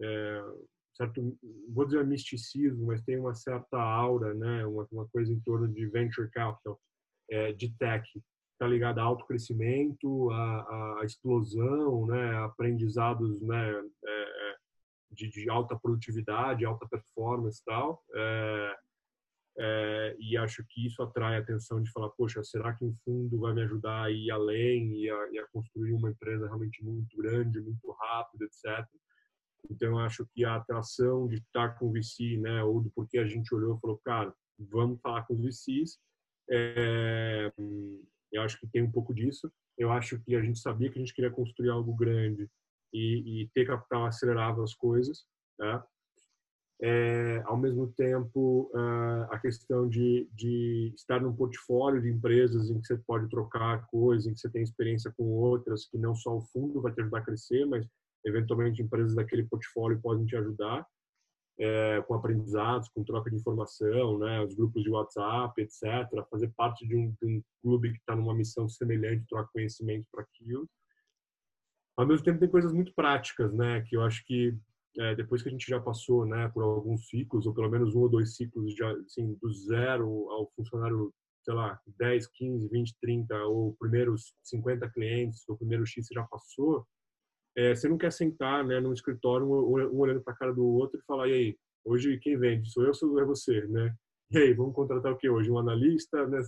é, 0.00 0.44
certo, 0.94 1.38
vou 1.68 1.86
dizer 1.86 2.04
misticismo, 2.06 2.86
mas 2.86 3.02
tem 3.02 3.18
uma 3.18 3.34
certa 3.34 3.80
aura, 3.80 4.34
né, 4.34 4.66
uma, 4.66 4.86
uma 4.92 5.08
coisa 5.08 5.32
em 5.32 5.40
torno 5.40 5.66
de 5.68 5.86
venture 5.86 6.30
capital, 6.30 6.80
de 7.56 7.74
tech, 7.78 8.06
está 8.52 8.66
ligado 8.66 8.98
a 8.98 9.02
alto 9.02 9.24
crescimento, 9.24 10.30
a, 10.30 11.00
a, 11.00 11.04
explosão, 11.04 12.06
né, 12.06 12.36
aprendizados 12.44 13.40
né, 13.40 13.82
de, 15.10 15.30
de, 15.30 15.48
alta 15.48 15.74
produtividade, 15.74 16.66
alta 16.66 16.86
performance 16.86 17.62
e 17.62 17.64
tal. 17.64 18.04
É, 19.58 20.16
e 20.18 20.36
acho 20.36 20.64
que 20.68 20.86
isso 20.86 21.02
atrai 21.02 21.36
a 21.36 21.40
atenção 21.40 21.82
de 21.82 21.90
falar, 21.90 22.08
poxa, 22.10 22.42
será 22.42 22.74
que 22.74 22.84
um 22.84 22.94
fundo 23.04 23.38
vai 23.38 23.52
me 23.52 23.62
ajudar 23.62 24.04
a 24.04 24.10
ir 24.10 24.30
além 24.30 24.94
e 24.94 25.10
a, 25.10 25.28
e 25.32 25.38
a 25.38 25.46
construir 25.48 25.92
uma 25.92 26.10
empresa 26.10 26.46
realmente 26.46 26.82
muito 26.82 27.16
grande, 27.16 27.60
muito 27.60 27.90
rápida, 27.92 28.44
etc. 28.44 28.86
Então, 29.70 29.98
acho 29.98 30.26
que 30.34 30.44
a 30.44 30.56
atração 30.56 31.28
de 31.28 31.36
estar 31.36 31.78
com 31.78 31.88
o 31.88 31.92
VC, 31.92 32.36
né, 32.38 32.64
ou 32.64 32.82
do 32.82 32.90
porquê 32.90 33.18
a 33.18 33.26
gente 33.26 33.54
olhou 33.54 33.76
e 33.76 33.80
falou, 33.80 34.00
cara, 34.04 34.34
vamos 34.58 35.00
falar 35.00 35.22
com 35.24 35.34
os 35.34 35.42
VCs, 35.42 35.98
é, 36.50 37.52
eu 38.32 38.42
acho 38.42 38.58
que 38.58 38.66
tem 38.66 38.82
um 38.82 38.90
pouco 38.90 39.14
disso. 39.14 39.50
Eu 39.78 39.90
acho 39.90 40.20
que 40.20 40.34
a 40.34 40.42
gente 40.42 40.58
sabia 40.58 40.90
que 40.90 40.98
a 40.98 41.00
gente 41.00 41.14
queria 41.14 41.30
construir 41.30 41.70
algo 41.70 41.94
grande 41.94 42.48
e, 42.92 43.42
e 43.42 43.48
ter 43.54 43.66
capital 43.66 44.06
acelerava 44.06 44.62
as 44.62 44.74
coisas. 44.74 45.24
Né? 45.58 45.82
É, 46.84 47.40
ao 47.44 47.56
mesmo 47.56 47.86
tempo, 47.92 48.68
uh, 48.74 49.30
a 49.30 49.38
questão 49.38 49.88
de, 49.88 50.28
de 50.32 50.92
estar 50.96 51.20
num 51.20 51.32
portfólio 51.32 52.02
de 52.02 52.10
empresas 52.10 52.70
em 52.70 52.80
que 52.80 52.86
você 52.88 52.96
pode 53.06 53.28
trocar 53.28 53.86
coisas, 53.86 54.26
em 54.26 54.34
que 54.34 54.40
você 54.40 54.50
tem 54.50 54.64
experiência 54.64 55.12
com 55.16 55.22
outras, 55.22 55.86
que 55.86 55.96
não 55.96 56.12
só 56.12 56.36
o 56.36 56.40
fundo 56.40 56.82
vai 56.82 56.92
te 56.92 57.00
ajudar 57.00 57.18
a 57.18 57.24
crescer, 57.24 57.64
mas 57.66 57.86
eventualmente 58.26 58.82
empresas 58.82 59.14
daquele 59.14 59.44
portfólio 59.44 60.00
podem 60.00 60.26
te 60.26 60.36
ajudar 60.36 60.84
é, 61.56 62.02
com 62.02 62.14
aprendizados, 62.14 62.88
com 62.88 63.04
troca 63.04 63.30
de 63.30 63.36
informação, 63.36 64.18
né, 64.18 64.42
os 64.42 64.52
grupos 64.52 64.82
de 64.82 64.90
WhatsApp, 64.90 65.62
etc. 65.62 65.82
Fazer 66.28 66.52
parte 66.56 66.84
de 66.84 66.96
um, 66.96 67.14
de 67.22 67.26
um 67.26 67.42
clube 67.62 67.92
que 67.92 67.98
está 67.98 68.16
numa 68.16 68.34
missão 68.34 68.68
semelhante, 68.68 69.26
troca 69.28 69.50
conhecimento 69.52 70.06
para 70.10 70.22
aquilo. 70.22 70.68
Ao 71.96 72.04
mesmo 72.04 72.24
tempo, 72.24 72.40
tem 72.40 72.48
coisas 72.48 72.72
muito 72.72 72.92
práticas, 72.92 73.54
né, 73.54 73.82
que 73.82 73.96
eu 73.96 74.02
acho 74.02 74.24
que 74.24 74.58
é, 74.98 75.14
depois 75.14 75.42
que 75.42 75.48
a 75.48 75.52
gente 75.52 75.66
já 75.68 75.80
passou, 75.80 76.26
né, 76.26 76.48
por 76.48 76.62
alguns 76.62 77.08
ciclos, 77.08 77.46
ou 77.46 77.54
pelo 77.54 77.70
menos 77.70 77.94
um 77.94 78.00
ou 78.00 78.08
dois 78.08 78.36
ciclos, 78.36 78.74
já, 78.74 78.90
assim, 78.92 79.38
do 79.40 79.52
zero 79.52 80.30
ao 80.30 80.50
funcionário, 80.54 81.12
sei 81.42 81.54
lá, 81.54 81.80
10, 81.98 82.26
15, 82.28 82.68
20, 82.68 82.96
30, 83.00 83.34
ou 83.46 83.74
primeiros 83.78 84.34
50 84.44 84.88
clientes, 84.90 85.48
o 85.48 85.56
primeiro 85.56 85.86
X 85.86 86.06
você 86.06 86.14
já 86.14 86.24
passou, 86.24 86.86
é, 87.56 87.74
você 87.74 87.88
não 87.88 87.98
quer 87.98 88.12
sentar 88.12 88.64
né, 88.64 88.80
num 88.80 88.92
escritório, 88.92 89.46
um, 89.46 89.98
olhando 89.98 90.22
para 90.22 90.32
a 90.32 90.36
cara 90.36 90.52
do 90.52 90.64
outro 90.64 90.98
e 90.98 91.04
falar, 91.04 91.28
e 91.28 91.32
aí, 91.32 91.58
hoje 91.84 92.18
quem 92.18 92.38
vende? 92.38 92.70
Sou 92.70 92.84
eu 92.84 92.92
ou 93.02 93.20
é 93.20 93.24
você, 93.24 93.66
né? 93.66 93.94
E 94.30 94.38
aí, 94.38 94.54
vamos 94.54 94.74
contratar 94.74 95.12
o 95.12 95.16
que 95.18 95.28
hoje? 95.28 95.50
Um 95.50 95.58
analista? 95.58 96.26
Né? 96.26 96.40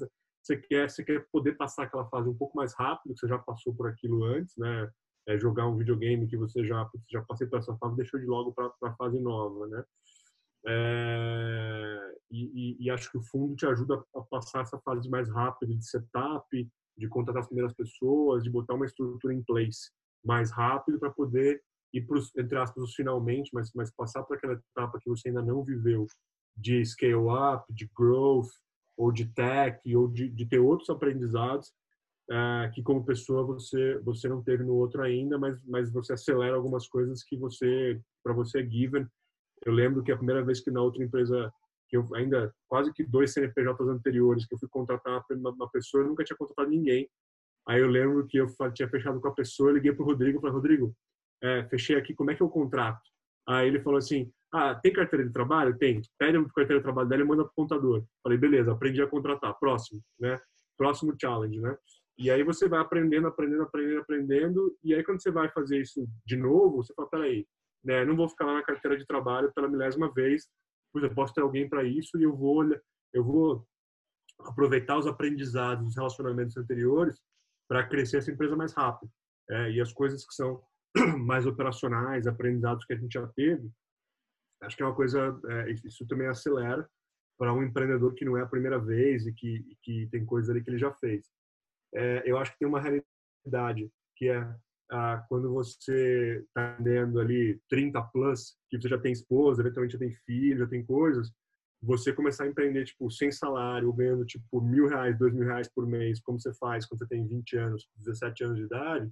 Você 0.42 0.56
quer, 0.56 0.88
você 0.88 1.04
quer 1.04 1.26
poder 1.30 1.52
passar 1.52 1.84
aquela 1.84 2.08
fase 2.08 2.28
um 2.28 2.34
pouco 2.34 2.56
mais 2.56 2.74
rápido, 2.74 3.12
que 3.12 3.20
você 3.20 3.28
já 3.28 3.38
passou 3.38 3.74
por 3.74 3.86
aquilo 3.88 4.24
antes, 4.24 4.56
né? 4.56 4.90
É 5.26 5.38
jogar 5.38 5.66
um 5.66 5.76
videogame 5.76 6.26
que 6.26 6.36
você 6.36 6.66
já, 6.66 6.88
já 7.10 7.22
passei 7.22 7.46
por 7.46 7.58
essa 7.58 7.76
fase, 7.76 7.96
deixou 7.96 8.20
de 8.20 8.26
logo 8.26 8.52
para 8.52 8.70
a 8.82 8.94
fase 8.94 9.18
nova, 9.20 9.66
né? 9.68 9.84
É, 10.66 12.14
e, 12.30 12.76
e, 12.80 12.90
acho 12.90 13.10
que 13.10 13.18
o 13.18 13.22
fundo 13.22 13.54
te 13.54 13.66
ajuda 13.66 14.02
a 14.14 14.20
passar 14.22 14.62
essa 14.62 14.78
fase 14.78 15.08
mais 15.10 15.28
rápida 15.28 15.74
de 15.74 15.86
setup, 15.86 16.68
de 16.96 17.08
contratar 17.08 17.42
as 17.42 17.48
primeiras 17.48 17.74
pessoas, 17.74 18.42
de 18.42 18.50
botar 18.50 18.74
uma 18.74 18.86
estrutura 18.86 19.34
em 19.34 19.42
place 19.42 19.90
mais 20.24 20.50
rápido 20.50 20.98
para 20.98 21.10
poder 21.10 21.62
ir 21.92 22.06
para 22.06 22.18
os, 22.18 22.34
entre 22.36 22.56
aspas, 22.58 22.94
finalmente, 22.94 23.50
mas, 23.52 23.70
mas 23.74 23.90
passar 23.94 24.22
para 24.22 24.36
aquela 24.36 24.54
etapa 24.54 24.98
que 25.00 25.08
você 25.08 25.28
ainda 25.28 25.42
não 25.42 25.62
viveu 25.62 26.06
de 26.56 26.84
scale 26.84 27.14
up, 27.14 27.64
de 27.72 27.88
growth, 27.94 28.48
ou 28.96 29.12
de 29.12 29.26
tech, 29.26 29.78
ou 29.94 30.08
de, 30.08 30.28
de 30.28 30.46
ter 30.46 30.58
outros 30.58 30.88
aprendizados 30.88 31.72
uh, 32.30 32.70
que 32.72 32.82
como 32.82 33.04
pessoa 33.04 33.44
você 33.44 33.98
você 34.00 34.28
não 34.28 34.42
teve 34.42 34.64
no 34.64 34.74
outro 34.74 35.02
ainda, 35.02 35.38
mas 35.38 35.62
mas 35.64 35.92
você 35.92 36.12
acelera 36.12 36.56
algumas 36.56 36.88
coisas 36.88 37.22
que 37.22 37.36
você 37.36 38.00
para 38.22 38.32
você 38.32 38.60
é 38.60 38.66
given. 38.68 39.06
Eu 39.64 39.72
lembro 39.72 40.02
que 40.02 40.12
a 40.12 40.16
primeira 40.16 40.44
vez 40.44 40.60
que 40.60 40.70
na 40.70 40.82
outra 40.82 41.02
empresa 41.02 41.52
que 41.88 41.96
eu 41.96 42.08
ainda 42.14 42.52
quase 42.68 42.92
que 42.92 43.04
dois 43.04 43.32
CNPJs 43.32 43.88
anteriores 43.88 44.46
que 44.46 44.54
eu 44.54 44.58
fui 44.58 44.68
contratar 44.68 45.22
uma 45.30 45.70
pessoa, 45.70 46.02
eu 46.02 46.08
nunca 46.08 46.24
tinha 46.24 46.36
contratado 46.36 46.70
ninguém. 46.70 47.08
Aí 47.66 47.80
eu 47.80 47.88
lembro 47.88 48.26
que 48.26 48.38
eu 48.38 48.46
tinha 48.74 48.88
fechado 48.88 49.20
com 49.20 49.28
a 49.28 49.34
pessoa, 49.34 49.72
liguei 49.72 49.92
pro 49.92 50.04
Rodrigo 50.04 50.38
falei, 50.40 50.54
Rodrigo, 50.54 50.94
é, 51.42 51.64
fechei 51.68 51.96
aqui, 51.96 52.14
como 52.14 52.30
é 52.30 52.34
que 52.34 52.42
eu 52.42 52.48
contrato? 52.48 53.00
Aí 53.46 53.68
ele 53.68 53.80
falou 53.80 53.98
assim, 53.98 54.30
ah, 54.52 54.74
tem 54.74 54.92
carteira 54.92 55.26
de 55.26 55.32
trabalho? 55.32 55.76
Tem. 55.76 56.00
Pede 56.18 56.38
a 56.38 56.44
carteira 56.44 56.78
de 56.78 56.82
trabalho 56.82 57.08
dela 57.08 57.22
e 57.22 57.26
manda 57.26 57.44
pro 57.44 57.52
contador. 57.56 58.04
Falei, 58.22 58.38
beleza, 58.38 58.72
aprendi 58.72 59.02
a 59.02 59.06
contratar. 59.06 59.58
Próximo, 59.58 60.00
né? 60.18 60.40
Próximo 60.78 61.14
challenge, 61.20 61.60
né? 61.60 61.76
E 62.16 62.30
aí 62.30 62.42
você 62.42 62.68
vai 62.68 62.80
aprendendo, 62.80 63.26
aprendendo, 63.26 63.62
aprendendo, 63.62 64.00
aprendendo. 64.00 64.78
E 64.82 64.94
aí 64.94 65.02
quando 65.02 65.20
você 65.20 65.30
vai 65.30 65.50
fazer 65.50 65.80
isso 65.80 66.06
de 66.24 66.36
novo, 66.36 66.76
você 66.76 66.94
fala, 66.94 67.08
peraí, 67.08 67.46
né? 67.84 68.04
Não 68.04 68.16
vou 68.16 68.28
ficar 68.28 68.46
lá 68.46 68.54
na 68.54 68.62
carteira 68.62 68.96
de 68.96 69.06
trabalho 69.06 69.52
pela 69.52 69.68
milésima 69.68 70.12
vez. 70.12 70.48
Pois 70.92 71.04
eu 71.04 71.14
posso 71.14 71.34
ter 71.34 71.40
alguém 71.40 71.68
para 71.68 71.82
isso 71.82 72.18
e 72.18 72.22
eu 72.22 72.36
vou, 72.36 72.64
eu 73.12 73.24
vou 73.24 73.66
aproveitar 74.40 74.96
os 74.96 75.06
aprendizados, 75.06 75.88
os 75.88 75.96
relacionamentos 75.96 76.56
anteriores 76.56 77.20
para 77.68 77.86
crescer 77.86 78.18
essa 78.18 78.30
empresa 78.30 78.56
mais 78.56 78.72
rápido. 78.72 79.10
É, 79.50 79.72
e 79.72 79.80
as 79.80 79.92
coisas 79.92 80.24
que 80.24 80.34
são 80.34 80.62
mais 81.18 81.46
operacionais, 81.46 82.26
aprendizados 82.26 82.84
que 82.84 82.92
a 82.92 82.96
gente 82.96 83.12
já 83.12 83.26
teve, 83.28 83.70
acho 84.62 84.76
que 84.76 84.82
é 84.82 84.86
uma 84.86 84.94
coisa, 84.94 85.38
é, 85.46 85.72
isso 85.72 86.06
também 86.06 86.28
acelera 86.28 86.88
para 87.38 87.52
um 87.52 87.62
empreendedor 87.62 88.14
que 88.14 88.24
não 88.24 88.36
é 88.36 88.42
a 88.42 88.46
primeira 88.46 88.78
vez 88.78 89.26
e 89.26 89.32
que, 89.32 89.56
e 89.56 89.76
que 89.82 90.08
tem 90.10 90.24
coisas 90.24 90.50
ali 90.50 90.62
que 90.62 90.70
ele 90.70 90.78
já 90.78 90.92
fez. 90.94 91.26
É, 91.94 92.22
eu 92.26 92.38
acho 92.38 92.52
que 92.52 92.58
tem 92.58 92.68
uma 92.68 92.80
realidade 92.80 93.90
que 94.16 94.28
é 94.28 94.54
ah, 94.90 95.24
quando 95.28 95.52
você 95.52 96.44
está 96.46 96.76
vendendo 96.76 97.18
ali 97.20 97.60
30 97.68 98.02
plus, 98.12 98.56
que 98.68 98.80
você 98.80 98.88
já 98.88 98.98
tem 98.98 99.12
esposa, 99.12 99.62
eventualmente 99.62 99.94
já 99.94 99.98
tem 99.98 100.14
filho, 100.26 100.58
já 100.58 100.66
tem 100.66 100.84
coisas, 100.84 101.32
você 101.82 102.12
começar 102.12 102.44
a 102.44 102.48
empreender 102.48 102.84
tipo 102.84 103.10
sem 103.10 103.30
salário, 103.30 103.92
ganhando 103.92 104.24
tipo 104.24 104.60
mil 104.60 104.86
reais, 104.86 105.18
dois 105.18 105.32
mil 105.32 105.44
reais 105.44 105.68
por 105.68 105.86
mês, 105.86 106.20
como 106.20 106.40
você 106.40 106.52
faz 106.54 106.86
quando 106.86 107.00
você 107.00 107.06
tem 107.06 107.26
20 107.26 107.56
anos, 107.56 107.88
17 107.96 108.44
anos 108.44 108.58
de 108.58 108.64
idade, 108.64 109.10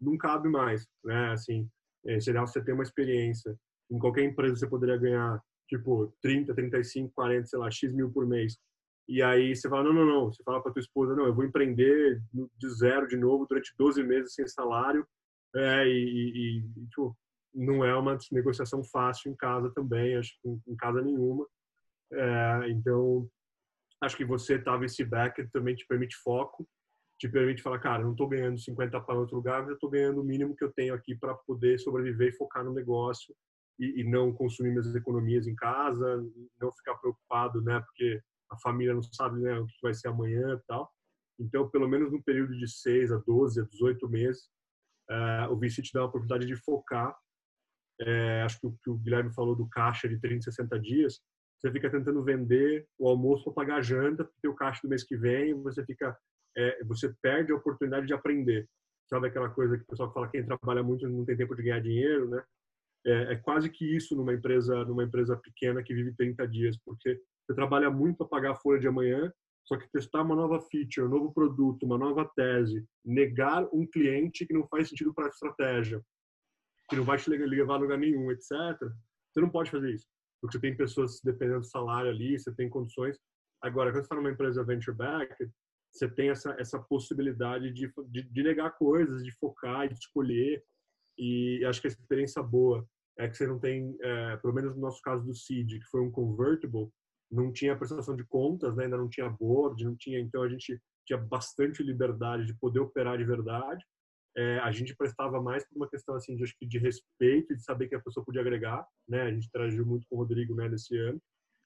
não 0.00 0.16
cabe 0.16 0.48
mais, 0.48 0.86
né? 1.04 1.32
Assim, 1.32 1.68
é, 2.06 2.20
seria 2.20 2.40
você 2.40 2.62
ter 2.62 2.72
uma 2.72 2.82
experiência 2.82 3.56
em 3.90 3.98
qualquer 3.98 4.24
empresa 4.24 4.56
você 4.56 4.66
poderia 4.66 4.96
ganhar, 4.96 5.40
tipo, 5.68 6.14
30, 6.22 6.54
35, 6.54 7.12
40, 7.14 7.46
sei 7.46 7.58
lá, 7.58 7.70
X 7.70 7.92
mil 7.92 8.10
por 8.10 8.26
mês. 8.26 8.58
E 9.08 9.22
aí 9.22 9.54
você 9.54 9.68
fala, 9.68 9.84
não, 9.84 9.92
não, 9.92 10.06
não. 10.06 10.32
Você 10.32 10.42
fala 10.42 10.62
para 10.62 10.72
tua 10.72 10.80
esposa, 10.80 11.14
não, 11.14 11.26
eu 11.26 11.34
vou 11.34 11.44
empreender 11.44 12.20
de 12.32 12.68
zero 12.70 13.06
de 13.06 13.16
novo 13.16 13.46
durante 13.46 13.74
12 13.76 14.02
meses 14.02 14.34
sem 14.34 14.46
salário. 14.46 15.06
É, 15.54 15.86
e, 15.86 16.60
e, 16.60 16.86
tipo, 16.88 17.16
não 17.54 17.84
é 17.84 17.94
uma 17.94 18.16
negociação 18.30 18.82
fácil 18.82 19.30
em 19.30 19.36
casa 19.36 19.70
também, 19.74 20.16
acho 20.16 20.32
que 20.40 20.48
em, 20.48 20.76
casa 20.76 21.02
nenhuma. 21.02 21.46
É, 22.12 22.70
então, 22.70 23.28
acho 24.00 24.16
que 24.16 24.24
você 24.24 24.58
tava 24.58 24.84
esse 24.86 25.04
back 25.04 25.46
também 25.52 25.74
te 25.74 25.86
permite 25.86 26.16
foco, 26.16 26.66
te 27.18 27.28
permite 27.28 27.62
falar, 27.62 27.78
cara, 27.78 28.02
não 28.02 28.12
estou 28.12 28.28
ganhando 28.28 28.58
50 28.58 29.00
para 29.00 29.18
outro 29.18 29.36
lugar, 29.36 29.60
mas 29.60 29.68
eu 29.68 29.74
estou 29.74 29.90
ganhando 29.90 30.20
o 30.20 30.24
mínimo 30.24 30.56
que 30.56 30.64
eu 30.64 30.72
tenho 30.72 30.94
aqui 30.94 31.14
para 31.14 31.34
poder 31.34 31.78
sobreviver 31.78 32.28
e 32.28 32.36
focar 32.36 32.64
no 32.64 32.72
negócio 32.72 33.34
e, 33.78 34.00
e, 34.00 34.04
não 34.04 34.32
consumir 34.32 34.70
minhas 34.70 34.94
economias 34.94 35.46
em 35.46 35.54
casa, 35.54 36.24
não 36.60 36.72
ficar 36.72 36.94
preocupado, 36.96 37.62
né, 37.62 37.80
porque 37.80 38.20
a 38.52 38.58
família 38.58 38.94
não 38.94 39.02
sabe 39.02 39.40
né, 39.40 39.58
o 39.58 39.66
que 39.66 39.78
vai 39.82 39.94
ser 39.94 40.08
amanhã 40.08 40.54
e 40.54 40.66
tal. 40.66 40.90
Então, 41.38 41.68
pelo 41.68 41.88
menos 41.88 42.12
no 42.12 42.22
período 42.22 42.56
de 42.56 42.68
6 42.68 43.10
a 43.10 43.16
12, 43.18 43.60
a 43.60 43.64
18 43.64 44.08
meses, 44.08 44.48
uh, 45.10 45.52
o 45.52 45.58
VC 45.58 45.82
te 45.82 45.92
dá 45.92 46.00
a 46.00 46.04
oportunidade 46.04 46.46
de 46.46 46.56
focar. 46.56 47.16
É, 48.00 48.42
acho 48.42 48.58
que 48.60 48.66
o 48.66 48.76
que 48.82 48.90
o 48.90 48.98
Guilherme 48.98 49.32
falou 49.32 49.54
do 49.54 49.68
caixa 49.68 50.08
de 50.08 50.18
30, 50.18 50.50
60 50.50 50.80
dias, 50.80 51.20
você 51.58 51.70
fica 51.70 51.88
tentando 51.88 52.24
vender 52.24 52.86
o 52.98 53.08
almoço 53.08 53.44
para 53.44 53.52
pagar 53.52 53.76
a 53.76 53.82
janta, 53.82 54.24
porque 54.24 54.48
o 54.48 54.54
caixa 54.54 54.80
do 54.82 54.88
mês 54.88 55.04
que 55.04 55.16
vem, 55.16 55.54
você 55.54 55.84
fica, 55.84 56.16
é, 56.56 56.84
você 56.84 57.14
perde 57.22 57.52
a 57.52 57.56
oportunidade 57.56 58.06
de 58.06 58.12
aprender. 58.12 58.68
Sabe 59.08 59.28
aquela 59.28 59.48
coisa 59.48 59.76
que 59.76 59.84
o 59.84 59.86
pessoal 59.86 60.12
fala 60.12 60.26
que 60.26 60.38
quem 60.38 60.46
trabalha 60.46 60.82
muito 60.82 61.08
não 61.08 61.24
tem 61.24 61.36
tempo 61.36 61.54
de 61.54 61.62
ganhar 61.62 61.80
dinheiro, 61.80 62.28
né? 62.28 62.42
É, 63.04 63.32
é, 63.32 63.36
quase 63.36 63.68
que 63.68 63.84
isso 63.84 64.16
numa 64.16 64.32
empresa, 64.32 64.84
numa 64.84 65.04
empresa 65.04 65.36
pequena 65.36 65.82
que 65.82 65.94
vive 65.94 66.14
30 66.14 66.46
dias, 66.48 66.76
porque 66.84 67.20
você 67.52 67.54
trabalha 67.54 67.90
muito 67.90 68.16
para 68.16 68.26
pagar 68.26 68.52
a 68.52 68.56
folha 68.56 68.80
de 68.80 68.88
amanhã, 68.88 69.30
só 69.64 69.76
que 69.76 69.90
testar 69.92 70.22
uma 70.22 70.34
nova 70.34 70.60
feature, 70.60 71.06
um 71.06 71.10
novo 71.10 71.32
produto, 71.32 71.84
uma 71.84 71.98
nova 71.98 72.28
tese, 72.34 72.84
negar 73.04 73.68
um 73.72 73.86
cliente 73.86 74.46
que 74.46 74.54
não 74.54 74.66
faz 74.66 74.88
sentido 74.88 75.14
para 75.14 75.26
a 75.26 75.28
estratégia, 75.28 76.02
que 76.88 76.96
não 76.96 77.04
vai 77.04 77.18
te 77.18 77.30
levar 77.30 77.74
a 77.74 77.78
lugar 77.78 77.98
nenhum, 77.98 78.30
etc. 78.32 78.50
Você 79.30 79.40
não 79.40 79.50
pode 79.50 79.70
fazer 79.70 79.92
isso, 79.92 80.06
porque 80.40 80.56
você 80.56 80.60
tem 80.60 80.76
pessoas 80.76 81.20
dependendo 81.22 81.60
do 81.60 81.66
salário 81.66 82.10
ali, 82.10 82.38
você 82.38 82.52
tem 82.54 82.68
condições. 82.68 83.18
Agora, 83.62 83.90
quando 83.90 84.00
você 84.02 84.06
está 84.06 84.16
numa 84.16 84.30
empresa 84.30 84.64
venture 84.64 84.96
back, 84.96 85.34
você 85.92 86.08
tem 86.08 86.30
essa 86.30 86.56
essa 86.58 86.78
possibilidade 86.78 87.70
de, 87.72 87.92
de, 88.08 88.22
de 88.22 88.42
negar 88.42 88.76
coisas, 88.76 89.22
de 89.22 89.30
focar, 89.38 89.88
de 89.88 89.94
escolher. 89.94 90.64
E 91.18 91.62
acho 91.66 91.80
que 91.80 91.86
a 91.86 91.90
experiência 91.90 92.42
boa 92.42 92.84
é 93.18 93.28
que 93.28 93.36
você 93.36 93.46
não 93.46 93.58
tem, 93.58 93.96
é, 94.00 94.36
pelo 94.38 94.54
menos 94.54 94.74
no 94.74 94.80
nosso 94.80 95.00
caso 95.02 95.24
do 95.24 95.34
Seed, 95.34 95.70
que 95.70 95.90
foi 95.90 96.00
um 96.00 96.10
convertible, 96.10 96.90
não 97.32 97.50
tinha 97.50 97.76
prestação 97.76 98.14
de 98.14 98.24
contas, 98.24 98.76
né? 98.76 98.84
ainda 98.84 98.98
não 98.98 99.08
tinha 99.08 99.28
board, 99.28 99.82
não 99.82 99.96
tinha, 99.96 100.20
então 100.20 100.42
a 100.42 100.48
gente 100.48 100.78
tinha 101.06 101.18
bastante 101.18 101.82
liberdade 101.82 102.44
de 102.46 102.54
poder 102.54 102.80
operar 102.80 103.16
de 103.16 103.24
verdade. 103.24 103.82
É, 104.36 104.58
a 104.60 104.70
gente 104.70 104.94
prestava 104.94 105.42
mais 105.42 105.66
por 105.66 105.76
uma 105.76 105.88
questão 105.88 106.14
assim 106.14 106.36
de, 106.36 106.44
acho 106.44 106.56
que 106.58 106.66
de 106.66 106.78
respeito 106.78 107.52
e 107.52 107.56
de 107.56 107.64
saber 107.64 107.88
que 107.88 107.94
a 107.94 108.00
pessoa 108.00 108.24
podia 108.24 108.40
agregar, 108.40 108.86
né? 109.08 109.22
A 109.22 109.30
gente 109.30 109.46
interagiu 109.46 109.84
muito 109.84 110.06
com 110.08 110.16
o 110.16 110.18
Rodrigo, 110.18 110.54
né, 110.54 110.68
nesse 110.68 110.96
ano. 110.96 111.20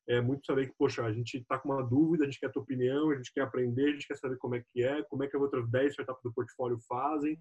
É 0.09 0.21
muito 0.21 0.47
saber 0.47 0.69
que, 0.69 0.75
poxa, 0.79 1.05
a 1.05 1.12
gente 1.12 1.39
está 1.39 1.59
com 1.59 1.69
uma 1.69 1.83
dúvida, 1.83 2.25
a 2.25 2.27
gente 2.27 2.39
quer 2.39 2.47
a 2.47 2.51
tua 2.53 2.62
opinião, 2.62 3.11
a 3.11 3.17
gente 3.17 3.33
quer 3.33 3.43
aprender, 3.43 3.89
a 3.89 3.93
gente 3.93 4.07
quer 4.07 4.17
saber 4.17 4.37
como 4.39 4.55
é 4.55 4.64
que 4.73 4.83
é, 4.83 5.03
como 5.05 5.25
é 5.25 5.29
que 5.29 5.37
as 5.37 5.43
outras 5.43 5.69
10 5.69 5.91
startups 5.91 6.23
do 6.23 6.33
portfólio 6.33 6.79
fazem, 6.89 7.39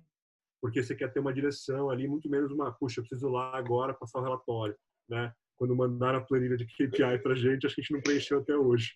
porque 0.62 0.84
você 0.84 0.96
quer 0.96 1.14
ter 1.14 1.20
uma 1.20 1.34
direção 1.34 1.92
ali, 1.92 2.08
muito 2.08 2.28
menos 2.28 2.52
uma, 2.52 2.72
puxa, 2.72 3.00
eu 3.00 3.04
preciso 3.04 3.30
lá 3.30 3.56
agora 3.56 3.94
passar 3.94 4.20
o 4.20 4.24
relatório, 4.24 4.76
né? 5.08 5.32
Quando 5.58 5.76
mandaram 5.76 6.20
a 6.20 6.22
planilha 6.22 6.58
de 6.58 6.66
KPI 6.66 7.20
para 7.22 7.34
a 7.34 7.36
gente, 7.36 7.66
acho 7.66 7.76
que 7.76 7.82
a 7.82 7.84
gente 7.84 7.94
não 7.94 8.02
preencheu 8.02 8.40
até 8.40 8.56
hoje. 8.56 8.94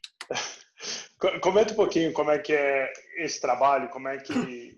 Comenta 1.41 1.73
um 1.73 1.75
pouquinho 1.75 2.13
como 2.13 2.31
é 2.31 2.39
que 2.39 2.53
é 2.53 2.91
esse 3.17 3.41
trabalho, 3.41 3.89
como 3.89 4.07
é 4.07 4.17
que 4.17 4.77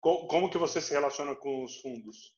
como 0.00 0.48
que 0.48 0.56
você 0.56 0.80
se 0.80 0.92
relaciona 0.92 1.34
com 1.34 1.64
os 1.64 1.80
fundos? 1.80 2.32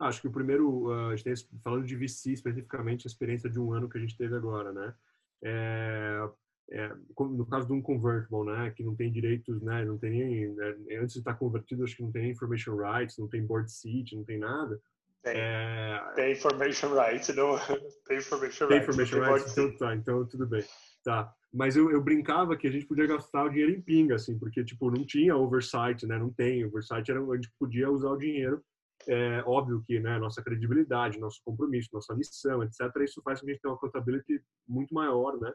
Acho 0.00 0.22
que 0.22 0.28
o 0.28 0.32
primeiro, 0.32 0.90
a 0.90 1.16
gente 1.16 1.24
tem, 1.24 1.34
falando 1.62 1.86
de 1.86 1.96
VC 1.96 2.32
especificamente, 2.32 3.06
a 3.06 3.10
experiência 3.10 3.50
de 3.50 3.60
um 3.60 3.72
ano 3.72 3.88
que 3.88 3.98
a 3.98 4.00
gente 4.00 4.16
teve 4.16 4.34
agora, 4.34 4.72
né? 4.72 4.94
É, 5.42 6.28
é, 6.70 6.92
no 7.18 7.46
caso 7.46 7.66
de 7.66 7.72
um 7.72 7.82
convertible, 7.82 8.44
né, 8.44 8.70
que 8.70 8.82
não 8.82 8.96
tem 8.96 9.12
direitos, 9.12 9.62
né, 9.62 9.84
não 9.84 9.96
tem 9.96 10.10
nem, 10.10 10.48
né, 10.48 10.76
antes 11.00 11.12
de 11.12 11.20
estar 11.20 11.34
convertido, 11.34 11.84
acho 11.84 11.94
que 11.94 12.02
não 12.02 12.10
tem 12.10 12.30
information 12.30 12.76
rights, 12.76 13.18
não 13.18 13.28
tem 13.28 13.46
board 13.46 13.70
seat, 13.70 14.16
não 14.16 14.24
tem 14.24 14.38
nada. 14.38 14.80
Tem, 15.26 15.34
é... 15.36 16.12
tem 16.14 16.32
information 16.32 16.94
rights, 16.94 17.34
não 17.34 17.56
tem 18.06 18.18
information 18.18 18.68
tem 18.68 18.78
rights. 18.78 18.96
Information 18.96 19.32
rights, 19.32 19.58
então, 19.58 19.76
tá, 19.76 19.94
então 19.96 20.26
tudo 20.26 20.46
bem. 20.46 20.64
Tá. 21.02 21.34
Mas 21.52 21.76
eu, 21.76 21.90
eu 21.90 22.00
brincava 22.00 22.56
que 22.56 22.68
a 22.68 22.70
gente 22.70 22.86
podia 22.86 23.08
gastar 23.08 23.44
o 23.44 23.48
dinheiro 23.48 23.72
em 23.72 23.80
pinga, 23.80 24.14
assim, 24.14 24.38
porque, 24.38 24.64
tipo, 24.64 24.88
não 24.88 25.04
tinha 25.04 25.36
oversight, 25.36 26.06
né? 26.06 26.16
Não 26.16 26.32
tem. 26.32 26.64
Oversight 26.64 27.10
era 27.10 27.20
a 27.20 27.34
gente 27.34 27.50
podia 27.58 27.90
usar 27.90 28.10
o 28.10 28.16
dinheiro. 28.16 28.62
É 29.08 29.42
óbvio 29.44 29.82
que, 29.84 29.98
né, 29.98 30.16
nossa 30.18 30.42
credibilidade, 30.42 31.18
nosso 31.18 31.40
compromisso, 31.44 31.90
nossa 31.92 32.14
missão, 32.14 32.62
etc., 32.62 32.80
isso 33.02 33.20
faz 33.22 33.40
com 33.40 33.46
que 33.46 33.50
a 33.50 33.54
gente 33.54 33.62
tenha 33.62 33.72
uma 33.72 33.80
contabilidade 33.80 34.42
muito 34.66 34.94
maior, 34.94 35.38
né? 35.40 35.52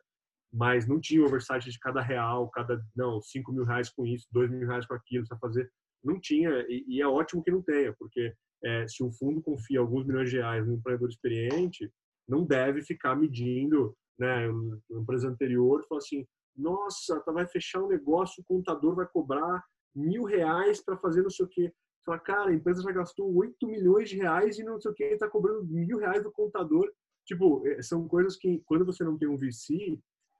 Mas 0.51 0.85
não 0.85 0.99
tinha 0.99 1.25
oversight 1.25 1.69
de 1.69 1.79
cada 1.79 2.01
real, 2.01 2.49
cada, 2.49 2.83
não, 2.93 3.21
5 3.21 3.53
mil 3.53 3.63
reais 3.63 3.89
com 3.89 4.05
isso, 4.05 4.27
2 4.31 4.51
mil 4.51 4.67
reais 4.67 4.85
com 4.85 4.93
aquilo, 4.93 5.25
para 5.27 5.37
fazer. 5.37 5.71
Não 6.03 6.19
tinha, 6.19 6.49
e, 6.67 6.83
e 6.87 7.01
é 7.01 7.07
ótimo 7.07 7.43
que 7.43 7.51
não 7.51 7.61
tenha, 7.61 7.93
porque 7.97 8.33
é, 8.63 8.87
se 8.87 9.03
um 9.03 9.11
fundo 9.11 9.41
confia 9.41 9.79
alguns 9.79 10.05
milhões 10.05 10.29
de 10.29 10.37
reais 10.37 10.65
num 10.65 10.75
empreendedor 10.75 11.09
experiente, 11.09 11.91
não 12.27 12.45
deve 12.45 12.81
ficar 12.81 13.15
medindo, 13.15 13.95
né? 14.19 14.47
Uma 14.49 15.01
empresa 15.01 15.27
anterior 15.27 15.83
falou 15.87 15.99
assim, 15.99 16.25
nossa, 16.55 17.19
tá, 17.21 17.31
vai 17.31 17.47
fechar 17.47 17.83
um 17.83 17.87
negócio, 17.87 18.41
o 18.41 18.45
contador 18.45 18.95
vai 18.95 19.07
cobrar 19.07 19.63
mil 19.95 20.23
reais 20.23 20.83
para 20.83 20.97
fazer 20.97 21.21
não 21.23 21.29
sei 21.29 21.45
o 21.45 21.49
quê. 21.49 21.73
Fala, 22.05 22.19
cara, 22.19 22.49
a 22.49 22.53
empresa 22.53 22.81
já 22.81 22.91
gastou 22.91 23.33
8 23.35 23.67
milhões 23.67 24.09
de 24.09 24.17
reais 24.17 24.57
e 24.57 24.63
não 24.63 24.79
sei 24.79 24.91
o 24.91 24.93
que, 24.93 25.03
está 25.03 25.29
cobrando 25.29 25.65
mil 25.65 25.97
reais 25.97 26.23
do 26.23 26.31
contador. 26.31 26.91
Tipo, 27.25 27.65
é, 27.67 27.81
são 27.81 28.07
coisas 28.07 28.35
que, 28.35 28.61
quando 28.65 28.85
você 28.85 29.03
não 29.03 29.17
tem 29.17 29.27
um 29.27 29.37
VC, 29.37 29.99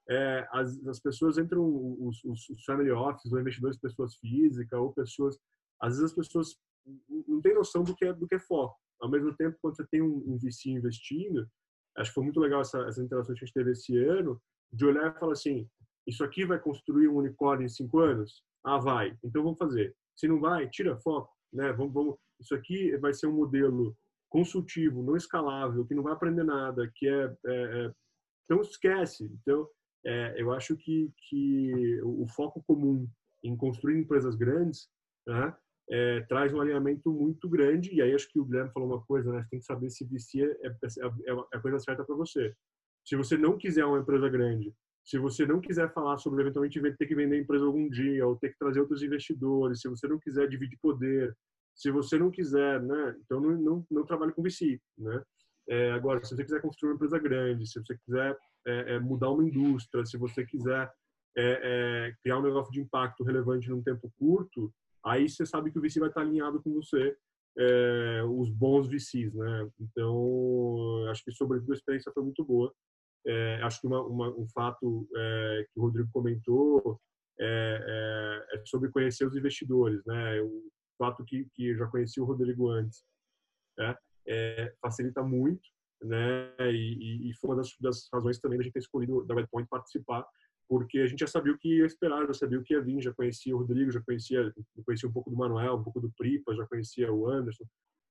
é, 0.09 0.47
as, 0.51 0.77
as 0.87 0.99
pessoas 0.99 1.37
entram, 1.37 1.63
os, 1.63 2.23
os, 2.23 2.63
family 2.65 2.91
offices, 2.91 3.31
ou 3.31 3.39
investidores, 3.39 3.77
pessoas 3.77 4.15
físicas, 4.15 4.79
ou 4.79 4.91
pessoas, 4.91 5.37
às 5.79 5.93
vezes 5.93 6.11
as 6.11 6.15
pessoas 6.15 6.57
não 7.27 7.41
tem 7.41 7.53
noção 7.53 7.83
do 7.83 7.95
que 7.95 8.05
é 8.05 8.13
do 8.13 8.27
que 8.27 8.35
é 8.35 8.39
foco. 8.39 8.77
Ao 9.01 9.09
mesmo 9.09 9.35
tempo, 9.35 9.57
quando 9.61 9.75
você 9.75 9.85
tem 9.87 10.01
um, 10.01 10.23
um 10.27 10.37
VC 10.37 10.69
investindo, 10.69 11.47
acho 11.97 12.11
que 12.11 12.15
foi 12.15 12.23
muito 12.23 12.39
legal 12.39 12.61
essa, 12.61 12.79
essa 12.87 13.01
interação 13.01 13.33
que 13.33 13.43
a 13.43 13.45
gente 13.45 13.53
teve 13.53 13.71
esse 13.71 13.97
ano, 13.97 14.41
de 14.71 14.85
olhar 14.85 15.11
e 15.11 15.19
falar 15.19 15.33
assim, 15.33 15.67
isso 16.07 16.23
aqui 16.23 16.45
vai 16.45 16.59
construir 16.59 17.07
um 17.07 17.17
unicórnio 17.17 17.65
em 17.65 17.69
cinco 17.69 17.99
anos? 17.99 18.43
Ah, 18.63 18.77
vai. 18.77 19.17
Então 19.23 19.43
vamos 19.43 19.57
fazer. 19.57 19.95
Se 20.15 20.27
não 20.27 20.39
vai, 20.39 20.69
tira 20.69 20.97
foco, 20.97 21.33
né? 21.51 21.71
Vamos, 21.73 21.93
vamos. 21.93 22.15
Isso 22.39 22.55
aqui 22.55 22.95
vai 22.97 23.13
ser 23.13 23.27
um 23.27 23.33
modelo 23.33 23.95
consultivo, 24.29 25.03
não 25.03 25.15
escalável, 25.15 25.85
que 25.85 25.93
não 25.93 26.03
vai 26.03 26.13
aprender 26.13 26.43
nada, 26.43 26.89
que 26.95 27.07
é, 27.07 27.35
é, 27.45 27.85
é 27.85 27.91
então 28.45 28.61
esquece. 28.61 29.31
Então 29.41 29.67
é, 30.05 30.41
eu 30.41 30.51
acho 30.51 30.75
que 30.77 31.11
que 31.29 32.01
o 32.03 32.27
foco 32.27 32.63
comum 32.65 33.07
em 33.43 33.55
construir 33.55 33.99
empresas 33.99 34.35
grandes, 34.35 34.89
né, 35.27 35.55
é, 35.91 36.21
traz 36.21 36.53
um 36.53 36.61
alinhamento 36.61 37.11
muito 37.11 37.49
grande. 37.49 37.93
E 37.93 38.01
aí 38.01 38.13
acho 38.13 38.29
que 38.29 38.39
o 38.39 38.45
Guilherme 38.45 38.71
falou 38.71 38.89
uma 38.89 39.01
coisa, 39.01 39.31
né? 39.31 39.41
Você 39.43 39.49
tem 39.49 39.59
que 39.59 39.65
saber 39.65 39.89
se 39.89 40.05
VC 40.05 40.41
é, 40.41 40.67
é, 40.67 40.71
é, 41.27 41.31
é 41.31 41.57
a 41.57 41.59
coisa 41.59 41.79
certa 41.79 42.03
para 42.05 42.15
você. 42.15 42.55
Se 43.05 43.15
você 43.15 43.37
não 43.37 43.57
quiser 43.57 43.85
uma 43.85 43.99
empresa 43.99 44.29
grande, 44.29 44.73
se 45.03 45.17
você 45.17 45.45
não 45.45 45.59
quiser 45.59 45.91
falar 45.93 46.17
sobre 46.17 46.41
eventualmente 46.41 46.79
ter 46.95 47.07
que 47.07 47.15
vender 47.15 47.35
a 47.35 47.39
empresa 47.39 47.65
algum 47.65 47.89
dia 47.89 48.25
ou 48.25 48.37
ter 48.37 48.49
que 48.49 48.57
trazer 48.57 48.79
outros 48.79 49.03
investidores, 49.03 49.81
se 49.81 49.89
você 49.89 50.07
não 50.07 50.19
quiser 50.19 50.47
dividir 50.47 50.77
poder, 50.81 51.35
se 51.75 51.91
você 51.91 52.17
não 52.17 52.31
quiser, 52.31 52.81
né? 52.81 53.17
Então 53.25 53.41
não, 53.41 53.51
não, 53.51 53.85
não 53.91 54.05
trabalhe 54.05 54.31
com 54.31 54.43
VC, 54.43 54.79
né? 54.97 55.21
É, 55.67 55.91
agora, 55.91 56.23
se 56.23 56.35
você 56.35 56.43
quiser 56.43 56.61
construir 56.61 56.91
uma 56.91 56.95
empresa 56.95 57.19
grande, 57.19 57.67
se 57.67 57.79
você 57.79 57.97
quiser 58.05 58.37
é, 58.65 58.95
é, 58.95 58.99
mudar 58.99 59.29
uma 59.29 59.43
indústria, 59.43 60.05
se 60.05 60.17
você 60.17 60.45
quiser 60.45 60.89
criar 62.21 62.39
um 62.39 62.41
negócio 62.41 62.73
de 62.73 62.81
impacto 62.81 63.23
relevante 63.23 63.69
num 63.69 63.81
tempo 63.81 64.11
curto, 64.19 64.69
aí 65.05 65.29
você 65.29 65.45
sabe 65.45 65.71
que 65.71 65.79
o 65.79 65.81
VC 65.81 65.99
vai 65.99 66.09
estar 66.09 66.21
alinhado 66.21 66.61
com 66.61 66.73
você, 66.73 67.15
é, 67.57 68.23
os 68.23 68.49
bons 68.49 68.87
VCs, 68.87 69.33
né? 69.33 69.69
Então, 69.79 71.05
acho 71.09 71.23
que 71.23 71.31
sobretudo 71.31 71.71
a 71.71 71.75
experiência 71.75 72.11
foi 72.13 72.23
muito 72.23 72.43
boa. 72.43 72.73
É, 73.25 73.61
acho 73.61 73.81
que 73.81 73.87
uma, 73.87 74.01
uma, 74.01 74.29
um 74.29 74.47
fato 74.47 75.07
é, 75.15 75.65
que 75.71 75.79
o 75.79 75.83
Rodrigo 75.83 76.09
comentou 76.11 76.99
é, 77.39 78.45
é, 78.53 78.57
é, 78.57 78.65
sobre 78.65 78.89
conhecer 78.89 79.25
os 79.25 79.35
investidores, 79.35 80.03
né? 80.05 80.41
O 80.41 80.69
fato 80.97 81.23
que, 81.25 81.47
que 81.53 81.69
eu 81.69 81.77
já 81.77 81.87
conheci 81.87 82.21
o 82.21 82.25
Rodrigo 82.25 82.69
antes, 82.69 83.03
né? 83.77 83.95
É, 84.27 84.73
facilita 84.81 85.23
muito, 85.23 85.61
né? 86.03 86.53
E, 86.59 87.29
e, 87.29 87.33
foi 87.35 87.49
uma 87.49 87.57
das, 87.57 87.75
das 87.79 88.07
razões 88.13 88.39
também 88.39 88.57
da 88.57 88.63
gente 88.63 88.73
ter 88.73 88.79
escolhido 88.79 89.25
da 89.25 89.35
Redpoint 89.35 89.67
participar, 89.69 90.25
porque 90.71 90.99
a 90.99 91.05
gente 91.05 91.19
já 91.19 91.27
sabia 91.27 91.51
o 91.51 91.57
que 91.57 91.79
ia 91.79 91.85
esperar, 91.85 92.25
já 92.27 92.33
sabia 92.33 92.57
o 92.57 92.63
que 92.63 92.73
ia 92.73 92.81
vir, 92.81 93.01
já 93.01 93.11
conhecia 93.11 93.53
o 93.53 93.59
Rodrigo, 93.59 93.91
já 93.91 93.99
conhecia, 93.99 94.53
conhecia 94.85 95.09
um 95.09 95.11
pouco 95.11 95.29
do 95.29 95.35
Manuel, 95.35 95.75
um 95.75 95.83
pouco 95.83 95.99
do 95.99 96.09
Pripa, 96.17 96.55
já 96.55 96.65
conhecia 96.65 97.11
o 97.11 97.27
Anderson. 97.27 97.65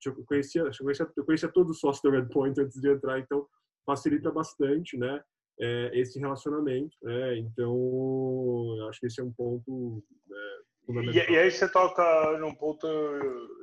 eu 0.04 0.14
conhecia, 0.26 0.60
eu 0.60 0.84
conhecia, 0.84 1.10
eu 1.16 1.24
conhecia 1.24 1.48
todos 1.48 1.76
os 1.76 1.80
sócios 1.80 2.02
da 2.02 2.10
Redpoint 2.10 2.60
antes 2.60 2.78
de 2.78 2.90
entrar, 2.90 3.18
então 3.18 3.46
facilita 3.86 4.30
bastante, 4.30 4.98
né? 4.98 5.22
É, 5.58 5.90
esse 5.98 6.18
relacionamento, 6.18 6.94
né? 7.02 7.38
Então, 7.38 8.76
acho 8.90 9.00
que 9.00 9.06
esse 9.06 9.22
é 9.22 9.24
um 9.24 9.32
ponto 9.32 10.04
é, 10.30 10.58
fundamental. 10.84 11.14
E, 11.14 11.32
e, 11.32 11.38
aí 11.38 11.50
você 11.50 11.66
toca 11.66 12.38
num 12.40 12.54
ponto 12.54 12.86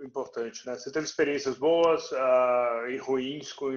importante, 0.04 0.66
né? 0.66 0.74
Você 0.74 0.92
teve 0.92 1.06
experiências 1.06 1.56
boas 1.56 2.12
uh, 2.14 2.90
e 2.90 2.98
ruins 2.98 3.54
com, 3.54 3.70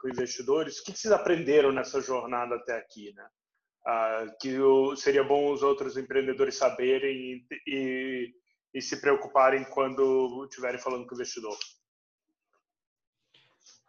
com 0.00 0.08
investidores. 0.08 0.80
O 0.80 0.84
que 0.84 0.98
vocês 0.98 1.12
aprenderam 1.12 1.70
nessa 1.70 2.00
jornada 2.00 2.56
até 2.56 2.76
aqui, 2.76 3.12
né? 3.14 3.24
Uh, 3.86 4.32
que 4.40 4.58
o, 4.58 4.96
seria 4.96 5.22
bom 5.22 5.52
os 5.52 5.62
outros 5.62 5.98
empreendedores 5.98 6.56
saberem 6.56 7.16
e, 7.16 7.46
e, 7.66 8.34
e 8.72 8.80
se 8.80 8.98
preocuparem 8.98 9.62
quando 9.64 10.46
estiverem 10.48 10.80
falando 10.80 11.06
com 11.06 11.12
o 11.12 11.14
investidor. 11.14 11.56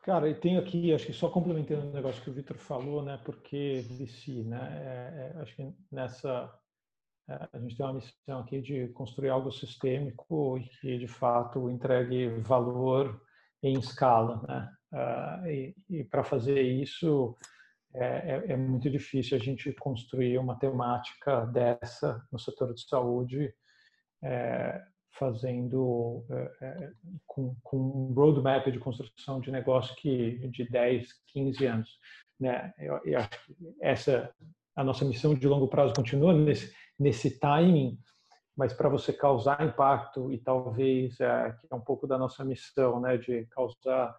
Cara, 0.06 0.30
e 0.30 0.36
tenho 0.36 0.60
aqui, 0.60 0.94
acho 0.94 1.08
que 1.08 1.14
só 1.14 1.30
complementando 1.30 1.88
o 1.88 1.94
negócio 1.94 2.22
que 2.22 2.30
o 2.30 2.34
Vitor 2.34 2.58
falou, 2.58 3.02
né? 3.02 3.20
Porque 3.26 3.84
VC, 3.90 4.44
né? 4.44 4.70
É, 4.72 5.38
é, 5.38 5.42
acho 5.42 5.56
que 5.56 5.74
nessa 5.92 6.54
é, 7.28 7.50
a 7.54 7.60
gente 7.60 7.76
tem 7.76 7.86
uma 7.86 7.94
missão 7.94 8.40
aqui 8.40 8.62
de 8.62 8.88
construir 8.90 9.30
algo 9.30 9.52
sistêmico 9.52 10.60
e 10.60 10.70
que 10.80 11.00
de 11.00 11.08
fato 11.08 11.72
entregue 11.72 12.28
valor 12.42 13.20
em 13.64 13.80
escala, 13.80 14.44
né? 14.48 14.70
Uh, 14.94 15.48
e, 15.48 15.76
e 15.90 16.04
para 16.04 16.24
fazer 16.24 16.62
isso 16.62 17.36
é, 17.96 18.06
é, 18.06 18.52
é, 18.54 18.58
muito 18.58 18.90
difícil 18.90 19.38
a 19.38 19.40
gente 19.40 19.72
construir 19.74 20.38
uma 20.38 20.60
temática 20.60 21.46
dessa 21.46 22.22
no 22.32 22.38
setor 22.38 22.74
de 22.74 22.82
saúde 22.88 23.54
é, 24.22 24.82
fazendo 25.18 26.26
é, 26.30 26.52
é, 26.62 26.92
com, 27.26 27.56
com 27.64 27.78
um 27.78 28.14
roadmap 28.14 28.70
de 28.70 28.80
construção 28.80 29.40
de 29.40 29.50
negócio 29.50 29.96
que 29.96 30.48
de 30.50 30.70
10, 30.70 31.08
15 31.28 31.66
anos. 31.66 31.90
Né? 32.38 32.74
Eu, 32.78 33.00
eu 33.06 33.20
acho 33.20 33.30
que 33.30 33.56
essa 33.82 34.34
a 34.76 34.84
nossa 34.84 35.06
missão 35.06 35.34
de 35.34 35.48
longo 35.48 35.70
prazo 35.70 35.94
continua 35.94 36.34
nesse, 36.34 36.76
nesse 37.00 37.40
timing, 37.40 37.98
mas 38.58 38.74
para 38.74 38.90
você 38.90 39.14
causar 39.14 39.66
impacto 39.66 40.32
e 40.34 40.38
talvez 40.38 41.18
é, 41.22 41.56
que 41.62 41.68
é 41.72 41.76
um 41.76 41.82
pouco 41.82 42.06
da 42.06 42.18
nossa 42.18 42.44
missão, 42.44 43.00
né, 43.00 43.18
de 43.18 43.46
causar 43.46 44.14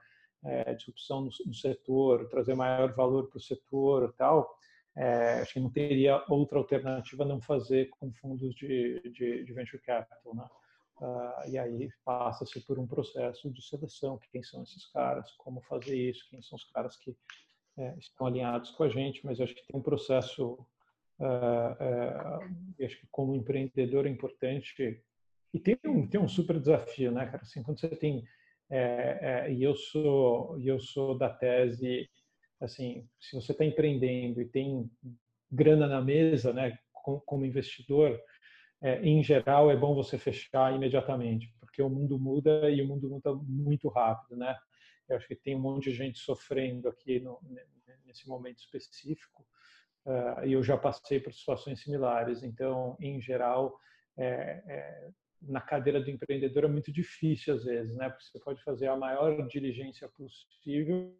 é, 0.47 0.75
disrupção 0.75 1.21
no, 1.21 1.31
no, 1.47 1.55
setor, 1.55 2.29
trazer 2.29 2.55
maior 2.55 2.95
valor 2.95 3.29
para 3.29 3.39
o 3.39 3.41
setor 3.41 4.15
tal, 4.17 4.59
é, 4.97 5.41
acho 5.41 5.55
que 5.55 5.61
não 5.61 5.71
teria 5.71 6.25
outra 6.29 6.59
alternativa 6.59 7.25
não 7.25 7.41
fazer 7.41 7.91
com 7.91 8.13
fundos 8.15 8.55
de, 8.55 9.01
de, 9.11 9.45
de 9.45 9.53
venture 9.53 9.83
capital, 9.83 10.35
né? 10.35 10.47
Uh, 10.99 11.51
e 11.51 11.59
aí 11.59 11.91
passa-se 12.03 12.59
por 12.63 12.79
um 12.79 12.87
processo 12.87 13.51
de 13.51 13.63
seleção, 13.63 14.19
quem 14.33 14.43
são 14.43 14.63
esses 14.63 14.87
caras, 14.87 15.31
como 15.33 15.61
fazer 15.61 15.95
isso, 15.95 16.27
quem 16.31 16.41
são 16.41 16.57
os 16.57 16.65
caras 16.71 16.97
que 16.97 17.15
é, 17.77 17.95
estão 17.99 18.27
alinhados 18.27 18.71
com 18.71 18.83
a 18.83 18.89
gente, 18.89 19.25
mas 19.25 19.39
acho 19.39 19.55
que 19.55 19.67
tem 19.67 19.79
um 19.79 19.83
processo, 19.83 20.55
uh, 21.21 21.27
uh, 22.81 22.85
acho 22.85 22.99
que 22.99 23.07
como 23.11 23.35
empreendedor 23.35 24.07
é 24.07 24.09
importante, 24.09 25.03
e 25.53 25.61
tem 25.61 25.79
um, 25.85 26.07
tem 26.09 26.19
um 26.19 26.29
super 26.29 26.59
desafio, 26.59 27.13
né, 27.13 27.27
cara, 27.27 27.43
assim, 27.43 27.63
quando 27.63 27.79
você 27.79 27.91
tem, 27.91 28.25
é, 28.71 29.19
é, 29.21 29.53
e 29.53 29.63
eu 29.63 29.75
sou, 29.75 30.59
eu 30.61 30.79
sou 30.79 31.17
da 31.17 31.29
tese, 31.29 32.09
assim, 32.61 33.09
se 33.21 33.35
você 33.37 33.53
está 33.53 33.65
empreendendo 33.65 34.41
e 34.41 34.49
tem 34.49 34.91
grana 35.51 35.87
na 35.87 36.01
mesa, 36.01 36.53
né, 36.53 36.77
como, 37.25 37.45
investidor, 37.45 38.21
é, 38.83 39.01
em 39.03 39.23
geral, 39.23 39.71
é 39.71 39.77
bom 39.77 39.95
você 39.95 40.19
fechar 40.19 40.75
imediatamente, 40.75 41.53
porque 41.61 41.81
o 41.81 41.89
mundo 41.89 42.19
muda 42.19 42.69
e 42.71 42.83
o 42.83 42.87
mundo 42.87 43.09
muda 43.09 43.33
muito 43.35 43.89
rápido, 43.89 44.37
né? 44.37 44.57
Eu 45.09 45.17
acho 45.17 45.29
que 45.29 45.37
tem 45.37 45.55
um 45.55 45.61
monte 45.61 45.91
de 45.91 45.97
gente 45.97 46.19
sofrendo 46.19 46.89
aqui 46.89 47.21
no, 47.21 47.41
nesse 48.05 48.29
momento 48.29 48.59
específico 48.59 49.47
uh, 50.05 50.45
e 50.45 50.53
eu 50.53 50.63
já 50.63 50.77
passei 50.77 51.21
por 51.21 51.33
situações 51.33 51.81
similares. 51.81 52.43
Então, 52.43 52.97
em 53.01 53.21
geral, 53.21 53.79
é, 54.17 54.63
é, 54.67 55.09
na 55.49 55.61
cadeira 55.61 56.01
do 56.01 56.11
empreendedor 56.11 56.65
é 56.65 56.69
muito 56.69 56.93
difícil 56.93 57.55
às 57.55 57.65
vezes, 57.65 57.95
né? 57.97 58.09
Porque 58.09 58.25
você 58.25 58.39
pode 58.39 58.63
fazer 58.63 58.89
a 58.89 58.97
maior 58.97 59.47
diligência 59.49 60.09
possível 60.09 61.17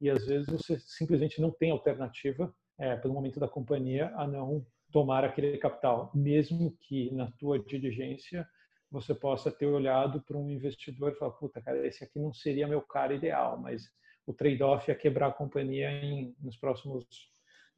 e 0.00 0.10
às 0.10 0.26
vezes 0.26 0.46
você 0.48 0.78
simplesmente 0.78 1.40
não 1.40 1.50
tem 1.50 1.70
alternativa 1.70 2.54
é, 2.78 2.96
pelo 2.96 3.14
momento 3.14 3.38
da 3.38 3.48
companhia 3.48 4.12
a 4.16 4.26
não 4.26 4.66
tomar 4.90 5.24
aquele 5.24 5.56
capital, 5.58 6.10
mesmo 6.14 6.76
que 6.80 7.10
na 7.14 7.30
tua 7.32 7.58
diligência 7.58 8.46
você 8.90 9.14
possa 9.14 9.50
ter 9.50 9.66
olhado 9.66 10.20
para 10.20 10.36
um 10.36 10.50
investidor 10.50 11.12
e 11.12 11.14
falar, 11.14 11.32
puta, 11.32 11.62
cara, 11.62 11.86
esse 11.86 12.04
aqui 12.04 12.18
não 12.18 12.32
seria 12.34 12.68
meu 12.68 12.82
cara 12.82 13.14
ideal, 13.14 13.58
mas 13.58 13.90
o 14.26 14.34
trade-off 14.34 14.90
é 14.90 14.94
quebrar 14.94 15.28
a 15.28 15.32
companhia 15.32 15.90
em, 15.90 16.36
nos 16.40 16.56
próximos 16.56 17.06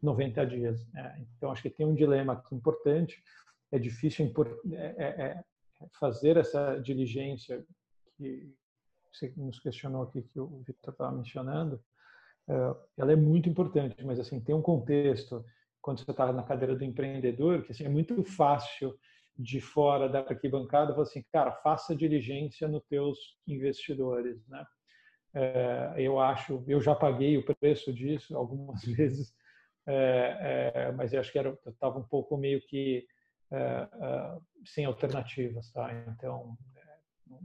90 0.03 0.47
dias. 0.47 0.87
Né? 0.93 1.27
Então, 1.37 1.51
acho 1.51 1.63
que 1.63 1.71
tem 1.71 1.87
um 1.87 1.95
dilema 1.95 2.35
aqui 2.35 2.55
importante. 2.55 3.23
É 3.75 3.79
difícil 3.79 4.33
é, 4.73 4.77
é, 4.77 5.07
é 5.23 5.45
fazer 5.99 6.37
essa 6.37 6.77
diligência 6.77 7.65
que 8.17 8.55
você 9.13 9.33
nos 9.37 9.59
questionou 9.59 10.05
aqui, 10.05 10.23
que 10.23 10.39
o 10.39 10.63
Victor 10.65 10.93
estava 10.93 11.11
mencionando. 11.11 11.83
Ela 12.97 13.13
é 13.13 13.17
muito 13.17 13.49
importante, 13.49 14.05
mas 14.05 14.21
assim 14.21 14.39
tem 14.39 14.55
um 14.55 14.63
contexto 14.63 15.45
quando 15.83 15.99
você 15.99 16.11
está 16.13 16.33
na 16.33 16.45
cadeira 16.45 16.77
do 16.77 16.85
empreendedor, 16.85 17.65
que 17.65 17.73
assim, 17.73 17.85
é 17.85 17.89
muito 17.89 18.23
fácil 18.23 18.97
de 19.37 19.61
fora 19.61 20.09
da 20.09 20.21
arquibancada 20.21 20.93
falar 20.93 21.03
assim, 21.03 21.25
cara, 21.33 21.51
faça 21.51 21.97
diligência 21.97 22.69
nos 22.69 22.85
teus 22.85 23.37
investidores, 23.45 24.47
né? 24.47 24.65
Eu 25.97 26.21
acho, 26.21 26.63
eu 26.69 26.81
já 26.81 26.95
paguei 26.95 27.37
o 27.37 27.45
preço 27.45 27.93
disso 27.93 28.37
algumas 28.37 28.85
vezes, 28.87 29.35
mas 30.97 31.13
eu 31.13 31.19
acho 31.19 31.33
que 31.33 31.39
era, 31.41 31.59
estava 31.67 31.99
um 31.99 32.05
pouco 32.05 32.37
meio 32.37 32.61
que 32.63 33.05
é, 33.51 33.89
é, 33.93 34.39
sem 34.65 34.85
alternativas, 34.85 35.71
tá? 35.73 35.93
Então, 36.09 36.57
é, 36.77 36.99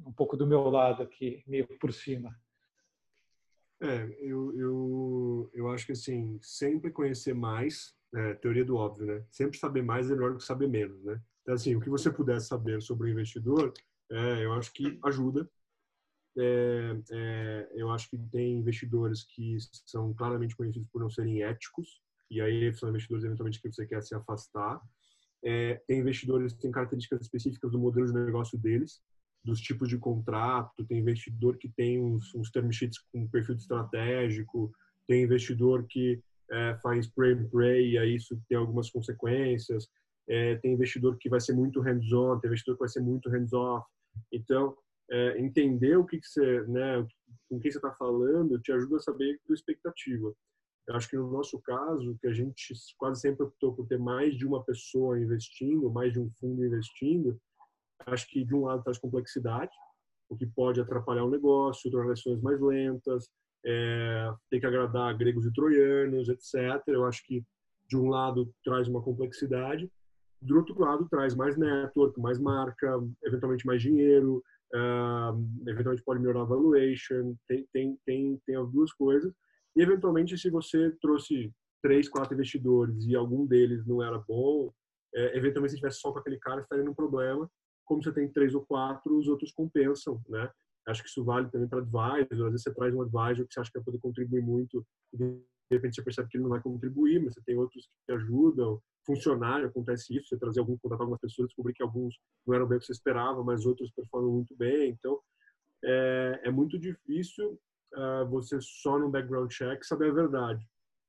um 0.06 0.14
pouco 0.14 0.38
do 0.38 0.47
meu 0.47 0.70
lado 0.70 1.04
aqui, 1.04 1.43
meio 1.47 1.68
por 1.80 1.93
cima. 1.93 2.36
É, 3.82 4.18
eu, 4.20 4.54
eu, 4.58 5.52
eu 5.54 5.70
acho 5.72 5.86
que 5.86 5.93
assim, 5.93 6.38
sempre 6.41 6.91
conhecer 6.91 7.34
mais 7.34 7.95
é, 8.14 8.34
teoria 8.36 8.66
do 8.66 8.76
óbvio, 8.76 9.06
né? 9.06 9.24
Sempre 9.32 9.58
saber 9.58 9.82
mais 9.82 10.10
é 10.10 10.14
melhor 10.14 10.32
do 10.32 10.38
que 10.38 10.43
saber 10.43 10.68
menos, 10.68 11.04
né? 11.04 11.22
Então, 11.41 11.56
assim, 11.56 11.76
o 11.76 11.80
que 11.80 11.89
você 11.89 12.12
puder 12.12 12.39
saber 12.41 12.82
sobre 12.82 13.08
o 13.08 13.12
investidor, 13.12 13.74
é, 14.12 14.45
eu 14.45 14.54
acho 14.54 14.74
que 14.74 15.00
ajuda. 15.06 15.50
É, 16.38 17.02
é, 17.12 17.72
eu 17.76 17.89
acho 17.89 18.10
que 18.10 18.18
tem 18.32 18.60
investidores 18.60 19.24
que 19.24 19.58
são 19.86 20.14
claramente 20.14 20.56
conhecidos 20.56 20.88
por 20.91 21.02
não 21.02 21.10
serem 21.10 21.41
éticos, 21.43 22.02
e 22.30 22.39
aí 22.41 22.72
são 22.74 22.89
investidores 22.89 23.26
eventualmente 23.26 23.62
que 23.62 23.72
você 23.72 23.86
quer 23.86 24.02
se 24.04 24.14
afastar. 24.14 24.82
É, 25.43 25.81
tem 25.87 25.99
investidores 25.99 26.53
que 26.53 26.61
têm 26.61 26.71
características 26.71 27.21
específicas 27.21 27.71
do 27.71 27.79
modelo 27.79 28.05
de 28.05 28.13
negócio 28.13 28.57
deles, 28.57 29.01
dos 29.43 29.61
tipos 29.61 29.87
de 29.87 29.97
contrato, 29.97 30.85
tem 30.85 30.99
investidor 30.99 31.57
que 31.57 31.69
tem 31.69 32.01
uns, 32.01 32.33
uns 32.35 32.51
term 32.51 32.69
sheets 32.71 32.99
com 33.11 33.27
perfil 33.27 33.55
estratégico, 33.55 34.71
tem 35.07 35.23
investidor 35.23 35.85
que 35.87 36.21
é, 36.51 36.77
faz 36.81 37.07
pray 37.07 37.33
and 37.33 37.47
pray, 37.49 37.91
e 37.91 37.97
aí 37.97 38.15
isso 38.15 38.39
tem 38.47 38.57
algumas 38.57 38.89
consequências. 38.89 39.87
É, 40.27 40.55
tem 40.57 40.73
investidor 40.73 41.17
que 41.17 41.29
vai 41.29 41.39
ser 41.39 41.53
muito 41.53 41.81
hands-on, 41.81 42.39
tem 42.39 42.49
investidor 42.49 42.75
que 42.75 42.81
vai 42.81 42.89
ser 42.89 43.01
muito 43.01 43.29
hands-off. 43.29 43.87
Então, 44.31 44.75
é, 45.09 45.39
entender 45.39 45.97
o 45.97 46.05
que, 46.05 46.19
que 46.19 46.27
você, 46.27 46.61
né, 46.67 47.07
com 47.49 47.59
quem 47.59 47.71
você 47.71 47.77
está 47.77 47.91
falando, 47.93 48.59
te 48.59 48.71
ajuda 48.71 48.97
a 48.97 48.99
saber 48.99 49.39
a 49.49 49.53
expectativa. 49.53 50.33
Eu 50.89 50.95
acho 50.95 51.07
que 51.07 51.15
no 51.15 51.29
nosso 51.29 51.61
caso, 51.61 52.17
que 52.19 52.27
a 52.27 52.33
gente 52.33 52.73
quase 52.97 53.21
sempre 53.21 53.43
optou 53.43 53.75
por 53.75 53.87
ter 53.87 53.99
mais 53.99 54.35
de 54.35 54.45
uma 54.45 54.63
pessoa 54.63 55.21
investindo, 55.21 55.91
mais 55.91 56.11
de 56.11 56.19
um 56.19 56.31
fundo 56.39 56.65
investindo, 56.65 57.39
acho 58.07 58.27
que 58.27 58.43
de 58.43 58.55
um 58.55 58.63
lado 58.65 58.81
traz 58.81 58.97
complexidade, 58.97 59.71
o 60.27 60.35
que 60.35 60.47
pode 60.47 60.81
atrapalhar 60.81 61.25
o 61.25 61.29
negócio, 61.29 61.91
transações 61.91 62.41
mais 62.41 62.59
lentas, 62.59 63.29
é, 63.63 64.33
tem 64.49 64.59
que 64.59 64.65
agradar 64.65 65.15
gregos 65.15 65.45
e 65.45 65.53
troianos, 65.53 66.27
etc. 66.27 66.81
Eu 66.87 67.05
acho 67.05 67.23
que 67.23 67.45
de 67.87 67.95
um 67.95 68.09
lado 68.09 68.51
traz 68.63 68.87
uma 68.87 69.01
complexidade, 69.01 69.87
do 70.41 70.57
outro 70.57 70.79
lado 70.79 71.07
traz 71.07 71.35
mais 71.35 71.55
network, 71.55 72.19
mais 72.19 72.39
marca, 72.39 72.99
eventualmente 73.23 73.65
mais 73.65 73.81
dinheiro, 73.81 74.41
uh, 74.73 75.67
eventualmente 75.67 76.03
pode 76.03 76.19
melhorar 76.19 76.41
a 76.41 76.45
valuation, 76.45 77.35
tem, 77.47 77.67
tem, 77.73 77.99
tem, 78.05 78.41
tem 78.45 78.55
as 78.55 78.71
duas 78.71 78.91
coisas. 78.93 79.33
E 79.80 79.82
eventualmente 79.82 80.38
se 80.38 80.49
você 80.49 80.91
trouxe 80.99 81.53
três, 81.82 82.09
quatro 82.09 82.34
investidores 82.34 83.05
e 83.05 83.15
algum 83.15 83.45
deles 83.45 83.86
não 83.88 84.03
era 84.03 84.19
bom, 84.19 84.73
é, 85.15 85.38
eventualmente 85.38 85.71
se 85.71 85.77
tivesse 85.77 86.01
só 86.01 86.11
com 86.11 86.19
aquele 86.19 86.38
cara 86.38 86.59
estaria 86.59 86.84
num 86.84 86.93
problema. 86.93 87.49
Como 87.86 88.03
você 88.03 88.11
tem 88.11 88.27
três 88.27 88.53
ou 88.53 88.65
quatro, 88.65 89.17
os 89.17 89.30
outros 89.30 89.53
compensam, 89.53 90.21
né? 90.27 90.51
Acho 90.86 91.01
que 91.01 91.07
isso 91.07 91.23
vale 91.23 91.49
também 91.49 91.69
para 91.69 91.80
advisor. 91.80 92.27
Às 92.30 92.51
vezes 92.51 92.63
você 92.63 92.73
traz 92.73 92.93
um 92.93 93.01
advisor 93.01 93.47
que 93.47 93.53
você 93.53 93.61
acha 93.61 93.71
que 93.71 93.77
vai 93.77 93.86
poder 93.86 93.99
contribuir 93.99 94.41
muito 94.41 94.86
e 95.13 95.17
de 95.17 95.41
repente 95.71 95.95
você 95.95 96.03
percebe 96.03 96.27
que 96.27 96.36
ele 96.36 96.43
não 96.43 96.49
vai 96.49 96.61
contribuir, 96.61 97.23
mas 97.23 97.34
você 97.36 97.41
tem 97.45 97.55
outros 97.55 97.86
que 97.86 98.05
te 98.05 98.11
ajudam. 98.17 98.82
Funcionário, 99.05 99.67
acontece 99.67 100.13
isso. 100.13 100.27
Você 100.27 100.38
trazer 100.38 100.59
algum, 100.59 100.77
contratar 100.77 101.03
algumas 101.03 101.21
pessoas, 101.21 101.47
descobrir 101.47 101.73
que 101.73 101.82
alguns 101.82 102.19
não 102.45 102.53
eram 102.53 102.67
bem 102.67 102.75
o 102.77 102.82
que 102.82 102.86
você 102.86 102.91
esperava, 102.91 103.41
mas 103.45 103.65
outros 103.65 103.89
performam 103.91 104.34
muito 104.34 104.53
bem. 104.57 104.89
Então, 104.89 105.21
é, 105.86 106.41
é 106.43 106.51
muito 106.51 106.77
difícil 106.77 107.57
uh, 107.95 108.27
você 108.29 108.59
só 108.61 108.97
no 108.99 109.09
background 109.09 109.51
check 109.51 109.83
saber 109.83 110.11
a 110.11 110.13
verdade. 110.13 110.65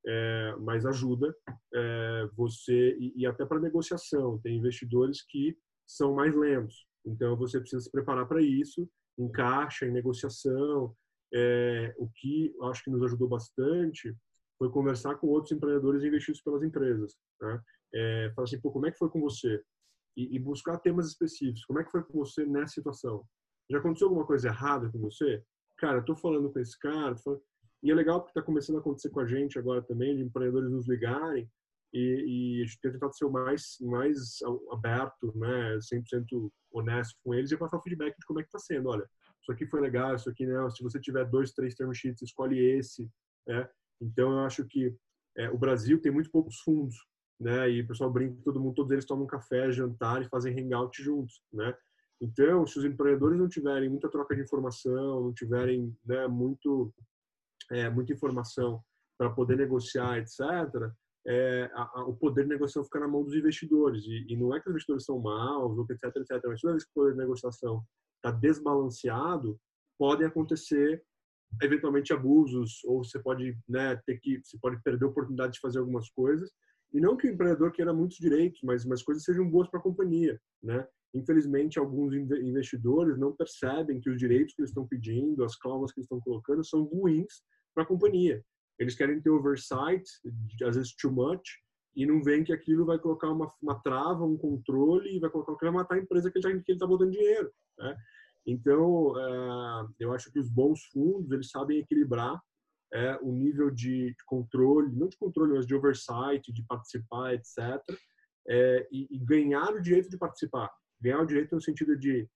É, 0.06 0.56
mas 0.60 0.86
ajuda 0.86 1.34
é, 1.74 2.28
você 2.34 2.96
e, 2.98 3.12
e 3.16 3.26
até 3.26 3.44
para 3.44 3.60
negociação. 3.60 4.38
Tem 4.38 4.56
investidores 4.56 5.22
que 5.22 5.56
são 5.86 6.14
mais 6.14 6.34
lentos, 6.34 6.86
então 7.04 7.36
você 7.36 7.60
precisa 7.60 7.82
se 7.82 7.90
preparar 7.90 8.26
para 8.26 8.40
isso, 8.40 8.88
em 9.18 9.30
caixa, 9.30 9.86
em 9.86 9.92
negociação. 9.92 10.94
É, 11.32 11.94
o 11.98 12.08
que 12.08 12.54
acho 12.62 12.82
que 12.82 12.90
nos 12.90 13.02
ajudou 13.02 13.28
bastante 13.28 14.16
foi 14.58 14.70
conversar 14.70 15.16
com 15.16 15.28
outros 15.28 15.52
empreendedores 15.52 16.02
investidos 16.02 16.42
pelas 16.42 16.62
empresas. 16.62 17.16
Né? 17.40 17.60
É, 17.94 18.32
falar 18.34 18.44
assim, 18.44 18.60
Pô, 18.60 18.70
como 18.70 18.86
é 18.86 18.90
que 18.90 18.98
foi 18.98 19.08
com 19.08 19.20
você? 19.20 19.62
E, 20.16 20.36
e, 20.36 20.38
buscar 20.38 20.78
temas 20.78 21.06
específicos. 21.06 21.64
Como 21.64 21.78
é 21.78 21.84
que 21.84 21.90
foi 21.90 22.02
com 22.02 22.18
você 22.18 22.44
nessa 22.44 22.74
situação? 22.74 23.24
Já 23.70 23.78
aconteceu 23.78 24.08
alguma 24.08 24.26
coisa 24.26 24.48
errada 24.48 24.90
com 24.90 24.98
você? 24.98 25.42
Cara, 25.80 25.98
eu 25.98 26.04
tô 26.04 26.14
falando 26.14 26.52
com 26.52 26.58
esse 26.58 26.78
cara, 26.78 27.16
falando... 27.16 27.42
e 27.82 27.90
é 27.90 27.94
legal 27.94 28.20
porque 28.20 28.38
está 28.38 28.42
começando 28.42 28.76
a 28.76 28.80
acontecer 28.80 29.08
com 29.08 29.20
a 29.20 29.26
gente 29.26 29.58
agora 29.58 29.80
também, 29.80 30.14
de 30.14 30.22
empreendedores 30.22 30.70
nos 30.70 30.86
ligarem 30.86 31.50
e, 31.90 32.58
e 32.58 32.62
a 32.62 32.66
gente 32.66 32.80
tem 32.82 32.92
tentado 32.92 33.16
ser 33.16 33.24
o 33.24 33.30
mais, 33.30 33.78
mais 33.80 34.38
aberto, 34.70 35.32
né, 35.34 35.78
100% 35.78 36.52
honesto 36.70 37.18
com 37.24 37.34
eles 37.34 37.50
e 37.50 37.56
passar 37.56 37.78
o 37.78 37.82
feedback 37.82 38.14
de 38.14 38.26
como 38.26 38.40
é 38.40 38.42
que 38.42 38.48
está 38.48 38.58
sendo. 38.58 38.90
Olha, 38.90 39.08
isso 39.40 39.50
aqui 39.50 39.66
foi 39.66 39.80
legal, 39.80 40.14
isso 40.14 40.28
aqui 40.28 40.46
não. 40.46 40.70
Se 40.70 40.82
você 40.82 41.00
tiver 41.00 41.24
dois, 41.24 41.52
três 41.52 41.74
term 41.74 41.92
sheets, 41.94 42.20
escolhe 42.20 42.58
esse. 42.58 43.10
Né? 43.46 43.66
Então, 44.02 44.32
eu 44.32 44.40
acho 44.40 44.66
que 44.66 44.94
é, 45.38 45.48
o 45.48 45.56
Brasil 45.56 45.98
tem 45.98 46.12
muito 46.12 46.30
poucos 46.30 46.60
fundos, 46.60 46.94
né? 47.40 47.70
E 47.70 47.80
o 47.80 47.86
pessoal 47.86 48.12
brinca 48.12 48.40
todo 48.44 48.60
mundo, 48.60 48.74
todos 48.74 48.92
eles 48.92 49.06
tomam 49.06 49.26
café, 49.26 49.72
jantar 49.72 50.20
e 50.20 50.28
fazem 50.28 50.54
hangout 50.60 51.02
juntos, 51.02 51.42
né? 51.50 51.74
Então, 52.20 52.66
se 52.66 52.78
os 52.78 52.84
empreendedores 52.84 53.38
não 53.38 53.48
tiverem 53.48 53.88
muita 53.88 54.10
troca 54.10 54.34
de 54.34 54.42
informação, 54.42 55.22
não 55.22 55.32
tiverem 55.32 55.96
né, 56.04 56.28
muito, 56.28 56.92
é, 57.70 57.88
muita 57.88 58.12
informação 58.12 58.82
para 59.18 59.30
poder 59.30 59.56
negociar, 59.56 60.18
etc., 60.18 60.40
é, 61.26 61.70
a, 61.74 62.00
a, 62.00 62.04
o 62.04 62.16
poder 62.16 62.44
de 62.44 62.48
negociação 62.48 62.84
fica 62.84 63.00
na 63.00 63.08
mão 63.08 63.22
dos 63.22 63.34
investidores. 63.34 64.04
E, 64.04 64.26
e, 64.32 64.36
não 64.36 64.54
é 64.54 64.60
que 64.60 64.68
os 64.68 64.70
investidores 64.70 65.04
são 65.04 65.18
maus, 65.18 65.76
ou 65.76 65.86
etc, 65.90 66.04
etc. 66.16 66.42
Mas 66.46 66.60
toda 66.60 66.74
vez 66.74 66.84
que 66.84 66.90
o 66.90 66.94
poder 66.94 67.12
de 67.12 67.18
negociação 67.18 67.82
está 68.16 68.30
desbalanceado, 68.30 69.58
podem 69.98 70.26
acontecer 70.26 71.02
eventualmente 71.62 72.12
abusos, 72.12 72.82
ou 72.84 73.04
você 73.04 73.18
pode 73.18 73.58
né, 73.68 73.96
ter 74.06 74.18
que, 74.18 74.40
você 74.42 74.58
pode 74.58 74.80
perder 74.82 75.04
a 75.04 75.08
oportunidade 75.08 75.54
de 75.54 75.60
fazer 75.60 75.78
algumas 75.78 76.08
coisas. 76.10 76.50
E 76.92 77.00
não 77.00 77.16
que 77.16 77.26
o 77.26 77.30
empreendedor 77.30 77.72
queira 77.72 77.92
muitos 77.92 78.18
direitos, 78.18 78.60
mas 78.62 78.84
mas 78.84 79.02
coisas 79.02 79.24
sejam 79.24 79.48
boas 79.48 79.68
para 79.68 79.78
a 79.78 79.82
companhia, 79.82 80.40
né? 80.62 80.86
Infelizmente, 81.14 81.78
alguns 81.78 82.14
investidores 82.14 83.18
não 83.18 83.34
percebem 83.34 84.00
que 84.00 84.08
os 84.08 84.18
direitos 84.18 84.54
que 84.54 84.62
eles 84.62 84.70
estão 84.70 84.86
pedindo, 84.86 85.44
as 85.44 85.56
cláusulas 85.56 85.92
que 85.92 86.00
eles 86.00 86.06
estão 86.06 86.20
colocando, 86.20 86.64
são 86.64 86.84
ruins 86.84 87.42
para 87.74 87.82
a 87.82 87.86
companhia. 87.86 88.42
Eles 88.78 88.94
querem 88.94 89.20
ter 89.20 89.30
oversight, 89.30 90.04
às 90.64 90.76
vezes 90.76 90.94
too 90.94 91.12
much, 91.12 91.42
e 91.94 92.06
não 92.06 92.22
veem 92.22 92.44
que 92.44 92.52
aquilo 92.52 92.86
vai 92.86 92.98
colocar 92.98 93.30
uma, 93.30 93.52
uma 93.60 93.80
trava, 93.82 94.24
um 94.24 94.38
controle, 94.38 95.16
e 95.16 95.18
vai 95.18 95.28
colocar 95.28 95.56
que 95.56 95.64
vai 95.64 95.74
matar 95.74 95.96
a 95.96 95.98
empresa 95.98 96.30
que 96.30 96.38
ele 96.38 96.62
está 96.68 96.86
botando 96.86 97.10
dinheiro. 97.10 97.52
Né? 97.78 97.96
Então, 98.46 99.18
é, 99.18 99.86
eu 99.98 100.12
acho 100.12 100.30
que 100.32 100.38
os 100.38 100.48
bons 100.48 100.84
fundos, 100.92 101.30
eles 101.32 101.50
sabem 101.50 101.78
equilibrar 101.78 102.40
é, 102.92 103.16
o 103.22 103.32
nível 103.32 103.70
de 103.70 104.14
controle, 104.26 104.94
não 104.94 105.08
de 105.08 105.18
controle, 105.18 105.52
mas 105.52 105.66
de 105.66 105.74
oversight, 105.74 106.52
de 106.52 106.64
participar, 106.64 107.34
etc., 107.34 107.58
é, 108.48 108.88
e, 108.90 109.06
e 109.10 109.18
ganhar 109.18 109.72
o 109.74 109.82
direito 109.82 110.08
de 110.08 110.16
participar. 110.16 110.70
Ganhar 111.00 111.20
o 111.20 111.26
direito 111.26 111.54
no 111.54 111.60
sentido 111.60 111.96
de, 111.96 112.28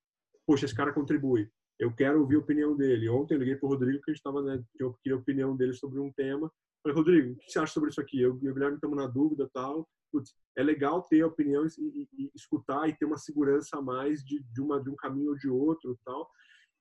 poxa, 0.47 0.65
esse 0.65 0.75
cara 0.75 0.93
contribui 0.93 1.51
eu 1.79 1.93
quero 1.93 2.21
ouvir 2.21 2.37
a 2.37 2.41
opinião 2.41 2.77
dele. 2.77 3.09
Ontem 3.09 3.35
eu 3.35 3.39
liguei 3.39 3.57
para 3.57 3.67
o 3.67 3.71
Rodrigo 3.71 4.03
que 4.03 4.11
a 4.11 4.15
gente 4.15 4.21
estava, 4.21 4.43
né, 4.43 4.63
eu 4.79 4.95
queria 5.03 5.17
a 5.17 5.21
opinião 5.21 5.57
dele 5.57 5.75
sobre 5.75 5.99
um 5.99 6.13
tema. 6.13 6.51
Falei, 6.83 6.97
Rodrigo, 6.97 7.33
o 7.33 7.37
que 7.37 7.51
você 7.51 7.59
acha 7.59 7.73
sobre 7.73 7.91
isso 7.91 8.01
aqui? 8.01 8.21
Eu 8.21 8.39
e 8.43 8.49
o 8.49 8.55
Guilherme 8.55 8.77
estamos 8.77 8.97
na 8.97 9.07
dúvida 9.07 9.49
tal. 9.53 9.89
Putz, 10.13 10.35
é 10.57 10.63
legal 10.63 11.03
ter 11.03 11.23
a 11.23 11.27
opinião 11.27 11.67
e, 11.67 11.69
e, 11.79 12.09
e, 12.13 12.31
escutar 12.35 12.89
e 12.89 12.97
ter 12.97 13.05
uma 13.05 13.17
segurança 13.17 13.79
a 13.79 13.83
mais 13.83 14.23
de, 14.23 14.43
de, 14.53 14.61
uma, 14.61 14.81
de 14.81 14.91
um 14.91 14.95
caminho 14.95 15.31
ou 15.31 15.37
de 15.37 15.49
outro 15.49 15.99
tal. 16.05 16.31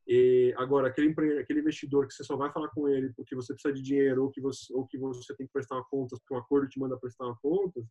E, 0.05 0.53
agora, 0.57 0.89
aquele, 0.89 1.13
aquele 1.39 1.61
investidor 1.61 2.05
que 2.05 2.13
você 2.13 2.23
só 2.23 2.35
vai 2.35 2.51
falar 2.51 2.67
com 2.69 2.87
ele 2.87 3.11
porque 3.15 3.33
você 3.33 3.53
precisa 3.53 3.73
de 3.73 3.81
dinheiro 3.81 4.23
ou 4.23 4.29
que 4.29 4.41
você, 4.41 4.71
ou 4.73 4.85
que 4.85 4.97
você 4.97 5.33
tem 5.35 5.47
que 5.47 5.53
prestar 5.53 5.75
uma 5.75 5.85
conta, 5.85 6.17
porque 6.17 6.33
um 6.33 6.37
acordo 6.37 6.67
te 6.67 6.79
manda 6.79 6.99
prestar 6.99 7.25
uma 7.25 7.37
conta, 7.41 7.81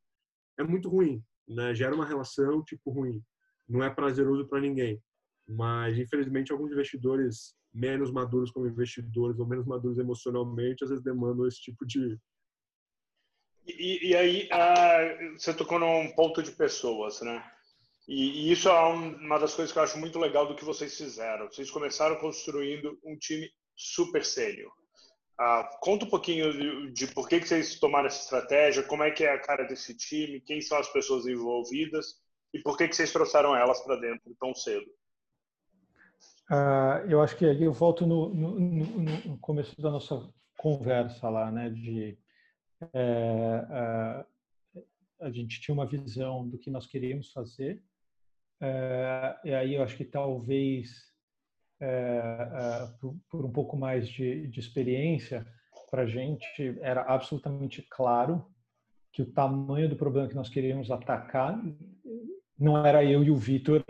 é 0.58 0.62
muito 0.62 0.90
ruim, 0.90 1.24
né? 1.48 1.74
Gera 1.74 1.94
uma 1.94 2.04
relação 2.04 2.62
tipo 2.62 2.90
ruim. 2.90 3.22
Não 3.72 3.82
é 3.82 3.88
prazeroso 3.88 4.46
para 4.46 4.60
ninguém. 4.60 5.02
Mas, 5.48 5.98
infelizmente, 5.98 6.52
alguns 6.52 6.70
investidores 6.70 7.56
menos 7.72 8.12
maduros 8.12 8.50
como 8.50 8.66
investidores 8.66 9.38
ou 9.38 9.46
menos 9.46 9.66
maduros 9.66 9.98
emocionalmente, 9.98 10.84
às 10.84 10.90
vezes 10.90 11.02
demandam 11.02 11.46
esse 11.46 11.60
tipo 11.62 11.86
de. 11.86 12.18
E, 13.66 14.10
e 14.10 14.16
aí, 14.16 14.48
uh, 14.52 15.38
você 15.38 15.54
tocou 15.54 15.78
num 15.78 16.12
ponto 16.14 16.42
de 16.42 16.52
pessoas, 16.52 17.22
né? 17.22 17.42
E, 18.06 18.48
e, 18.48 18.52
isso 18.52 18.68
é 18.68 18.72
uma 18.72 19.38
das 19.38 19.54
coisas 19.54 19.72
que 19.72 19.78
eu 19.78 19.82
acho 19.84 19.98
muito 19.98 20.18
legal 20.18 20.46
do 20.46 20.54
que 20.54 20.64
vocês 20.64 20.94
fizeram. 20.94 21.46
Vocês 21.46 21.70
começaram 21.70 22.16
construindo 22.16 22.98
um 23.02 23.16
time 23.16 23.48
super 23.74 24.22
sério. 24.22 24.68
Uh, 25.40 25.64
conta 25.80 26.04
um 26.04 26.10
pouquinho 26.10 26.52
de, 26.52 26.92
de 26.92 27.06
por 27.14 27.26
que, 27.26 27.40
que 27.40 27.48
vocês 27.48 27.78
tomaram 27.78 28.08
essa 28.08 28.22
estratégia, 28.22 28.82
como 28.82 29.02
é 29.02 29.10
que 29.10 29.24
é 29.24 29.32
a 29.32 29.40
cara 29.40 29.64
desse 29.64 29.96
time, 29.96 30.42
quem 30.42 30.60
são 30.60 30.76
as 30.76 30.92
pessoas 30.92 31.26
envolvidas 31.26 32.21
e 32.52 32.60
por 32.60 32.76
que, 32.76 32.88
que 32.88 32.96
vocês 32.96 33.12
trouxeram 33.12 33.56
elas 33.56 33.80
para 33.82 33.96
dentro 33.96 34.34
tão 34.38 34.54
cedo. 34.54 34.86
Uh, 36.50 37.08
eu 37.08 37.22
acho 37.22 37.36
que 37.36 37.46
ali 37.46 37.64
eu 37.64 37.72
volto 37.72 38.06
no, 38.06 38.34
no, 38.34 38.58
no, 38.58 39.38
começo 39.38 39.80
da 39.80 39.90
nossa 39.90 40.28
conversa 40.58 41.28
lá, 41.28 41.50
né? 41.50 41.70
De 41.70 42.18
é, 42.92 43.66
a, 43.70 44.26
a 45.20 45.30
gente 45.30 45.60
tinha 45.60 45.72
uma 45.72 45.86
visão 45.86 46.46
do 46.46 46.58
que 46.58 46.70
nós 46.70 46.86
queríamos 46.86 47.32
fazer, 47.32 47.82
é, 48.60 49.38
e 49.44 49.54
aí 49.54 49.74
eu 49.74 49.82
acho 49.82 49.96
que 49.96 50.04
talvez 50.04 51.12
é, 51.80 52.88
por, 53.00 53.16
por, 53.28 53.44
um 53.44 53.52
pouco 53.52 53.76
mais 53.76 54.08
de, 54.08 54.46
de 54.46 54.60
experiência, 54.60 55.46
para 55.90 56.02
a 56.02 56.06
gente 56.06 56.78
era 56.80 57.02
absolutamente 57.02 57.82
claro 57.90 58.46
que 59.12 59.20
o 59.20 59.32
tamanho 59.32 59.88
do 59.88 59.96
problema 59.96 60.28
que 60.28 60.34
nós 60.34 60.48
queríamos 60.48 60.90
atacar 60.90 61.60
não 62.62 62.84
era 62.86 63.04
eu 63.04 63.22
e 63.24 63.30
o 63.30 63.36
Vitor 63.36 63.84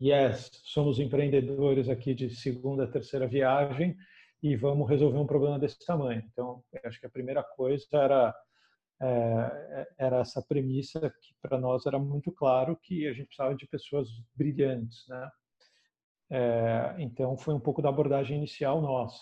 yes, 0.00 0.50
somos 0.64 0.98
empreendedores 0.98 1.88
aqui 1.88 2.14
de 2.14 2.30
segunda, 2.30 2.86
terceira 2.86 3.26
viagem 3.26 3.96
e 4.42 4.56
vamos 4.56 4.88
resolver 4.88 5.18
um 5.18 5.26
problema 5.26 5.58
desse 5.58 5.78
tamanho. 5.84 6.22
Então, 6.32 6.62
acho 6.84 7.00
que 7.00 7.06
a 7.06 7.10
primeira 7.10 7.42
coisa 7.42 7.86
era 7.92 8.34
é, 9.02 9.86
era 9.98 10.20
essa 10.20 10.40
premissa 10.40 11.12
que 11.20 11.34
para 11.42 11.58
nós 11.58 11.84
era 11.84 11.98
muito 11.98 12.30
claro 12.32 12.76
que 12.76 13.06
a 13.06 13.12
gente 13.12 13.26
precisava 13.26 13.54
de 13.54 13.66
pessoas 13.66 14.08
brilhantes, 14.34 15.04
né? 15.08 15.30
É, 16.30 16.94
então 16.98 17.36
foi 17.36 17.54
um 17.54 17.60
pouco 17.60 17.82
da 17.82 17.88
abordagem 17.88 18.38
inicial 18.38 18.80
nossa. 18.80 19.20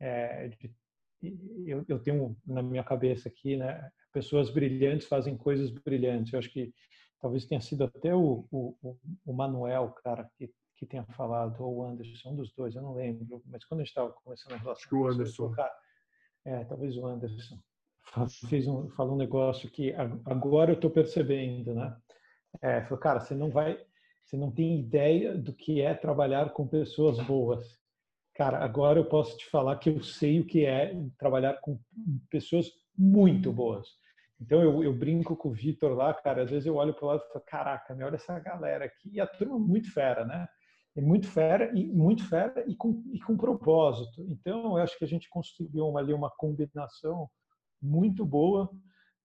É, 0.00 0.48
de, 0.48 0.70
eu, 1.66 1.84
eu, 1.88 1.98
tenho 1.98 2.36
na 2.46 2.62
minha 2.62 2.84
cabeça 2.84 3.28
aqui, 3.28 3.56
né? 3.56 3.90
Pessoas 4.12 4.50
brilhantes 4.50 5.08
fazem 5.08 5.36
coisas 5.36 5.70
brilhantes. 5.70 6.32
Eu 6.32 6.38
acho 6.38 6.50
que 6.50 6.72
talvez 7.20 7.44
tenha 7.46 7.60
sido 7.60 7.84
até 7.84 8.14
o, 8.14 8.46
o, 8.50 8.76
o 9.26 9.32
Manuel, 9.32 9.90
cara, 10.04 10.30
que, 10.36 10.52
que 10.76 10.86
tenha 10.86 11.04
falado, 11.04 11.60
ou 11.62 11.76
o 11.78 11.84
Anderson, 11.84 12.30
um 12.30 12.36
dos 12.36 12.52
dois, 12.52 12.74
eu 12.74 12.82
não 12.82 12.94
lembro, 12.94 13.42
mas 13.46 13.64
quando 13.64 13.80
a 13.80 13.84
gente 13.84 13.90
estava 13.90 14.12
começando 14.12 14.52
a 14.52 14.56
relação... 14.56 14.72
Acho 14.72 14.88
que 14.88 14.94
o 14.94 15.06
Anderson. 15.06 15.50
Cara, 15.50 15.74
é, 16.44 16.64
talvez 16.64 16.96
o 16.96 17.06
Anderson. 17.06 17.58
Fez 18.48 18.66
um, 18.66 18.88
falou 18.90 19.14
um 19.14 19.18
negócio 19.18 19.70
que 19.70 19.92
agora 20.24 20.70
eu 20.70 20.76
estou 20.76 20.90
percebendo, 20.90 21.74
né? 21.74 21.94
É, 22.62 22.82
falou, 22.82 22.98
cara, 22.98 23.20
você 23.20 23.34
não 23.34 23.50
vai, 23.50 23.78
você 24.24 24.36
não 24.36 24.50
tem 24.50 24.80
ideia 24.80 25.36
do 25.36 25.52
que 25.52 25.82
é 25.82 25.92
trabalhar 25.92 26.50
com 26.50 26.66
pessoas 26.66 27.20
boas. 27.20 27.78
Cara, 28.34 28.64
agora 28.64 28.98
eu 28.98 29.04
posso 29.04 29.36
te 29.36 29.46
falar 29.46 29.76
que 29.76 29.90
eu 29.90 30.02
sei 30.02 30.40
o 30.40 30.46
que 30.46 30.64
é 30.64 30.94
trabalhar 31.18 31.60
com 31.60 31.78
pessoas 32.30 32.70
muito 32.96 33.52
boas. 33.52 33.88
Então 34.40 34.62
eu, 34.62 34.84
eu 34.84 34.92
brinco 34.92 35.36
com 35.36 35.48
o 35.48 35.52
Vitor 35.52 35.92
lá, 35.94 36.14
cara, 36.14 36.44
às 36.44 36.50
vezes 36.50 36.66
eu 36.66 36.76
olho 36.76 36.94
para 36.94 37.04
o 37.04 37.08
lado 37.08 37.22
e 37.24 37.32
falo, 37.32 37.44
caraca, 37.44 37.94
me 37.94 38.04
olha 38.04 38.14
essa 38.14 38.38
galera 38.38 38.84
aqui. 38.84 39.10
E 39.12 39.20
a 39.20 39.26
turma 39.26 39.56
é 39.56 39.58
muito 39.58 39.92
fera, 39.92 40.24
né? 40.24 40.48
É 40.96 41.00
muito 41.00 41.28
fera 41.28 41.72
e 41.76 41.86
muito 41.86 42.28
fera 42.28 42.64
e 42.66 42.74
com, 42.74 43.02
e 43.12 43.20
com 43.20 43.36
propósito. 43.36 44.24
Então 44.28 44.76
eu 44.76 44.82
acho 44.82 44.96
que 44.96 45.04
a 45.04 45.08
gente 45.08 45.28
construiu 45.28 45.88
uma, 45.88 46.00
ali 46.00 46.12
uma 46.12 46.30
combinação 46.30 47.28
muito 47.82 48.24
boa. 48.24 48.70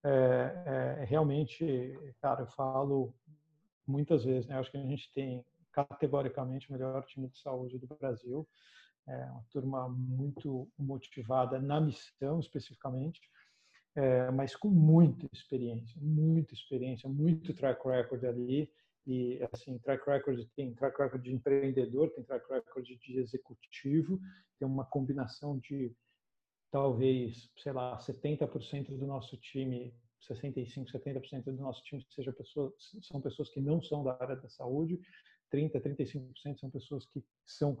É, 0.04 0.98
é, 1.00 1.04
realmente, 1.04 1.64
cara, 2.20 2.42
eu 2.42 2.46
falo 2.48 3.14
muitas 3.86 4.24
vezes, 4.24 4.48
né? 4.48 4.56
Eu 4.56 4.60
acho 4.60 4.70
que 4.70 4.76
a 4.76 4.82
gente 4.82 5.12
tem 5.12 5.44
categoricamente 5.72 6.68
o 6.68 6.72
melhor 6.72 7.04
time 7.04 7.28
de 7.28 7.38
saúde 7.38 7.78
do 7.78 7.86
Brasil. 7.86 8.46
É 9.06 9.24
uma 9.26 9.44
turma 9.50 9.88
muito 9.88 10.68
motivada 10.78 11.60
na 11.60 11.80
missão 11.80 12.40
especificamente 12.40 13.20
é, 13.96 14.30
mas 14.30 14.56
com 14.56 14.68
muita 14.68 15.28
experiência, 15.32 15.96
muita 16.00 16.52
experiência, 16.52 17.08
muito 17.08 17.54
track 17.54 17.86
record 17.86 18.24
ali. 18.24 18.70
E 19.06 19.38
assim 19.52 19.78
track 19.78 20.08
record 20.08 20.48
tem 20.56 20.74
track 20.74 20.98
record 20.98 21.22
de 21.22 21.32
empreendedor, 21.32 22.10
tem 22.10 22.24
track 22.24 22.50
record 22.50 22.86
de 22.86 23.18
executivo, 23.18 24.18
tem 24.58 24.66
uma 24.66 24.84
combinação 24.84 25.58
de 25.58 25.94
talvez, 26.70 27.50
sei 27.58 27.72
lá, 27.72 27.96
70% 27.98 28.96
do 28.96 29.06
nosso 29.06 29.36
time, 29.36 29.94
65, 30.22 30.90
70% 30.90 31.44
do 31.44 31.62
nosso 31.62 31.84
time 31.84 32.04
seja 32.10 32.32
pessoas, 32.32 32.72
são 33.02 33.20
pessoas 33.20 33.50
que 33.50 33.60
não 33.60 33.80
são 33.80 34.02
da 34.02 34.16
área 34.18 34.36
da 34.36 34.48
saúde, 34.48 34.98
30, 35.50 35.80
35% 35.80 36.58
são 36.58 36.70
pessoas 36.70 37.06
que 37.06 37.22
são 37.44 37.78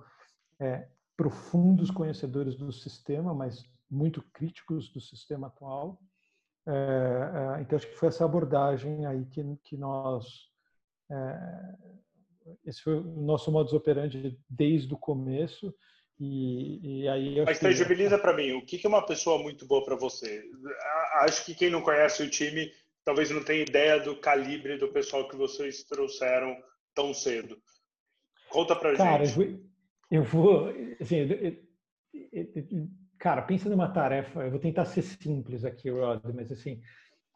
é, 0.60 0.88
profundos 1.16 1.90
conhecedores 1.90 2.54
do 2.54 2.70
sistema, 2.70 3.34
mas 3.34 3.64
muito 3.90 4.22
críticos 4.32 4.90
do 4.92 5.00
sistema 5.00 5.48
atual. 5.48 6.00
É, 6.66 7.58
é, 7.58 7.62
então 7.62 7.76
acho 7.76 7.86
que 7.86 7.96
foi 7.96 8.08
essa 8.08 8.24
abordagem 8.24 9.04
aí 9.06 9.26
que, 9.26 9.42
que 9.62 9.76
nós 9.76 10.26
é, 11.10 11.38
esse 12.64 12.82
foi 12.82 12.94
o 12.94 13.02
nosso 13.02 13.50
modus 13.50 13.72
operandi 13.72 14.38
desde 14.48 14.92
o 14.92 14.98
começo 14.98 15.74
e, 16.18 17.02
e 17.02 17.08
aí 17.08 17.44
Mas 17.44 17.58
tangibiliza 17.58 18.18
para 18.18 18.34
mim, 18.34 18.52
o 18.52 18.64
que 18.64 18.80
é 18.84 18.88
uma 18.88 19.04
pessoa 19.04 19.42
muito 19.42 19.66
boa 19.66 19.84
para 19.84 19.96
você? 19.96 20.42
Acho 21.20 21.44
que 21.44 21.54
quem 21.54 21.70
não 21.70 21.82
conhece 21.82 22.22
o 22.22 22.30
time 22.30 22.70
talvez 23.04 23.30
não 23.30 23.44
tenha 23.44 23.62
ideia 23.62 24.00
do 24.00 24.16
calibre 24.16 24.78
do 24.78 24.88
pessoal 24.88 25.28
que 25.28 25.36
vocês 25.36 25.84
trouxeram 25.84 26.56
tão 26.94 27.12
cedo. 27.12 27.60
Conta 28.48 28.74
para 28.74 28.96
cara, 28.96 29.24
gente. 29.24 29.62
Eu 30.10 30.22
vou, 30.22 30.68
assim, 31.00 31.58
cara, 33.18 33.42
pensa 33.42 33.68
numa 33.68 33.88
tarefa. 33.92 34.42
Eu 34.42 34.50
vou 34.50 34.60
tentar 34.60 34.84
ser 34.84 35.02
simples 35.02 35.64
aqui, 35.64 35.90
Rod, 35.90 36.22
mas 36.34 36.50
assim, 36.50 36.80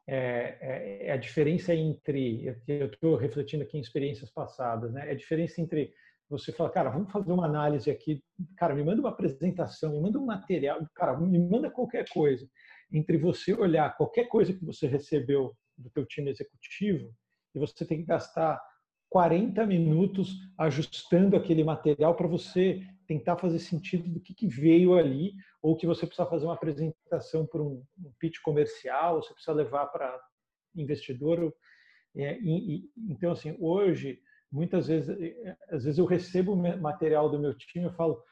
é, 0.06 0.56
é, 0.60 1.06
é 1.08 1.12
a 1.12 1.16
diferença 1.16 1.74
entre, 1.74 2.46
eu 2.66 2.86
estou 2.86 3.16
refletindo 3.16 3.62
aqui 3.62 3.76
em 3.76 3.80
experiências 3.80 4.30
passadas, 4.30 4.92
né? 4.92 5.08
É 5.08 5.12
a 5.12 5.16
diferença 5.16 5.60
entre 5.60 5.92
você 6.30 6.52
fala, 6.52 6.70
cara, 6.70 6.90
vamos 6.90 7.10
fazer 7.10 7.32
uma 7.32 7.46
análise 7.46 7.90
aqui, 7.90 8.22
cara, 8.56 8.74
me 8.74 8.84
manda 8.84 9.00
uma 9.00 9.08
apresentação, 9.08 9.92
me 9.92 10.00
manda 10.00 10.18
um 10.18 10.26
material, 10.26 10.78
cara, 10.94 11.18
me 11.18 11.38
manda 11.38 11.70
qualquer 11.70 12.06
coisa. 12.10 12.46
Entre 12.92 13.16
você 13.16 13.54
olhar 13.54 13.96
qualquer 13.96 14.28
coisa 14.28 14.52
que 14.52 14.64
você 14.64 14.86
recebeu 14.86 15.56
do 15.76 15.88
teu 15.90 16.04
time 16.04 16.30
executivo 16.30 17.10
e 17.54 17.58
você 17.58 17.86
tem 17.86 17.98
que 17.98 18.04
gastar 18.04 18.60
40 19.10 19.64
minutos 19.66 20.36
ajustando 20.58 21.36
aquele 21.36 21.64
material 21.64 22.14
para 22.14 22.26
você 22.26 22.82
tentar 23.06 23.36
fazer 23.36 23.58
sentido 23.58 24.08
do 24.08 24.20
que, 24.20 24.34
que, 24.34 24.46
veio 24.46 24.94
ali, 24.94 25.32
ou 25.62 25.74
que 25.74 25.86
você 25.86 26.06
precisa 26.06 26.28
fazer 26.28 26.44
uma 26.44 26.54
apresentação 26.54 27.46
para 27.46 27.62
um, 27.62 27.82
um 27.98 28.12
pitch 28.18 28.38
comercial, 28.42 29.22
você 29.22 29.32
precisa 29.32 29.56
levar 29.56 29.86
para 29.86 30.20
investidor. 30.76 31.54
É, 32.14 32.38
e, 32.38 32.76
e, 32.76 32.90
então, 33.08 33.32
assim, 33.32 33.56
hoje 33.58 34.20
muitas 34.50 34.86
vezes, 34.86 35.08
eh, 35.08 35.56
às 35.70 35.84
vezes 35.84 35.98
eu 35.98 36.06
recebo 36.06 36.56
material 36.56 37.30
do 37.30 37.38
meu 37.38 37.54
time, 37.54 37.84
eu 37.84 37.92
falo, 37.92 38.22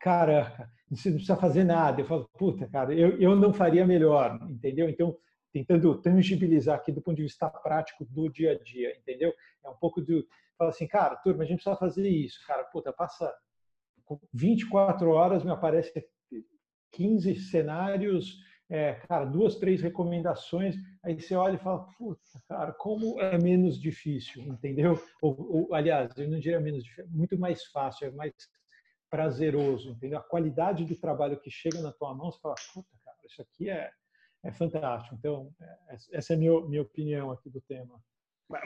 caraca, 0.00 0.70
não 0.90 0.96
precisa 0.96 1.36
fazer 1.36 1.64
nada. 1.64 2.00
Eu 2.00 2.06
falo, 2.06 2.28
puta, 2.36 2.68
cara, 2.68 2.92
eu, 2.94 3.18
eu 3.20 3.36
não 3.36 3.52
faria 3.52 3.86
melhor, 3.86 4.38
entendeu? 4.48 4.88
Então, 4.88 5.16
tentando 5.52 6.00
tangibilizar 6.00 6.76
aqui 6.76 6.92
do 6.92 7.02
ponto 7.02 7.16
de 7.16 7.22
vista 7.22 7.48
prático 7.48 8.04
do 8.04 8.28
dia 8.28 8.52
a 8.52 8.58
dia, 8.58 8.96
entendeu? 8.96 9.32
É 9.64 9.68
um 9.68 9.76
pouco 9.76 10.00
do, 10.00 10.26
fala 10.56 10.70
assim, 10.70 10.86
cara, 10.86 11.16
turma, 11.16 11.42
a 11.42 11.46
gente 11.46 11.56
precisa 11.62 11.76
fazer 11.76 12.08
isso, 12.08 12.38
cara, 12.46 12.64
puta, 12.64 12.92
passa 12.92 13.32
24 14.32 15.10
horas, 15.10 15.44
me 15.44 15.50
aparece 15.50 16.04
15 16.92 17.36
cenários, 17.36 18.38
é, 18.68 18.94
cara, 19.08 19.24
duas, 19.24 19.56
três 19.56 19.82
recomendações, 19.82 20.76
aí 21.02 21.20
você 21.20 21.34
olha 21.34 21.56
e 21.56 21.58
fala, 21.58 21.88
puta, 21.98 22.20
cara, 22.48 22.72
como 22.72 23.20
é 23.20 23.36
menos 23.36 23.80
difícil, 23.80 24.42
entendeu? 24.42 25.00
Ou, 25.20 25.68
ou, 25.68 25.74
aliás, 25.74 26.16
eu 26.16 26.28
não 26.28 26.38
diria 26.38 26.60
menos 26.60 26.84
difícil, 26.84 27.10
muito 27.10 27.38
mais 27.38 27.64
fácil, 27.64 28.06
é 28.06 28.10
mais 28.12 28.32
prazeroso, 29.10 29.90
entendeu? 29.90 30.18
A 30.18 30.22
qualidade 30.22 30.84
do 30.84 30.96
trabalho 30.96 31.40
que 31.40 31.50
chega 31.50 31.80
na 31.80 31.92
tua 31.92 32.14
mão, 32.14 32.30
você 32.30 32.38
fala, 32.40 32.54
puta, 32.72 32.96
cara, 33.04 33.16
isso 33.24 33.42
aqui 33.42 33.68
é, 33.68 33.90
é 34.44 34.52
fantástico. 34.52 35.14
Então, 35.18 35.52
é, 35.60 35.96
essa 36.12 36.32
é 36.32 36.36
a 36.36 36.38
minha, 36.38 36.60
minha 36.62 36.82
opinião 36.82 37.30
aqui 37.30 37.50
do 37.50 37.60
tema. 37.60 38.00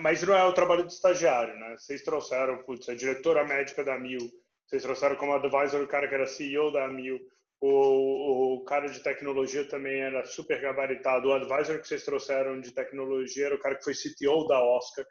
Mas 0.01 0.23
não 0.23 0.35
é 0.35 0.45
o 0.45 0.53
trabalho 0.53 0.85
do 0.85 0.89
estagiário, 0.89 1.55
né? 1.59 1.77
Vocês 1.77 2.03
trouxeram, 2.03 2.63
putz, 2.63 2.89
a 2.89 2.95
diretora 2.95 3.45
médica 3.45 3.85
da 3.85 3.99
Mil, 3.99 4.31
vocês 4.67 4.83
trouxeram 4.83 5.17
como 5.17 5.35
advisor 5.35 5.83
o 5.83 5.89
cara 5.89 6.09
que 6.09 6.15
era 6.15 6.27
CEO 6.27 6.73
da 6.73 6.89
Mil, 6.89 7.21
o, 7.61 8.57
o, 8.57 8.65
cara 8.65 8.89
de 8.89 9.03
tecnologia 9.03 9.67
também 9.69 10.01
era 10.01 10.25
super 10.25 10.61
gabaritado. 10.61 11.29
O 11.29 11.33
advisor 11.33 11.81
que 11.81 11.89
vocês 11.89 12.05
trouxeram 12.05 12.61
de 12.61 12.73
tecnologia 12.73 13.47
era 13.47 13.55
o 13.55 13.59
cara 13.59 13.77
que 13.77 13.85
foi 13.85 13.95
CTO 13.95 14.47
da 14.47 14.63
Oscar. 14.63 15.05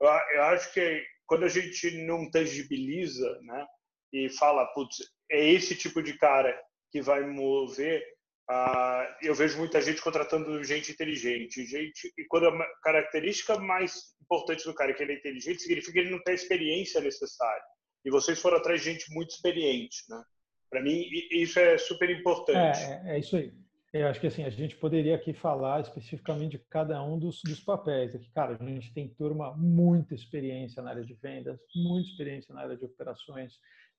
Eu, 0.00 0.08
eu 0.08 0.42
acho 0.44 0.72
que 0.72 1.04
quando 1.26 1.44
a 1.44 1.48
gente 1.48 2.04
não 2.04 2.30
tangibiliza, 2.30 3.38
né, 3.42 3.66
e 4.12 4.28
fala, 4.30 4.66
putz, 4.74 4.96
é 5.30 5.48
esse 5.48 5.74
tipo 5.76 6.02
de 6.02 6.18
cara 6.18 6.58
que 6.90 7.00
vai 7.00 7.24
mover, 7.26 8.02
uh, 8.50 9.14
eu 9.22 9.34
vejo 9.34 9.58
muita 9.58 9.80
gente 9.80 10.02
contratando 10.02 10.62
gente 10.64 10.92
inteligente. 10.92 11.64
Gente, 11.64 12.12
e 12.18 12.24
quando 12.26 12.48
a 12.48 12.66
característica 12.82 13.58
mais 13.58 14.14
importante 14.22 14.64
do 14.64 14.74
cara 14.74 14.90
é 14.90 14.94
que 14.94 15.02
ele 15.02 15.12
é 15.12 15.16
inteligente, 15.16 15.62
significa 15.62 15.92
que 15.92 15.98
ele 15.98 16.10
não 16.10 16.22
tem 16.22 16.32
a 16.32 16.36
experiência 16.36 17.00
necessária. 17.00 17.62
E 18.04 18.10
vocês 18.10 18.40
foram 18.40 18.56
atrás 18.56 18.82
de 18.82 18.92
gente 18.92 19.12
muito 19.12 19.30
experiente, 19.30 20.02
né? 20.08 20.22
Para 20.68 20.82
mim, 20.82 21.04
isso 21.30 21.58
é 21.58 21.76
super 21.76 22.08
importante. 22.08 22.78
É, 22.78 23.02
é, 23.04 23.16
é, 23.16 23.18
isso 23.18 23.36
aí. 23.36 23.52
Eu 23.92 24.08
acho 24.08 24.18
que 24.18 24.26
assim, 24.26 24.42
a 24.42 24.48
gente 24.48 24.74
poderia 24.76 25.14
aqui 25.14 25.34
falar 25.34 25.82
especificamente 25.82 26.52
de 26.52 26.58
cada 26.70 27.02
um 27.02 27.18
dos, 27.18 27.42
dos 27.44 27.60
papéis. 27.60 28.14
Aqui, 28.14 28.30
cara, 28.30 28.56
a 28.58 28.64
gente 28.64 28.92
tem 28.94 29.06
turma 29.06 29.54
muita 29.54 30.14
experiência 30.14 30.82
na 30.82 30.90
área 30.90 31.04
de 31.04 31.12
vendas, 31.12 31.60
muita 31.76 32.08
experiência 32.08 32.54
na 32.54 32.62
área 32.62 32.76
de 32.76 32.86
operações. 32.86 33.52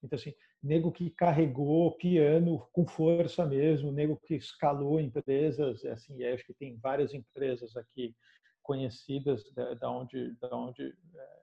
Então, 0.03 0.17
assim, 0.17 0.33
nego 0.61 0.91
que 0.91 1.09
carregou 1.09 1.95
piano 1.97 2.67
com 2.73 2.85
força 2.85 3.45
mesmo, 3.45 3.91
nego 3.91 4.19
que 4.25 4.35
escalou 4.35 4.99
empresas, 4.99 5.83
assim, 5.85 6.23
acho 6.25 6.45
que 6.45 6.53
tem 6.53 6.77
várias 6.77 7.13
empresas 7.13 7.75
aqui 7.77 8.15
conhecidas 8.61 9.43
da, 9.53 9.73
da 9.75 9.89
onde, 9.89 10.35
da 10.39 10.55
onde 10.55 10.83
é, 10.83 11.39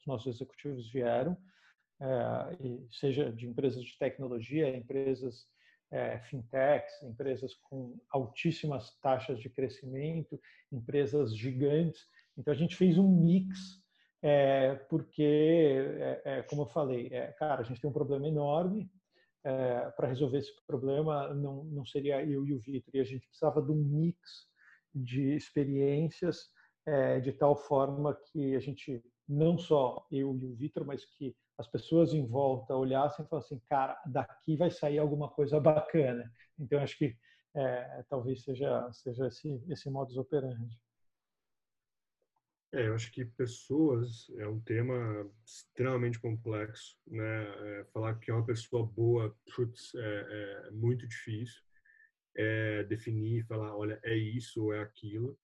os 0.00 0.06
nossos 0.06 0.34
executivos 0.34 0.90
vieram 0.90 1.36
é, 2.00 2.56
seja 2.92 3.32
de 3.32 3.46
empresas 3.46 3.82
de 3.82 3.96
tecnologia, 3.98 4.76
empresas 4.76 5.46
é, 5.90 6.18
fintechs, 6.20 7.02
empresas 7.02 7.54
com 7.54 7.98
altíssimas 8.10 8.98
taxas 9.00 9.38
de 9.40 9.48
crescimento, 9.48 10.40
empresas 10.72 11.36
gigantes. 11.36 12.02
Então 12.36 12.52
a 12.52 12.56
gente 12.56 12.76
fez 12.76 12.98
um 12.98 13.08
mix 13.08 13.82
é, 14.26 14.74
porque, 14.88 15.22
é, 15.22 16.22
é, 16.24 16.42
como 16.44 16.62
eu 16.62 16.66
falei, 16.66 17.08
é, 17.12 17.26
cara, 17.32 17.60
a 17.60 17.62
gente 17.62 17.78
tem 17.78 17.90
um 17.90 17.92
problema 17.92 18.26
enorme. 18.26 18.90
para 19.96 20.08
resolver 20.08 20.38
esse 20.38 20.50
problema 20.66 21.34
não, 21.34 21.64
não 21.64 21.84
seria 21.84 22.24
eu 22.24 22.46
e 22.46 22.54
o 22.54 22.58
Vitor, 22.58 22.94
e 22.94 23.00
a 23.00 23.04
gente 23.04 23.26
precisava 23.28 23.60
de 23.60 23.70
um 23.70 23.74
mix 23.76 24.48
de 24.94 25.34
experiências 25.36 26.48
de 27.22 27.32
tal 27.32 27.54
forma 27.54 28.18
que 28.32 28.56
a 28.56 28.60
gente 28.60 29.02
não 29.28 29.58
só 29.58 30.06
eu 30.10 30.34
e 30.38 30.46
o 30.46 30.54
Vitor, 30.54 30.86
mas 30.86 31.04
que 31.04 31.36
as 31.58 31.68
pessoas 31.68 32.14
em 32.14 32.26
volta 32.26 32.74
olhassem 32.74 33.24
e 33.24 33.28
falassem, 33.28 33.60
cara, 33.68 34.00
daqui 34.06 34.56
vai 34.56 34.70
sair 34.70 34.98
alguma 34.98 35.28
coisa 35.28 35.60
bacana. 35.60 36.24
Então, 36.58 36.80
acho 36.80 36.96
que 36.96 37.14
é, 37.54 38.04
talvez 38.08 38.42
seja, 38.42 38.90
seja 38.92 39.26
esse, 39.26 39.62
esse 39.68 39.90
modus 39.90 40.16
operandi. 40.16 40.78
É, 42.74 42.88
eu 42.88 42.94
acho 42.94 43.12
que 43.12 43.24
pessoas 43.24 44.28
é 44.36 44.48
um 44.48 44.58
tema 44.58 45.30
extremamente 45.46 46.18
complexo, 46.18 46.98
né? 47.06 47.44
É, 47.44 47.84
falar 47.92 48.16
que 48.16 48.32
é 48.32 48.34
uma 48.34 48.44
pessoa 48.44 48.84
boa, 48.84 49.32
putz, 49.54 49.94
é, 49.94 50.66
é 50.66 50.70
muito 50.72 51.06
difícil. 51.06 51.62
É, 52.36 52.82
definir, 52.82 53.46
falar, 53.46 53.76
olha, 53.76 54.00
é 54.02 54.16
isso 54.16 54.64
ou 54.64 54.74
é 54.74 54.82
aquilo. 54.82 55.38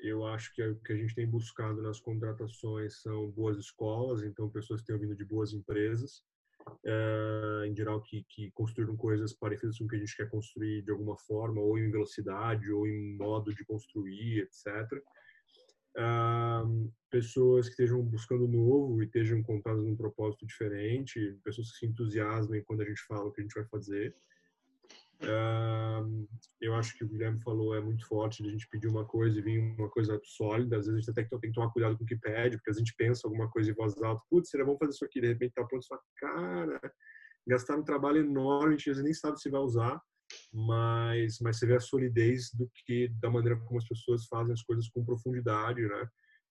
Eu 0.00 0.26
acho 0.26 0.54
que 0.54 0.62
o 0.62 0.76
que 0.76 0.94
a 0.94 0.96
gente 0.96 1.14
tem 1.14 1.26
buscado 1.26 1.82
nas 1.82 2.00
contratações 2.00 3.02
são 3.02 3.30
boas 3.30 3.58
escolas, 3.58 4.22
então 4.22 4.48
pessoas 4.48 4.80
que 4.80 4.86
têm 4.86 4.98
vindo 4.98 5.14
de 5.14 5.24
boas 5.26 5.52
empresas, 5.52 6.24
uh, 6.66 7.64
em 7.66 7.76
geral 7.76 8.00
que, 8.00 8.24
que 8.30 8.50
construíram 8.52 8.96
coisas 8.96 9.34
parecidas 9.34 9.76
com 9.76 9.84
o 9.84 9.88
que 9.88 9.96
a 9.96 9.98
gente 9.98 10.16
quer 10.16 10.30
construir 10.30 10.82
de 10.82 10.90
alguma 10.90 11.18
forma, 11.18 11.60
ou 11.60 11.78
em 11.78 11.90
velocidade, 11.90 12.70
ou 12.72 12.86
em 12.86 13.16
modo 13.18 13.54
de 13.54 13.62
construir, 13.66 14.40
etc. 14.40 14.66
Uh, 15.96 16.92
pessoas 17.08 17.66
que 17.66 17.72
estejam 17.72 18.02
buscando 18.02 18.48
novo 18.48 19.00
e 19.00 19.06
estejam 19.06 19.40
contadas 19.42 19.84
num 19.84 19.96
propósito 19.96 20.44
diferente, 20.44 21.38
pessoas 21.44 21.70
que 21.70 21.78
se 21.78 21.86
entusiasmem 21.86 22.64
quando 22.64 22.82
a 22.82 22.84
gente 22.84 23.00
fala 23.06 23.26
o 23.26 23.32
que 23.32 23.40
a 23.40 23.44
gente 23.44 23.54
vai 23.54 23.64
fazer. 23.66 24.16
Uh, 25.22 26.28
eu 26.60 26.74
acho 26.74 26.98
que 26.98 27.04
o 27.04 27.08
Guilherme 27.08 27.40
falou 27.40 27.74
é 27.74 27.80
muito 27.80 28.06
forte 28.06 28.42
de 28.42 28.48
a 28.48 28.52
gente 28.52 28.68
pedir 28.68 28.88
uma 28.88 29.04
coisa 29.04 29.38
e 29.38 29.42
vir 29.42 29.60
uma 29.60 29.88
coisa 29.88 30.20
sólida. 30.24 30.76
Às 30.76 30.86
vezes 30.86 30.96
a 30.96 31.00
gente 31.00 31.10
até 31.10 31.38
tem 31.38 31.50
que 31.50 31.54
tomar 31.54 31.70
cuidado 31.70 31.96
com 31.96 32.04
o 32.04 32.06
que 32.06 32.16
pede, 32.16 32.56
porque 32.56 32.70
a 32.70 32.74
gente 32.74 32.94
pensa 32.96 33.26
alguma 33.26 33.48
coisa 33.48 33.70
em 33.70 33.74
voz 33.74 33.96
alta, 34.02 34.22
putz, 34.28 34.50
seria 34.50 34.66
bom 34.66 34.76
fazer 34.76 34.92
isso 34.92 35.04
aqui, 35.04 35.20
de 35.20 35.28
repente 35.28 35.54
tá 35.54 35.64
pronto, 35.64 35.84
sua 35.84 36.00
cara, 36.16 36.80
gastar 37.46 37.76
um 37.76 37.84
trabalho 37.84 38.18
enorme, 38.18 38.74
a 38.74 38.76
gente 38.76 39.02
nem 39.02 39.14
sabe 39.14 39.40
se 39.40 39.48
vai 39.48 39.60
usar, 39.60 40.02
mas 40.54 41.38
mas 41.40 41.58
você 41.58 41.66
vê 41.66 41.74
a 41.74 41.80
solidez 41.80 42.50
do 42.54 42.70
que 42.74 43.08
da 43.20 43.28
maneira 43.28 43.58
como 43.60 43.78
as 43.78 43.88
pessoas 43.88 44.26
fazem 44.26 44.52
as 44.52 44.62
coisas 44.62 44.88
com 44.88 45.04
profundidade, 45.04 45.82
né? 45.82 46.08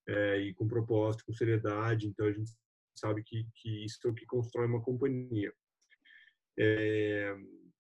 é, 0.07 0.37
e 0.39 0.53
com 0.53 0.67
propósito, 0.67 1.25
com 1.25 1.33
seriedade. 1.33 2.07
Então 2.07 2.25
a 2.25 2.31
gente 2.31 2.51
sabe 2.95 3.23
que, 3.23 3.45
que 3.55 3.85
isso 3.85 3.99
é 4.05 4.09
o 4.09 4.13
que 4.13 4.25
constrói 4.25 4.67
uma 4.67 4.81
companhia. 4.81 5.51
É, 6.59 7.35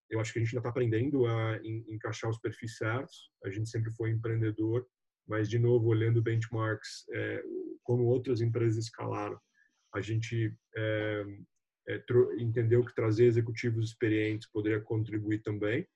eu 0.09 0.19
acho 0.19 0.31
que 0.31 0.39
a 0.39 0.41
gente 0.41 0.51
ainda 0.51 0.59
está 0.59 0.69
aprendendo 0.69 1.25
a 1.25 1.59
encaixar 1.63 2.29
os 2.29 2.39
perfis 2.39 2.77
certos. 2.77 3.31
A 3.43 3.49
gente 3.49 3.69
sempre 3.69 3.91
foi 3.91 4.11
empreendedor, 4.11 4.85
mas 5.27 5.49
de 5.49 5.59
novo 5.59 5.87
olhando 5.87 6.21
benchmarks, 6.21 7.05
é, 7.11 7.43
como 7.83 8.05
outras 8.05 8.41
empresas 8.41 8.85
escalaram, 8.85 9.39
a 9.93 10.01
gente 10.01 10.55
é, 10.75 11.23
é, 11.89 12.03
entendeu 12.39 12.83
que 12.83 12.95
trazer 12.95 13.25
executivos 13.25 13.89
experientes 13.89 14.49
poderia 14.49 14.81
contribuir 14.81 15.41
também, 15.41 15.87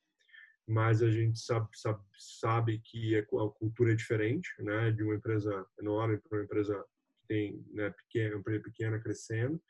mas 0.68 1.02
a 1.02 1.10
gente 1.10 1.40
sabe, 1.40 1.70
sabe, 1.74 2.04
sabe 2.18 2.82
que 2.84 3.16
a 3.16 3.26
cultura 3.26 3.94
é 3.94 3.96
diferente, 3.96 4.50
né, 4.60 4.92
de 4.92 5.02
uma 5.02 5.16
empresa 5.16 5.66
enorme 5.80 6.18
para 6.18 6.40
uma 6.40 6.44
empresa 6.44 6.76
que 7.22 7.28
tem 7.28 7.66
né, 7.72 7.90
pequena, 7.90 8.36
uma 8.36 8.42
empresa 8.42 8.64
pequena 8.64 9.00
crescendo, 9.00 9.62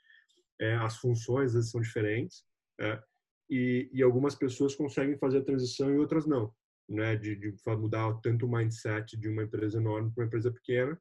é, 0.59 0.75
as 0.75 0.97
funções 0.97 1.51
são 1.69 1.79
diferentes 1.79 2.43
é, 2.79 2.99
e, 3.47 3.89
e, 3.93 4.01
algumas 4.01 4.33
pessoas 4.33 4.73
conseguem 4.73 5.17
fazer 5.19 5.37
a 5.37 5.43
transição 5.43 5.93
e 5.93 5.99
outras 5.99 6.25
não, 6.25 6.51
né, 6.89 7.15
de, 7.15 7.35
de 7.35 7.53
mudar 7.77 8.11
tanto 8.21 8.47
o 8.47 8.51
mindset 8.51 9.15
de 9.15 9.29
uma 9.29 9.43
empresa 9.43 9.77
enorme 9.77 10.11
para 10.11 10.23
uma 10.23 10.27
empresa 10.27 10.51
pequena. 10.51 10.99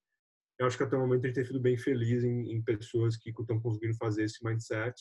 Eu 0.58 0.66
acho 0.66 0.76
que 0.76 0.82
até 0.82 0.96
o 0.96 1.00
momento 1.00 1.24
a 1.24 1.26
gente 1.26 1.36
tem 1.36 1.44
sido 1.44 1.60
bem 1.60 1.76
feliz 1.76 2.22
em, 2.22 2.52
em 2.52 2.62
pessoas 2.62 3.16
que 3.16 3.30
estão 3.30 3.60
conseguindo 3.60 3.96
fazer 3.96 4.24
esse 4.24 4.44
mindset. 4.44 4.94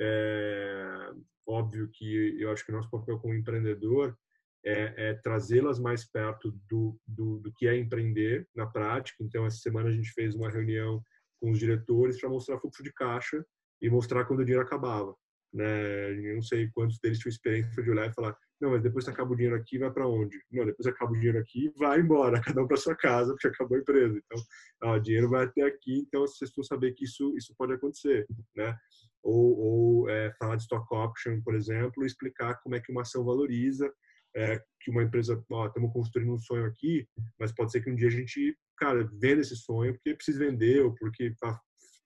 É, 0.00 1.10
óbvio 1.46 1.88
que 1.92 2.40
eu 2.40 2.52
acho 2.52 2.64
que 2.64 2.72
o 2.72 2.74
nosso 2.74 2.90
papel 2.90 3.18
como 3.18 3.34
empreendedor 3.34 4.16
é, 4.64 5.10
é 5.10 5.14
trazê-las 5.14 5.78
mais 5.78 6.04
perto 6.04 6.50
do, 6.68 6.98
do, 7.06 7.38
do, 7.38 7.52
que 7.54 7.66
é 7.66 7.76
empreender 7.76 8.46
na 8.54 8.66
prática. 8.66 9.22
Então, 9.22 9.46
essa 9.46 9.58
semana 9.58 9.88
a 9.88 9.92
gente 9.92 10.10
fez 10.12 10.34
uma 10.34 10.50
reunião 10.50 11.02
com 11.40 11.50
os 11.50 11.58
diretores 11.58 12.20
para 12.20 12.28
mostrar 12.28 12.58
fluxo 12.58 12.82
de 12.82 12.92
caixa 12.92 13.44
e 13.80 13.88
mostrar 13.88 14.24
quando 14.24 14.40
o 14.40 14.44
dinheiro 14.44 14.64
acabava. 14.64 15.14
Né? 15.52 16.10
Eu 16.10 16.34
não 16.34 16.42
sei 16.42 16.68
quantos 16.74 16.98
deles 16.98 17.18
tinham 17.18 17.30
experiência 17.30 17.82
de 17.82 17.90
olhar 17.90 18.08
e 18.08 18.12
falar: 18.12 18.36
não, 18.60 18.70
mas 18.70 18.82
depois 18.82 19.04
que 19.04 19.10
acaba 19.10 19.32
o 19.32 19.36
dinheiro 19.36 19.56
aqui, 19.56 19.78
vai 19.78 19.90
para 19.90 20.06
onde? 20.06 20.36
Não, 20.50 20.66
depois 20.66 20.86
acaba 20.86 21.12
o 21.12 21.14
dinheiro 21.14 21.38
aqui, 21.38 21.72
vai 21.76 22.00
embora, 22.00 22.40
cada 22.42 22.62
um 22.62 22.66
para 22.66 22.76
sua 22.76 22.94
casa, 22.96 23.32
porque 23.32 23.48
acabou 23.48 23.78
a 23.78 23.80
empresa. 23.80 24.18
Então, 24.18 24.42
ó, 24.82 24.96
o 24.96 25.00
dinheiro 25.00 25.30
vai 25.30 25.44
até 25.44 25.62
aqui, 25.62 26.04
então 26.06 26.22
vocês 26.22 26.50
precisam 26.50 26.64
saber 26.64 26.92
que 26.92 27.04
isso, 27.04 27.34
isso 27.36 27.54
pode 27.56 27.72
acontecer. 27.72 28.26
Né? 28.54 28.76
Ou, 29.22 29.58
ou 29.58 30.10
é, 30.10 30.32
falar 30.38 30.56
de 30.56 30.62
stock 30.62 30.86
option, 30.94 31.40
por 31.42 31.54
exemplo, 31.54 32.04
explicar 32.04 32.60
como 32.62 32.74
é 32.74 32.80
que 32.80 32.92
uma 32.92 33.02
ação 33.02 33.24
valoriza 33.24 33.90
é, 34.36 34.62
que 34.80 34.90
uma 34.90 35.02
empresa, 35.02 35.42
ó, 35.50 35.66
estamos 35.66 35.92
construindo 35.92 36.32
um 36.32 36.38
sonho 36.38 36.66
aqui, 36.66 37.06
mas 37.38 37.52
pode 37.52 37.72
ser 37.72 37.82
que 37.82 37.90
um 37.90 37.96
dia 37.96 38.08
a 38.08 38.10
gente, 38.10 38.56
cara, 38.76 39.08
venda 39.20 39.40
esse 39.40 39.56
sonho 39.56 39.94
porque 39.94 40.14
precisa 40.14 40.38
vender 40.38 40.82
ou 40.82 40.94
porque 40.94 41.34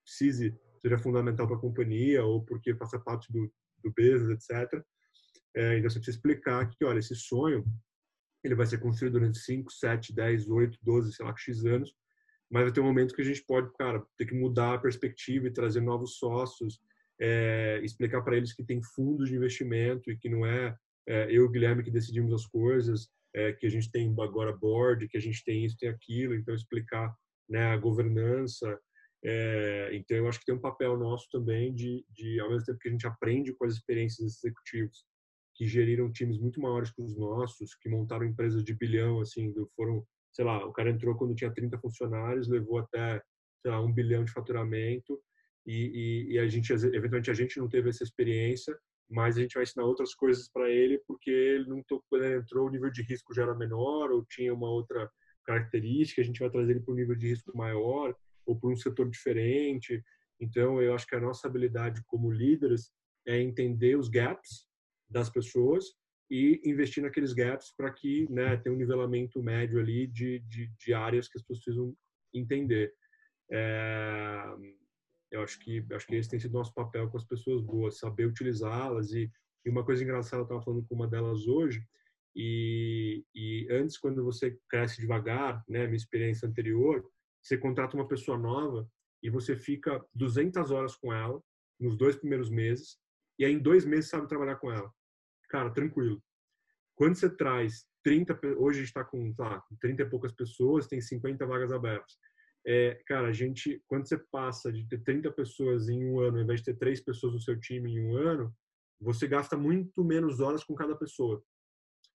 precise, 0.04 0.56
seja 0.80 0.98
fundamental 0.98 1.46
para 1.46 1.56
a 1.56 1.60
companhia 1.60 2.24
ou 2.24 2.44
porque 2.44 2.74
faça 2.74 2.98
parte 2.98 3.32
do, 3.32 3.52
do 3.82 3.92
business, 3.96 4.50
etc. 4.50 4.82
É, 5.54 5.78
então 5.78 5.90
você 5.90 5.98
precisa 5.98 6.16
explicar 6.16 6.68
que, 6.70 6.84
olha, 6.84 6.98
esse 6.98 7.14
sonho 7.14 7.64
ele 8.42 8.54
vai 8.54 8.66
ser 8.66 8.78
construído 8.78 9.14
durante 9.14 9.38
5, 9.38 9.70
7, 9.70 10.12
10, 10.14 10.48
8, 10.48 10.78
12, 10.82 11.12
sei 11.12 11.24
lá, 11.24 11.34
X 11.36 11.64
anos, 11.64 11.94
mas 12.50 12.64
vai 12.64 12.72
ter 12.72 12.80
um 12.80 12.84
momento 12.84 13.14
que 13.14 13.22
a 13.22 13.24
gente 13.24 13.42
pode, 13.44 13.72
cara, 13.78 14.04
ter 14.18 14.26
que 14.26 14.34
mudar 14.34 14.74
a 14.74 14.78
perspectiva 14.78 15.46
e 15.46 15.52
trazer 15.52 15.80
novos 15.80 16.16
sócios, 16.18 16.80
é, 17.20 17.80
explicar 17.84 18.22
para 18.22 18.36
eles 18.36 18.52
que 18.52 18.64
tem 18.64 18.82
fundos 18.82 19.28
de 19.28 19.36
investimento 19.36 20.10
e 20.10 20.18
que 20.18 20.28
não 20.28 20.44
é 20.44 20.76
eu 21.06 21.30
e 21.30 21.40
o 21.40 21.50
Guilherme 21.50 21.82
que 21.82 21.90
decidimos 21.90 22.32
as 22.32 22.46
coisas, 22.46 23.08
é, 23.34 23.52
que 23.52 23.66
a 23.66 23.70
gente 23.70 23.90
tem 23.90 24.14
agora 24.20 24.56
board, 24.56 25.08
que 25.08 25.16
a 25.16 25.20
gente 25.20 25.42
tem 25.44 25.64
isso, 25.64 25.76
tem 25.78 25.88
aquilo, 25.88 26.34
então 26.34 26.54
explicar 26.54 27.14
né, 27.48 27.66
a 27.66 27.76
governança. 27.76 28.78
É, 29.24 29.90
então 29.94 30.16
eu 30.16 30.28
acho 30.28 30.40
que 30.40 30.46
tem 30.46 30.54
um 30.54 30.60
papel 30.60 30.96
nosso 30.98 31.28
também 31.30 31.72
de, 31.72 32.04
de, 32.10 32.40
ao 32.40 32.50
mesmo 32.50 32.66
tempo 32.66 32.78
que 32.78 32.88
a 32.88 32.92
gente 32.92 33.06
aprende 33.06 33.54
com 33.54 33.64
as 33.64 33.74
experiências 33.74 34.26
dos 34.26 34.44
executivos 34.44 35.04
que 35.54 35.66
geriram 35.66 36.10
times 36.10 36.38
muito 36.38 36.60
maiores 36.60 36.90
que 36.90 37.02
os 37.02 37.16
nossos, 37.16 37.74
que 37.74 37.88
montaram 37.88 38.26
empresas 38.26 38.64
de 38.64 38.74
bilhão, 38.74 39.20
assim, 39.20 39.52
foram, 39.76 40.04
sei 40.32 40.44
lá, 40.44 40.64
o 40.66 40.72
cara 40.72 40.90
entrou 40.90 41.14
quando 41.14 41.34
tinha 41.34 41.52
30 41.52 41.78
funcionários, 41.78 42.48
levou 42.48 42.78
até, 42.78 43.22
sei 43.60 43.70
lá, 43.70 43.80
um 43.80 43.92
bilhão 43.92 44.24
de 44.24 44.32
faturamento, 44.32 45.20
e, 45.66 45.74
e, 46.30 46.32
e 46.32 46.38
a 46.38 46.48
gente, 46.48 46.72
eventualmente, 46.72 47.30
a 47.30 47.34
gente 47.34 47.58
não 47.58 47.68
teve 47.68 47.90
essa 47.90 48.02
experiência, 48.02 48.76
mas 49.10 49.36
a 49.36 49.40
gente 49.40 49.54
vai 49.54 49.62
ensinar 49.62 49.84
outras 49.84 50.14
coisas 50.14 50.48
para 50.48 50.70
ele 50.70 50.98
porque 51.06 51.30
ele 51.30 51.68
não 51.68 51.82
ele 52.12 52.36
entrou 52.36 52.66
o 52.66 52.70
nível 52.70 52.90
de 52.90 53.02
risco 53.02 53.34
já 53.34 53.42
era 53.42 53.54
menor 53.54 54.10
ou 54.10 54.24
tinha 54.24 54.54
uma 54.54 54.70
outra 54.70 55.10
característica 55.44 56.22
a 56.22 56.24
gente 56.24 56.40
vai 56.40 56.50
trazer 56.50 56.72
ele 56.72 56.80
para 56.80 56.92
um 56.92 56.96
nível 56.96 57.14
de 57.14 57.28
risco 57.28 57.56
maior 57.56 58.14
ou 58.46 58.58
para 58.58 58.70
um 58.70 58.76
setor 58.76 59.08
diferente. 59.08 60.02
Então 60.40 60.80
eu 60.82 60.94
acho 60.94 61.06
que 61.06 61.14
a 61.14 61.20
nossa 61.20 61.46
habilidade 61.46 62.02
como 62.06 62.30
líderes 62.30 62.90
é 63.26 63.40
entender 63.40 63.96
os 63.96 64.08
gaps 64.08 64.66
das 65.08 65.30
pessoas 65.30 65.84
e 66.30 66.60
investir 66.64 67.02
naqueles 67.02 67.32
gaps 67.32 67.74
para 67.76 67.92
que 67.92 68.26
né 68.30 68.56
tenha 68.56 68.74
um 68.74 68.78
nivelamento 68.78 69.42
médio 69.42 69.78
ali 69.78 70.06
de, 70.06 70.40
de, 70.48 70.68
de 70.78 70.94
áreas 70.94 71.28
que 71.28 71.38
as 71.38 71.42
pessoas 71.42 71.64
precisam 71.64 71.96
entender. 72.34 72.92
É 73.50 74.81
eu 75.32 75.42
acho 75.42 75.58
que 75.58 75.84
acho 75.92 76.06
que 76.06 76.14
esse 76.14 76.28
tem 76.28 76.38
sido 76.38 76.52
nosso 76.52 76.72
papel 76.74 77.08
com 77.08 77.16
as 77.16 77.24
pessoas 77.24 77.62
boas, 77.62 77.98
saber 77.98 78.26
utilizá-las 78.26 79.12
e, 79.12 79.30
e, 79.64 79.70
uma 79.70 79.84
coisa 79.84 80.04
engraçada 80.04 80.42
eu 80.42 80.44
estava 80.44 80.62
falando 80.62 80.84
com 80.86 80.94
uma 80.94 81.08
delas 81.08 81.46
hoje 81.46 81.82
e, 82.36 83.24
e 83.34 83.66
antes 83.70 83.98
quando 83.98 84.22
você 84.22 84.56
cresce 84.68 85.00
devagar, 85.00 85.64
né, 85.68 85.86
minha 85.86 85.96
experiência 85.96 86.46
anterior, 86.46 87.04
você 87.42 87.56
contrata 87.56 87.96
uma 87.96 88.06
pessoa 88.06 88.38
nova 88.38 88.86
e 89.22 89.30
você 89.30 89.56
fica 89.56 90.04
200 90.14 90.70
horas 90.70 90.94
com 90.96 91.12
ela 91.12 91.42
nos 91.80 91.96
dois 91.96 92.14
primeiros 92.16 92.50
meses 92.50 92.98
e 93.38 93.44
aí 93.44 93.52
em 93.52 93.58
dois 93.58 93.84
meses 93.86 94.10
sabe 94.10 94.28
trabalhar 94.28 94.56
com 94.56 94.70
ela, 94.70 94.92
cara, 95.48 95.70
tranquilo. 95.70 96.22
Quando 96.94 97.14
você 97.14 97.34
traz 97.34 97.86
30, 98.04 98.38
hoje 98.58 98.78
a 98.78 98.82
gente 98.82 98.88
está 98.88 99.02
com, 99.02 99.32
tá, 99.34 99.64
30 99.80 100.02
e 100.02 100.10
poucas 100.10 100.32
pessoas, 100.32 100.86
tem 100.86 101.00
50 101.00 101.46
vagas 101.46 101.72
abertas 101.72 102.18
é, 102.66 103.00
cara, 103.06 103.28
a 103.28 103.32
gente, 103.32 103.82
quando 103.86 104.06
você 104.06 104.16
passa 104.30 104.72
de 104.72 104.86
ter 104.86 105.02
30 105.02 105.30
pessoas 105.32 105.88
em 105.88 106.04
um 106.04 106.20
ano, 106.20 106.38
ao 106.38 106.44
invés 106.44 106.60
de 106.60 106.66
ter 106.66 106.78
três 106.78 107.00
pessoas 107.00 107.32
no 107.32 107.40
seu 107.40 107.58
time 107.58 107.90
em 107.90 108.00
um 108.00 108.16
ano, 108.16 108.54
você 109.00 109.26
gasta 109.26 109.56
muito 109.56 110.04
menos 110.04 110.40
horas 110.40 110.62
com 110.62 110.74
cada 110.74 110.94
pessoa. 110.94 111.42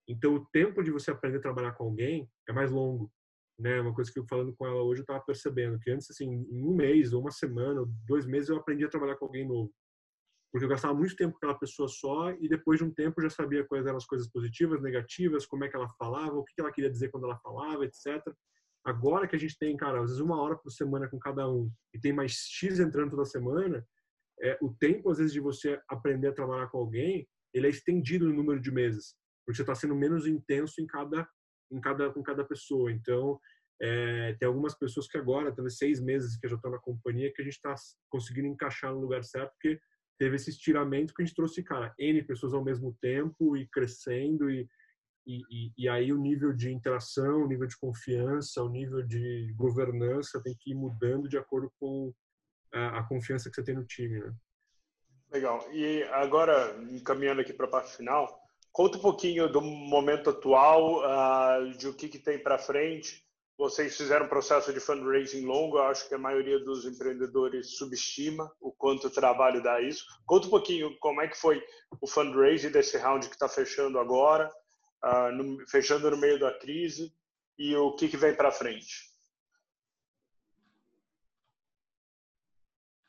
Então, 0.08 0.36
o 0.36 0.46
tempo 0.46 0.82
de 0.82 0.90
você 0.90 1.12
aprender 1.12 1.38
a 1.38 1.42
trabalhar 1.42 1.74
com 1.74 1.84
alguém 1.84 2.30
é 2.48 2.54
mais 2.54 2.72
longo. 2.72 3.12
Né? 3.60 3.82
Uma 3.82 3.94
coisa 3.94 4.12
que 4.12 4.20
eu 4.20 4.26
falando 4.26 4.56
com 4.56 4.66
ela 4.66 4.82
hoje, 4.82 5.02
eu 5.02 5.04
estava 5.04 5.20
percebendo 5.20 5.80
que 5.80 5.92
antes, 5.92 6.10
assim, 6.10 6.26
em 6.26 6.64
um 6.64 6.74
mês, 6.74 7.12
ou 7.12 7.22
uma 7.22 7.32
semana, 7.32 7.82
ou 7.82 7.88
dois 8.06 8.26
meses, 8.26 8.50
eu 8.50 8.56
aprendi 8.56 8.86
a 8.86 8.90
trabalhar 8.90 9.18
com 9.18 9.26
alguém 9.26 9.46
novo. 9.46 9.74
Porque 10.50 10.64
eu 10.64 10.70
gastava 10.70 10.94
muito 10.94 11.16
tempo 11.16 11.34
com 11.34 11.38
aquela 11.38 11.60
pessoa 11.60 11.90
só 11.90 12.32
e 12.32 12.48
depois 12.48 12.80
de 12.80 12.86
um 12.86 12.94
tempo 12.94 13.20
eu 13.20 13.24
já 13.24 13.30
sabia 13.30 13.66
quais 13.66 13.86
eram 13.86 13.98
as 13.98 14.06
coisas 14.06 14.30
positivas, 14.30 14.82
negativas, 14.82 15.46
como 15.46 15.66
é 15.66 15.68
que 15.68 15.76
ela 15.76 15.90
falava, 16.00 16.38
o 16.38 16.44
que 16.44 16.54
ela 16.58 16.72
queria 16.72 16.90
dizer 16.90 17.10
quando 17.10 17.26
ela 17.26 17.38
falava, 17.40 17.84
etc. 17.84 18.24
Agora 18.88 19.28
que 19.28 19.36
a 19.36 19.40
gente 19.40 19.60
tem, 19.60 19.76
cara, 19.76 20.00
às 20.00 20.12
vezes 20.12 20.22
uma 20.22 20.42
hora 20.42 20.56
por 20.56 20.72
semana 20.72 21.10
com 21.10 21.20
cada 21.20 21.46
um 21.52 21.70
e 21.94 22.00
tem 22.00 22.14
mais 22.14 22.32
X 22.32 22.80
entrando 22.80 23.12
toda 23.12 23.26
semana, 23.26 23.86
é, 24.42 24.58
o 24.62 24.74
tempo, 24.74 25.12
às 25.12 25.18
vezes, 25.18 25.34
de 25.34 25.42
você 25.42 25.78
aprender 25.90 26.28
a 26.28 26.34
trabalhar 26.34 26.68
com 26.68 26.78
alguém, 26.78 27.28
ele 27.54 27.68
é 27.68 27.70
estendido 27.70 28.30
no 28.30 28.34
número 28.34 28.62
de 28.62 28.72
meses, 28.72 29.14
porque 29.46 29.58
você 29.58 29.64
está 29.64 29.76
sendo 29.76 29.94
menos 29.94 30.26
intenso 30.26 30.80
em 30.80 30.88
cada, 30.88 31.28
em 31.70 31.82
cada, 31.82 32.14
com 32.14 32.24
cada 32.24 32.46
pessoa. 32.46 32.90
Então, 32.90 33.38
é, 33.82 34.38
tem 34.40 34.48
algumas 34.48 34.74
pessoas 34.74 35.06
que 35.06 35.18
agora, 35.18 35.54
talvez 35.54 35.78
seis 35.78 36.00
meses 36.00 36.38
que 36.40 36.48
já 36.48 36.56
estão 36.56 36.72
na 36.72 36.80
companhia, 36.80 37.34
que 37.34 37.42
a 37.42 37.46
gente 37.46 37.56
está 37.56 37.76
conseguindo 38.10 38.48
encaixar 38.48 38.94
no 38.94 39.02
lugar 39.02 39.22
certo, 39.26 39.52
porque 39.52 39.82
teve 40.18 40.38
esse 40.38 40.50
estiramento 40.50 41.14
que 41.14 41.22
a 41.22 41.26
gente 41.26 41.36
trouxe, 41.36 41.62
cara, 41.62 41.94
N 42.00 42.24
pessoas 42.24 42.54
ao 42.54 42.64
mesmo 42.64 42.98
tempo 43.02 43.58
e 43.58 43.68
crescendo 43.68 44.50
e 44.50 44.66
e, 45.28 45.44
e, 45.50 45.74
e, 45.78 45.90
aí 45.90 46.14
o 46.14 46.18
nível 46.18 46.54
de 46.54 46.72
interação, 46.72 47.44
o 47.44 47.48
nível 47.48 47.68
de 47.68 47.78
confiança, 47.78 48.64
o 48.64 48.70
nível 48.70 49.04
de 49.04 49.54
governança 49.58 50.42
tem 50.42 50.56
que 50.58 50.72
ir 50.72 50.76
mudando 50.76 51.28
de 51.28 51.38
acordo 51.38 51.70
com 51.78 52.14
a, 52.74 53.00
a 53.00 53.04
confiança 53.04 53.50
que 53.50 53.56
você 53.56 53.64
tem 53.64 53.76
no 53.76 53.86
time, 53.86 54.22
né? 54.22 54.34
Legal. 55.30 55.68
E 55.74 56.04
agora, 56.14 56.78
encaminhando 56.90 57.42
aqui 57.42 57.52
para 57.52 57.66
a 57.66 57.70
parte 57.70 57.98
final, 57.98 58.40
conta 58.72 58.98
um 58.98 59.02
pouquinho 59.02 59.52
do 59.52 59.62
momento 59.62 60.30
atual, 60.30 61.02
uh, 61.02 61.78
de 61.78 61.90
o 61.90 61.94
que, 61.94 62.08
que 62.08 62.20
tem 62.20 62.40
para 62.40 62.58
frente. 62.58 63.26
Vocês 63.58 63.98
fizeram 63.98 64.28
um 64.28 64.30
processo 64.30 64.72
de 64.72 64.80
fundraising 64.80 65.46
longo, 65.46 65.78
eu 65.78 65.84
acho 65.84 66.08
que 66.08 66.14
a 66.14 66.20
maioria 66.20 66.60
dos 66.60 66.86
empreendedores 66.86 67.76
subestima 67.76 68.50
o 68.62 68.72
quanto 68.72 69.10
trabalho 69.10 69.62
dá 69.62 69.82
isso. 69.82 70.06
Conta 70.26 70.48
um 70.48 70.52
pouquinho 70.52 70.96
como 71.00 71.22
é 71.22 71.28
que 71.28 71.36
foi 71.36 71.62
o 72.00 72.08
fundraising 72.08 72.70
desse 72.70 72.98
round 72.98 73.28
que 73.28 73.34
está 73.34 73.50
fechando 73.50 74.00
agora, 74.00 74.50
uh, 75.04 75.32
no, 75.32 75.68
fechando 75.68 76.10
no 76.10 76.18
meio 76.18 76.40
da 76.40 76.58
crise 76.58 77.14
e 77.58 77.76
o 77.76 77.96
que, 77.96 78.08
que 78.08 78.18
vem 78.18 78.36
para 78.36 78.52
frente? 78.52 79.08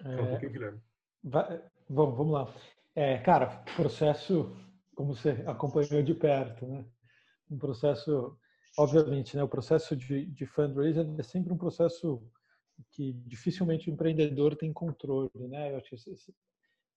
É, 0.05 0.81
vai, 1.23 1.63
vamos, 1.89 2.17
vamos 2.17 2.33
lá. 2.33 2.55
É, 2.95 3.19
cara, 3.19 3.63
processo, 3.77 4.57
como 4.95 5.15
você 5.15 5.31
acompanhou 5.47 6.03
de 6.03 6.15
perto, 6.15 6.67
né? 6.67 6.85
Um 7.51 7.59
processo, 7.59 8.37
obviamente, 8.77 9.37
né? 9.37 9.43
O 9.43 9.49
processo 9.49 9.97
de, 9.97 10.27
de 10.27 10.47
fundraising 10.47 11.17
é 11.19 11.23
sempre 11.23 11.53
um 11.53 11.59
processo 11.59 12.23
que 12.93 13.13
dificilmente 13.27 13.91
o 13.91 13.93
empreendedor 13.93 14.57
tem 14.57 14.73
controle, 14.73 15.31
né? 15.35 15.73
Eu 15.73 15.79
acho 15.79 15.91
que 15.91 15.97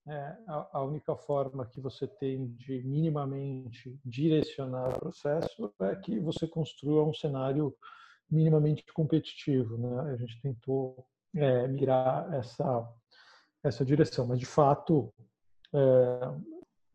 é, 0.08 0.36
a, 0.47 0.70
a 0.74 0.84
única 0.84 1.16
forma 1.16 1.66
que 1.66 1.80
você 1.80 2.08
tem 2.08 2.47
de 2.54 2.82
minimamente 2.84 3.99
direcionar 4.04 4.89
o 4.89 4.99
processo 4.99 5.74
é 5.82 5.95
que 5.95 6.20
você 6.20 6.47
construa 6.47 7.04
um 7.04 7.14
cenário 7.14 7.76
minimamente 8.30 8.84
competitivo, 8.93 9.78
né? 9.78 10.14
A 10.14 10.16
gente 10.16 10.41
tentou 10.41 11.06
é, 11.36 11.68
mirar 11.68 12.34
essa 12.34 12.89
essa 13.64 13.86
direção, 13.86 14.26
mas 14.26 14.39
de 14.39 14.45
fato 14.45 15.14
é, 15.74 15.80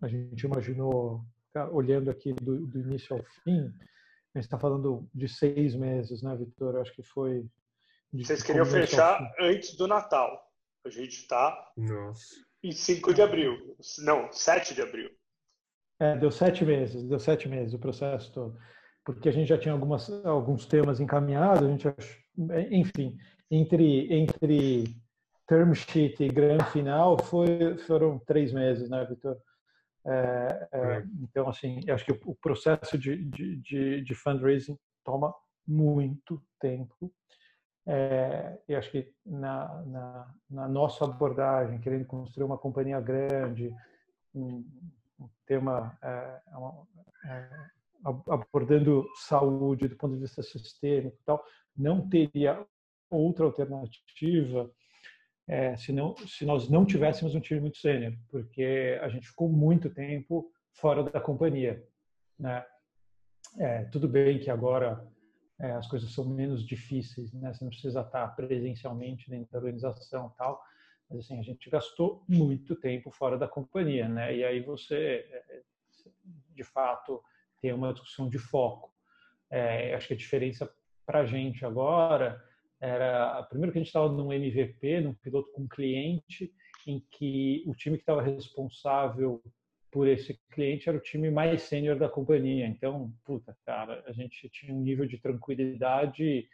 a 0.02 0.08
gente 0.08 0.44
imaginou 0.44 1.24
olhando 1.72 2.10
aqui 2.10 2.32
do, 2.32 2.66
do 2.66 2.80
início 2.80 3.16
ao 3.16 3.22
fim, 3.22 3.72
a 4.34 4.38
gente 4.38 4.44
está 4.44 4.58
falando 4.58 5.08
de 5.14 5.28
seis 5.28 5.74
meses, 5.74 6.22
né, 6.22 6.36
Vitor? 6.36 6.74
Eu 6.74 6.82
acho 6.82 6.92
que 6.92 7.02
foi. 7.02 7.46
Vocês 8.12 8.42
queriam 8.42 8.66
fechar 8.66 9.18
antes 9.40 9.74
do 9.76 9.86
Natal. 9.86 10.44
A 10.84 10.90
gente 10.90 11.16
está 11.16 11.72
em 11.76 11.86
5 12.72 13.14
de 13.14 13.22
abril. 13.22 13.76
Não, 13.98 14.32
7 14.32 14.74
de 14.74 14.82
abril. 14.82 15.10
É, 15.98 16.14
deu 16.16 16.30
sete 16.30 16.64
meses, 16.64 17.02
deu 17.08 17.18
sete 17.18 17.48
meses 17.48 17.72
o 17.72 17.78
processo 17.78 18.30
todo. 18.32 18.58
Porque 19.04 19.28
a 19.28 19.32
gente 19.32 19.48
já 19.48 19.56
tinha 19.56 19.72
algumas, 19.72 20.10
alguns 20.26 20.66
temas 20.66 21.00
encaminhados, 21.00 21.66
a 21.66 21.70
gente, 21.70 21.88
enfim, 22.70 23.16
entre, 23.50 24.12
entre 24.12 24.84
term 25.46 25.72
sheet 25.72 26.22
e 26.22 26.28
grande 26.28 26.64
final 26.70 27.16
foi, 27.18 27.78
foram 27.86 28.18
três 28.18 28.52
meses, 28.52 28.90
né, 28.90 29.06
Vitor? 29.06 29.38
É, 30.04 30.68
é, 30.72 31.04
então, 31.20 31.48
assim, 31.48 31.80
acho 31.88 32.04
que 32.04 32.12
o 32.12 32.34
processo 32.34 32.98
de, 32.98 33.24
de, 33.24 33.56
de, 33.56 34.02
de 34.02 34.14
fundraising 34.14 34.78
toma 35.04 35.34
muito 35.66 36.42
tempo. 36.60 37.12
É, 37.88 38.58
eu 38.68 38.78
acho 38.78 38.90
que 38.90 39.12
na, 39.24 39.82
na, 39.84 40.34
na, 40.50 40.68
nossa 40.68 41.04
abordagem, 41.04 41.78
querendo 41.78 42.04
construir 42.04 42.44
uma 42.44 42.58
companhia 42.58 43.00
grande, 43.00 43.72
um, 44.34 44.64
um 45.20 45.28
tema 45.46 45.96
é, 46.02 46.40
é, 47.24 47.30
é 47.30 47.48
abordando 48.28 49.06
saúde 49.16 49.88
do 49.88 49.96
ponto 49.96 50.14
de 50.14 50.20
vista 50.20 50.42
sistêmico 50.42 51.16
e 51.20 51.24
tal, 51.24 51.44
não 51.76 52.08
teria 52.08 52.66
outra 53.08 53.44
alternativa 53.44 54.70
é, 55.48 55.76
se, 55.76 55.92
não, 55.92 56.16
se 56.16 56.44
nós 56.44 56.68
não 56.68 56.84
tivéssemos 56.84 57.34
um 57.34 57.40
time 57.40 57.60
muito 57.60 57.78
sênior, 57.78 58.12
porque 58.28 58.98
a 59.00 59.08
gente 59.08 59.28
ficou 59.28 59.48
muito 59.48 59.88
tempo 59.90 60.50
fora 60.72 61.04
da 61.04 61.20
companhia. 61.20 61.82
Né? 62.38 62.64
É, 63.58 63.84
tudo 63.84 64.08
bem 64.08 64.40
que 64.40 64.50
agora 64.50 65.06
é, 65.58 65.72
as 65.72 65.86
coisas 65.86 66.12
são 66.12 66.24
menos 66.28 66.66
difíceis, 66.66 67.32
né? 67.32 67.52
você 67.52 67.64
não 67.64 67.70
precisa 67.70 68.00
estar 68.00 68.28
presencialmente 68.36 69.30
dentro 69.30 69.52
da 69.52 69.58
organização 69.58 70.30
tal, 70.36 70.62
mas 71.08 71.20
assim, 71.20 71.38
a 71.38 71.42
gente 71.42 71.70
gastou 71.70 72.24
muito 72.28 72.76
tempo 72.76 73.10
fora 73.10 73.38
da 73.38 73.48
companhia, 73.48 74.08
né? 74.08 74.36
e 74.36 74.44
aí 74.44 74.60
você, 74.60 75.26
é, 75.30 75.62
de 76.54 76.64
fato, 76.64 77.22
tem 77.60 77.72
uma 77.72 77.92
discussão 77.92 78.28
de 78.28 78.38
foco. 78.38 78.92
É, 79.50 79.94
acho 79.94 80.08
que 80.08 80.14
a 80.14 80.16
diferença 80.16 80.70
para 81.06 81.20
a 81.20 81.26
gente 81.26 81.64
agora 81.64 82.42
era 82.80 83.42
primeiro 83.44 83.72
que 83.72 83.78
a 83.78 83.80
gente 83.80 83.88
estava 83.88 84.12
num 84.12 84.32
MVP, 84.32 85.00
num 85.00 85.14
piloto 85.14 85.50
com 85.52 85.66
cliente, 85.66 86.52
em 86.86 87.00
que 87.10 87.64
o 87.66 87.74
time 87.74 87.96
que 87.96 88.02
estava 88.02 88.22
responsável 88.22 89.42
por 89.96 90.06
esse 90.06 90.38
cliente 90.50 90.90
era 90.90 90.98
o 90.98 91.00
time 91.00 91.30
mais 91.30 91.62
sênior 91.62 91.98
da 91.98 92.06
companhia. 92.06 92.66
Então, 92.66 93.10
puta, 93.24 93.56
cara, 93.64 94.04
a 94.06 94.12
gente 94.12 94.46
tinha 94.50 94.74
um 94.74 94.82
nível 94.82 95.06
de 95.06 95.16
tranquilidade 95.16 96.46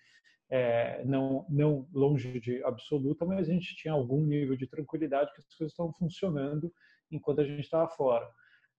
é, 0.48 1.04
não 1.04 1.44
não 1.50 1.88
longe 1.92 2.38
de 2.38 2.62
absoluta, 2.62 3.24
mas 3.24 3.48
a 3.48 3.52
gente 3.52 3.74
tinha 3.74 3.94
algum 3.94 4.24
nível 4.24 4.56
de 4.56 4.68
tranquilidade 4.68 5.32
que 5.34 5.40
as 5.40 5.54
coisas 5.56 5.72
estavam 5.72 5.92
funcionando 5.94 6.72
enquanto 7.10 7.40
a 7.40 7.44
gente 7.44 7.64
estava 7.64 7.88
fora. 7.88 8.30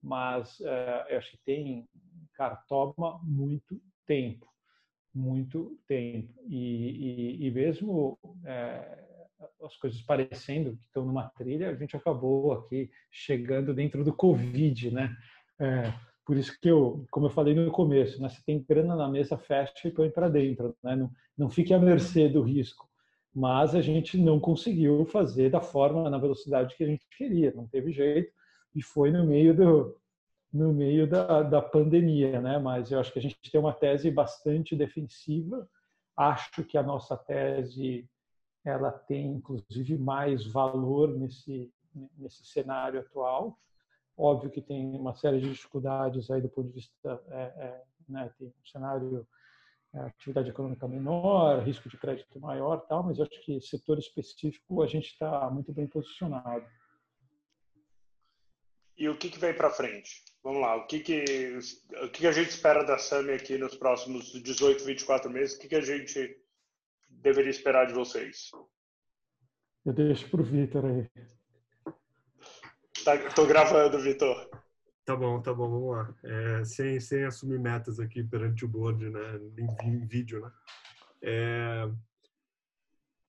Mas 0.01 0.61
é, 0.61 1.07
eu 1.09 1.17
acho 1.17 1.31
que 1.31 1.43
tem, 1.43 1.85
cara, 2.33 2.55
toma 2.69 3.19
muito 3.21 3.81
tempo 4.07 4.47
muito 5.13 5.77
tempo. 5.87 6.33
E, 6.47 7.37
e, 7.43 7.47
e 7.47 7.51
mesmo 7.51 8.17
é, 8.45 9.12
as 9.63 9.75
coisas 9.77 10.01
parecendo 10.01 10.75
que 10.77 10.85
estão 10.85 11.05
numa 11.05 11.29
trilha, 11.29 11.69
a 11.69 11.75
gente 11.75 11.95
acabou 11.95 12.51
aqui 12.53 12.89
chegando 13.11 13.73
dentro 13.73 14.03
do 14.03 14.13
Covid, 14.13 14.91
né? 14.91 15.15
É, 15.59 15.93
por 16.25 16.37
isso 16.37 16.57
que 16.59 16.69
eu, 16.69 17.05
como 17.11 17.25
eu 17.25 17.29
falei 17.29 17.53
no 17.53 17.71
começo, 17.71 18.21
né, 18.21 18.29
você 18.29 18.41
tem 18.45 18.63
grana 18.63 18.95
na 18.95 19.09
mesa, 19.09 19.37
fecha 19.37 19.87
e 19.87 19.91
põe 19.91 20.09
para 20.09 20.29
dentro, 20.29 20.75
né? 20.83 20.95
Não, 20.95 21.11
não 21.37 21.49
fique 21.49 21.73
à 21.73 21.79
mercê 21.79 22.29
do 22.29 22.41
risco. 22.41 22.87
Mas 23.35 23.73
a 23.73 23.81
gente 23.81 24.17
não 24.17 24.39
conseguiu 24.39 25.05
fazer 25.05 25.49
da 25.49 25.59
forma, 25.59 26.09
na 26.09 26.17
velocidade 26.17 26.75
que 26.75 26.83
a 26.83 26.87
gente 26.87 27.05
queria, 27.17 27.51
não 27.55 27.67
teve 27.67 27.91
jeito 27.91 28.31
e 28.75 28.81
foi 28.81 29.11
no 29.11 29.25
meio 29.25 29.55
do, 29.55 29.97
no 30.51 30.71
meio 30.71 31.07
da, 31.07 31.41
da 31.41 31.61
pandemia, 31.61 32.39
né? 32.39 32.59
Mas 32.59 32.91
eu 32.91 32.99
acho 32.99 33.11
que 33.11 33.19
a 33.19 33.21
gente 33.21 33.37
tem 33.51 33.59
uma 33.59 33.73
tese 33.73 34.09
bastante 34.11 34.75
defensiva. 34.75 35.67
Acho 36.15 36.63
que 36.63 36.77
a 36.77 36.83
nossa 36.83 37.17
tese 37.17 38.07
ela 38.63 38.91
tem 38.91 39.31
inclusive 39.31 39.97
mais 39.97 40.45
valor 40.45 41.09
nesse 41.09 41.71
nesse 42.17 42.45
cenário 42.45 42.99
atual. 42.99 43.57
Óbvio 44.17 44.51
que 44.51 44.61
tem 44.61 44.95
uma 44.95 45.15
série 45.15 45.39
de 45.39 45.49
dificuldades 45.49 46.29
aí 46.29 46.41
do 46.41 46.49
ponto 46.49 46.67
de 46.67 46.75
vista, 46.75 47.23
é, 47.29 47.41
é, 47.41 47.83
né? 48.07 48.31
Tem 48.37 48.47
um 48.47 48.65
cenário 48.65 49.27
é, 49.93 49.99
atividade 49.99 50.49
econômica 50.49 50.87
menor, 50.87 51.63
risco 51.63 51.89
de 51.89 51.97
crédito 51.97 52.39
maior, 52.39 52.77
tal. 52.87 53.03
Mas 53.03 53.17
eu 53.17 53.25
acho 53.25 53.41
que 53.43 53.59
setor 53.61 53.97
específico 53.97 54.83
a 54.83 54.87
gente 54.87 55.07
está 55.07 55.49
muito 55.49 55.73
bem 55.73 55.87
posicionado. 55.87 56.65
E 58.95 59.09
o 59.09 59.17
que, 59.17 59.29
que 59.29 59.39
vem 59.39 59.55
para 59.55 59.71
frente? 59.71 60.23
Vamos 60.43 60.61
lá, 60.61 60.75
o 60.75 60.85
que, 60.85 60.99
que, 60.99 61.57
o 62.03 62.09
que, 62.09 62.19
que 62.19 62.27
a 62.27 62.31
gente 62.31 62.49
espera 62.49 62.83
da 62.83 62.99
SAMI 62.99 63.31
aqui 63.31 63.57
nos 63.57 63.75
próximos 63.75 64.31
18, 64.43 64.83
24 64.83 65.31
meses? 65.31 65.55
O 65.55 65.59
que, 65.59 65.67
que 65.67 65.75
a 65.75 65.81
gente 65.81 66.37
deveria 67.23 67.49
esperar 67.49 67.87
de 67.87 67.93
vocês? 67.93 68.51
Eu 69.85 69.93
deixo 69.93 70.29
para 70.29 70.41
o 70.41 70.43
Vitor 70.43 70.85
aí. 70.85 71.09
Tá, 73.03 73.17
tô 73.31 73.45
gravando, 73.45 73.99
Vitor. 73.99 74.49
Tá 75.03 75.15
bom, 75.15 75.41
tá 75.41 75.53
bom, 75.53 75.69
vamos 75.69 75.91
lá. 75.91 76.15
É, 76.23 76.63
sem, 76.63 76.99
sem 76.99 77.25
assumir 77.25 77.59
metas 77.59 77.99
aqui 77.99 78.23
perante 78.23 78.63
o 78.63 78.67
board, 78.67 79.09
né, 79.09 79.39
em, 79.57 79.87
em 79.87 80.05
vídeo, 80.05 80.39
né? 80.41 80.51
É, 81.21 81.89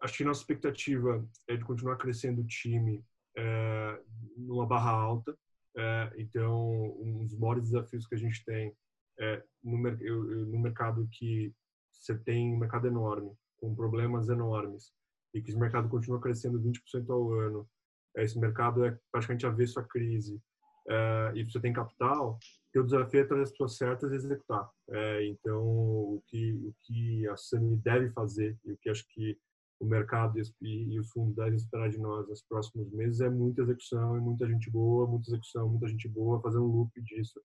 acho 0.01 0.19
que 0.19 0.25
nossa 0.25 0.41
expectativa 0.41 1.27
é 1.49 1.57
de 1.57 1.65
continuar 1.65 1.97
crescendo 1.97 2.43
o 2.43 2.47
time 2.47 3.05
é, 3.37 4.01
numa 4.37 4.67
barra 4.67 4.91
alta, 4.91 5.37
é, 5.77 6.13
então, 6.17 6.97
um 7.01 7.25
dos 7.25 7.37
maiores 7.37 7.65
desafios 7.65 8.07
que 8.07 8.15
a 8.15 8.19
gente 8.19 8.45
tem 8.45 8.73
é 9.19 9.43
no, 9.63 9.79
no 9.79 10.59
mercado 10.59 11.09
que 11.11 11.53
você 11.91 12.17
tem 12.17 12.53
um 12.53 12.59
mercado 12.59 12.87
enorme, 12.87 13.33
com 13.65 13.75
problemas 13.75 14.29
enormes, 14.29 14.93
e 15.33 15.41
que 15.41 15.51
esse 15.51 15.59
mercado 15.59 15.89
continua 15.89 16.21
crescendo 16.21 16.61
20% 16.61 17.09
ao 17.11 17.33
ano, 17.33 17.69
é, 18.17 18.23
esse 18.23 18.39
mercado 18.39 18.85
é 18.85 18.97
praticamente 19.11 19.47
avesso 19.47 19.81
à 19.81 19.85
crise, 19.85 20.41
é, 20.87 21.33
e 21.35 21.45
você 21.45 21.59
tem 21.59 21.73
capital, 21.73 22.39
o 22.77 22.83
desafio 22.83 23.21
é 23.21 23.25
trazer 23.25 23.43
as 23.45 23.51
pessoas 23.51 23.77
certas 23.77 24.13
e 24.13 24.17
executar. 24.17 24.69
É, 24.91 25.27
então, 25.29 25.63
o 25.65 26.23
que, 26.27 26.53
o 26.53 26.75
que 26.83 27.29
a 27.29 27.37
SAMI 27.37 27.77
deve 27.77 28.11
fazer, 28.11 28.59
e 28.65 28.73
o 28.73 28.77
que 28.77 28.91
acho 28.91 29.07
que 29.09 29.39
o 29.81 29.87
mercado 29.87 30.39
e, 30.61 30.99
os 30.99 31.11
fundos 31.11 31.35
devem 31.35 31.57
esperar 31.57 31.89
de 31.89 31.99
nós 31.99 32.29
nos 32.29 32.43
próximos 32.43 32.91
meses 32.93 33.21
é 33.21 33.31
muita 33.31 33.63
execução, 33.63 34.17
e 34.19 34.21
muita 34.21 34.47
gente 34.47 34.71
boa, 34.71 35.07
muita 35.07 35.31
execução, 35.31 35.69
muita 35.69 35.89
gente 35.89 36.09
boa, 36.09 36.41
fazer 36.41 36.59
um 36.59 36.67
loop 36.67 37.01
disso. 37.01 37.41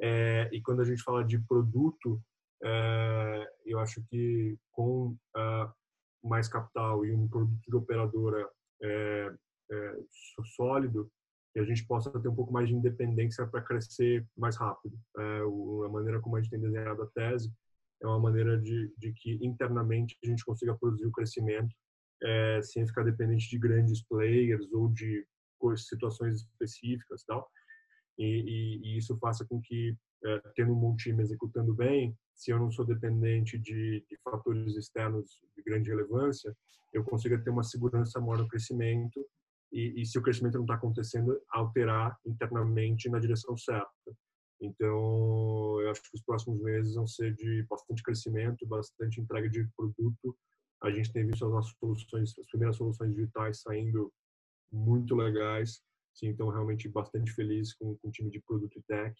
É, 0.00 0.48
e 0.52 0.60
quando 0.62 0.80
a 0.80 0.84
gente 0.84 1.02
fala 1.02 1.24
de 1.24 1.38
produto, 1.38 2.20
é, 2.20 2.39
eu 3.64 3.78
acho 3.78 4.02
que 4.10 4.58
com 4.72 5.16
uh, 5.36 5.72
mais 6.22 6.48
capital 6.48 7.04
e 7.04 7.12
um 7.12 7.28
produto 7.28 7.60
de 7.66 7.76
operadora 7.76 8.48
é, 8.82 9.32
é, 9.70 9.96
sólido, 10.56 11.10
que 11.52 11.60
a 11.60 11.64
gente 11.64 11.84
possa 11.86 12.10
ter 12.20 12.28
um 12.28 12.34
pouco 12.34 12.52
mais 12.52 12.68
de 12.68 12.74
independência 12.74 13.46
para 13.46 13.62
crescer 13.62 14.26
mais 14.36 14.56
rápido. 14.56 14.96
A 15.16 15.88
maneira 15.88 16.20
como 16.20 16.36
a 16.36 16.40
gente 16.40 16.50
tem 16.50 16.60
desenhado 16.60 17.02
a 17.02 17.06
tese 17.08 17.52
é 18.02 18.06
uma 18.06 18.18
maneira 18.18 18.58
de, 18.58 18.92
de 18.96 19.12
que 19.12 19.38
internamente 19.44 20.16
a 20.22 20.26
gente 20.26 20.44
consiga 20.44 20.76
produzir 20.76 21.06
o 21.06 21.12
crescimento 21.12 21.74
é, 22.22 22.60
sem 22.62 22.86
ficar 22.86 23.02
dependente 23.04 23.48
de 23.48 23.58
grandes 23.58 24.02
players 24.06 24.70
ou 24.72 24.88
de 24.88 25.26
situações 25.76 26.36
específicas 26.36 27.22
tal 27.24 27.46
e, 28.18 28.24
e, 28.24 28.80
e 28.82 28.98
isso 28.98 29.16
faça 29.18 29.44
com 29.44 29.60
que 29.60 29.94
é, 30.24 30.42
tendo 30.54 30.72
um 30.72 30.80
bom 30.80 30.96
time 30.96 31.22
executando 31.22 31.74
bem 31.74 32.16
se 32.34 32.50
eu 32.50 32.58
não 32.58 32.70
sou 32.70 32.84
dependente 32.84 33.58
de, 33.58 34.04
de 34.08 34.16
fatores 34.22 34.76
externos 34.76 35.40
de 35.56 35.62
grande 35.62 35.90
relevância 35.90 36.54
eu 36.92 37.04
consiga 37.04 37.38
ter 37.38 37.50
uma 37.50 37.62
segurança 37.62 38.20
maior 38.20 38.38
no 38.38 38.48
crescimento 38.48 39.24
e, 39.72 40.02
e 40.02 40.06
se 40.06 40.18
o 40.18 40.22
crescimento 40.22 40.54
não 40.54 40.64
está 40.64 40.74
acontecendo 40.74 41.40
alterar 41.50 42.18
internamente 42.26 43.08
na 43.08 43.18
direção 43.18 43.56
certa 43.56 43.90
então, 44.60 45.80
eu 45.80 45.90
acho 45.90 46.02
que 46.02 46.14
os 46.14 46.22
próximos 46.22 46.60
meses 46.60 46.94
vão 46.94 47.06
ser 47.06 47.34
de 47.34 47.62
bastante 47.68 48.02
crescimento, 48.02 48.66
bastante 48.66 49.20
entrega 49.20 49.48
de 49.48 49.66
produto 49.74 50.36
A 50.82 50.90
gente 50.90 51.12
tem 51.12 51.26
visto 51.26 51.44
as 51.46 51.50
nossas 51.50 51.72
soluções, 51.78 52.38
as 52.38 52.46
primeiras 52.46 52.76
soluções 52.76 53.14
digitais 53.14 53.62
saindo 53.62 54.12
muito 54.70 55.14
legais. 55.14 55.82
Sim, 56.14 56.28
então, 56.28 56.48
realmente 56.48 56.88
bastante 56.88 57.32
feliz 57.32 57.72
com, 57.74 57.96
com 57.96 58.08
o 58.08 58.10
time 58.10 58.30
de 58.30 58.40
produto 58.40 58.78
e 58.78 58.82
tech. 58.82 59.14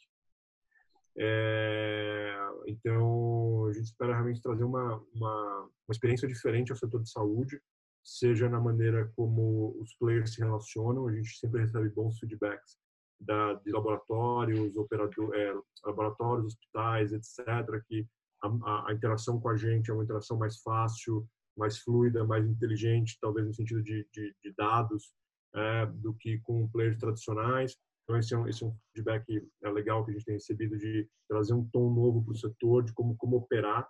É, 1.19 2.37
então, 2.67 3.67
a 3.67 3.73
gente 3.73 3.85
espera 3.85 4.13
realmente 4.15 4.43
trazer 4.43 4.65
uma, 4.65 4.97
uma, 5.15 5.61
uma, 5.63 5.93
experiência 5.93 6.29
diferente 6.29 6.71
ao 6.71 6.79
setor 6.79 7.03
de 7.03 7.11
saúde, 7.11 7.61
seja 8.05 8.49
na 8.49 8.61
maneira 8.61 9.11
como 9.17 9.77
os 9.81 9.95
players 9.97 10.35
se 10.35 10.41
relacionam. 10.41 11.09
A 11.09 11.13
gente 11.13 11.37
sempre 11.39 11.61
recebe 11.61 11.89
bons 11.91 12.19
feedbacks 12.19 12.77
da, 13.21 13.55
de 13.55 13.71
laboratórios, 13.71 14.77
operador, 14.77 15.35
é, 15.35 15.53
laboratórios, 15.85 16.47
hospitais, 16.47 17.13
etc., 17.13 17.83
que 17.87 18.07
a, 18.43 18.89
a, 18.89 18.95
interação 18.95 19.39
com 19.39 19.51
a 19.51 19.57
gente 19.57 19.91
é 19.91 19.95
uma 19.95 20.05
interação 20.05 20.39
mais 20.39 20.59
fácil, 20.63 21.29
mais 21.57 21.79
fluida, 21.79 22.25
mais 22.25 22.47
inteligente, 22.47 23.19
talvez 23.21 23.47
no 23.47 23.53
sentido 23.53 23.83
de, 23.83 24.07
de, 24.13 24.35
de 24.43 24.55
dados, 24.57 25.13
é, 25.55 25.87
do 25.87 26.15
que 26.15 26.39
com 26.41 26.69
players 26.69 26.97
tradicionais. 26.97 27.77
Então, 28.11 28.19
esse 28.19 28.35
é, 28.35 28.39
um, 28.39 28.49
esse 28.49 28.65
é 28.65 28.67
um 28.67 28.75
feedback 28.93 29.49
é 29.63 29.71
legal 29.71 30.05
que 30.05 30.11
a 30.11 30.15
gente 30.15 30.25
tem 30.25 30.35
recebido 30.35 30.77
de 30.77 31.09
trazer 31.29 31.55
um 31.55 31.65
tom 31.71 31.93
novo 31.93 32.25
para 32.25 32.33
o 32.33 32.37
setor, 32.37 32.83
de 32.83 32.93
como, 32.93 33.17
como 33.17 33.37
operar 33.37 33.89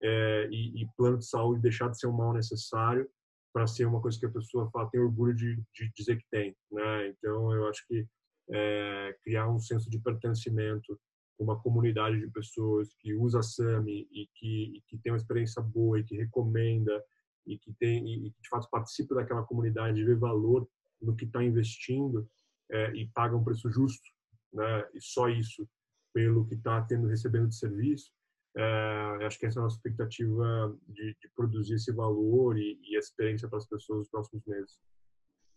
é, 0.00 0.48
e, 0.50 0.82
e, 0.82 0.88
plano 0.96 1.18
de 1.18 1.26
saúde 1.26 1.60
deixar 1.60 1.88
de 1.88 1.98
ser 1.98 2.06
um 2.06 2.12
mal 2.12 2.32
necessário 2.32 3.08
para 3.52 3.66
ser 3.66 3.84
uma 3.86 4.00
coisa 4.00 4.18
que 4.18 4.26
a 4.26 4.30
pessoa 4.30 4.70
fala, 4.70 4.88
tem 4.90 5.00
orgulho 5.00 5.34
de, 5.34 5.56
de 5.74 5.90
dizer 5.96 6.18
que 6.18 6.24
tem. 6.30 6.54
Né? 6.70 7.08
Então, 7.08 7.52
eu 7.52 7.66
acho 7.66 7.84
que 7.88 8.06
é, 8.50 9.16
criar 9.24 9.48
um 9.48 9.58
senso 9.58 9.90
de 9.90 9.98
pertencimento 9.98 10.98
uma 11.38 11.60
comunidade 11.60 12.18
de 12.18 12.28
pessoas 12.30 12.92
que 12.98 13.14
usa 13.14 13.42
SAMI 13.42 14.08
e 14.10 14.28
que, 14.34 14.76
e 14.76 14.82
que 14.86 14.98
tem 14.98 15.12
uma 15.12 15.18
experiência 15.18 15.62
boa 15.62 15.98
e 15.98 16.04
que 16.04 16.16
recomenda 16.16 17.02
e 17.46 17.56
que 17.58 17.72
tem 17.74 18.26
e 18.26 18.30
que 18.32 18.40
de 18.42 18.48
fato 18.48 18.68
participa 18.70 19.14
daquela 19.14 19.44
comunidade, 19.44 20.04
vê 20.04 20.16
valor 20.16 20.68
no 21.00 21.14
que 21.14 21.24
está 21.24 21.42
investindo 21.42 22.28
é, 22.70 22.92
e 22.92 23.08
paga 23.08 23.36
um 23.36 23.44
preço 23.44 23.70
justo, 23.70 24.08
né? 24.52 24.88
E 24.94 25.00
só 25.00 25.28
isso 25.28 25.68
pelo 26.12 26.46
que 26.46 26.54
está 26.54 26.82
tendo 26.82 27.06
recebendo 27.06 27.48
de 27.48 27.56
serviço. 27.56 28.12
É, 28.56 29.26
acho 29.26 29.38
que 29.38 29.46
essa 29.46 29.58
é 29.58 29.60
a 29.60 29.64
nossa 29.64 29.76
expectativa 29.76 30.76
de, 30.88 31.16
de 31.20 31.28
produzir 31.36 31.74
esse 31.74 31.92
valor 31.92 32.58
e, 32.58 32.78
e 32.82 32.96
experiência 32.96 33.48
para 33.48 33.58
as 33.58 33.66
pessoas 33.66 34.00
nos 34.00 34.08
próximos 34.08 34.44
meses. 34.46 34.78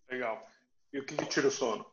Legal. 0.09 0.45
E 0.93 0.99
o 0.99 1.05
que, 1.05 1.15
que 1.15 1.25
tira 1.25 1.47
o 1.47 1.51
sono? 1.51 1.85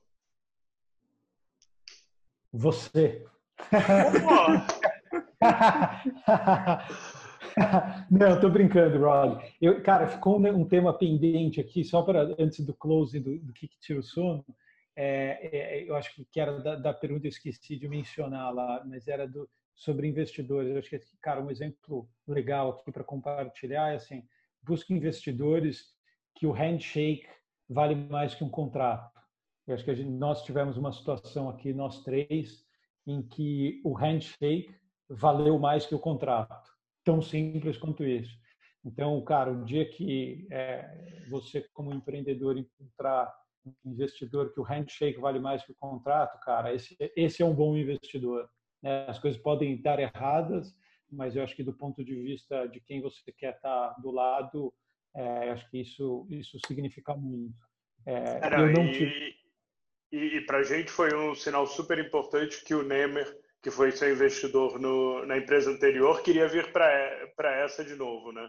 Você. 2.53 3.25
Não, 8.11 8.41
tô 8.41 8.51
brincando, 8.51 8.99
Rod. 8.99 9.41
Eu, 9.61 9.83
cara, 9.83 10.09
ficou 10.09 10.39
um 10.39 10.67
tema 10.67 10.97
pendente 10.97 11.61
aqui, 11.61 11.85
só 11.85 12.03
para 12.03 12.35
antes 12.39 12.65
do 12.65 12.75
close 12.75 13.21
do, 13.21 13.39
do 13.39 13.53
que, 13.53 13.69
que 13.69 13.79
tira 13.81 14.01
o 14.01 14.03
sono. 14.03 14.45
É, 15.01 15.49
é, 15.53 15.89
eu 15.89 15.95
acho 15.95 16.13
que 16.29 16.41
era 16.41 16.59
da, 16.59 16.75
da, 16.75 16.93
pergunta, 16.93 17.25
eu 17.25 17.29
esqueci 17.29 17.77
de 17.77 17.87
mencionar 17.87 18.53
lá, 18.53 18.85
mas 18.85 19.07
era 19.07 19.29
do, 19.29 19.49
sobre 19.73 20.09
investidores. 20.09 20.73
Eu 20.73 20.79
acho 20.79 20.91
que, 20.91 21.01
cara, 21.23 21.41
um 21.41 21.53
exemplo 21.53 22.11
legal 22.27 22.71
aqui 22.71 22.91
para 22.91 23.05
compartilhar 23.05 23.93
é 23.93 23.95
assim: 23.95 24.27
busque 24.61 24.93
investidores 24.93 25.95
que 26.35 26.49
o 26.49 26.51
handshake 26.51 27.29
vale 27.69 27.95
mais 27.95 28.35
que 28.35 28.43
um 28.43 28.51
contrato. 28.51 29.17
Eu 29.69 29.75
acho 29.75 29.85
que 29.85 29.95
gente, 29.95 30.11
nós 30.11 30.43
tivemos 30.43 30.77
uma 30.77 30.93
situação 30.93 31.49
aqui, 31.49 31.73
nós 31.73 32.03
três, 32.03 32.67
em 33.07 33.23
que 33.23 33.81
o 33.85 33.93
handshake 33.93 34.75
valeu 35.09 35.61
mais 35.61 35.87
que 35.87 35.95
o 35.95 36.01
contrato. 36.01 36.73
Tão 37.05 37.23
simples 37.23 37.79
quanto 37.79 38.05
isso. 38.05 38.37
Então, 38.85 39.23
cara, 39.23 39.53
o 39.53 39.65
dia 39.65 39.89
que 39.89 40.49
é, 40.51 41.23
você, 41.31 41.69
como 41.73 41.95
empreendedor, 41.95 42.59
encontrar 42.59 43.33
investidor 43.85 44.53
que 44.53 44.61
o 44.61 44.63
handshake 44.63 45.21
vale 45.21 45.39
mais 45.39 45.65
que 45.65 45.73
o 45.73 45.77
contrato, 45.77 46.39
cara, 46.41 46.75
esse, 46.75 46.97
esse 47.17 47.43
é 47.43 47.47
um 47.47 47.55
bom 47.55 47.77
investidor. 47.77 48.49
Né? 48.83 49.07
As 49.09 49.19
coisas 49.19 49.41
podem 49.41 49.75
estar 49.75 49.99
erradas, 49.99 50.75
mas 51.11 51.35
eu 51.35 51.43
acho 51.43 51.57
que 51.57 51.63
do 51.63 51.73
ponto 51.73 52.05
de 52.05 52.15
vista 52.15 52.67
de 52.67 52.81
quem 52.81 53.01
você 53.01 53.33
quer 53.33 53.55
estar 53.55 53.95
do 54.01 54.11
lado, 54.11 54.73
é, 55.15 55.51
acho 55.51 55.69
que 55.71 55.79
isso 55.81 56.27
isso 56.31 56.59
significa 56.67 57.15
muito. 57.15 57.57
É, 58.07 58.51
não 58.73 58.91
tive... 58.91 59.35
E, 60.11 60.39
e 60.39 60.41
para 60.47 60.59
a 60.59 60.63
gente 60.63 60.91
foi 60.91 61.15
um 61.15 61.35
sinal 61.35 61.67
super 61.67 61.99
importante 61.99 62.65
que 62.65 62.75
o 62.75 62.83
Nemer, 62.83 63.27
que 63.63 63.71
foi 63.71 63.91
seu 63.91 64.11
investidor 64.11 64.79
no, 64.79 65.27
na 65.27 65.37
empresa 65.37 65.71
anterior, 65.71 66.23
queria 66.23 66.49
vir 66.49 66.73
para 66.73 67.57
essa 67.57 67.85
de 67.85 67.95
novo, 67.95 68.33
né? 68.33 68.49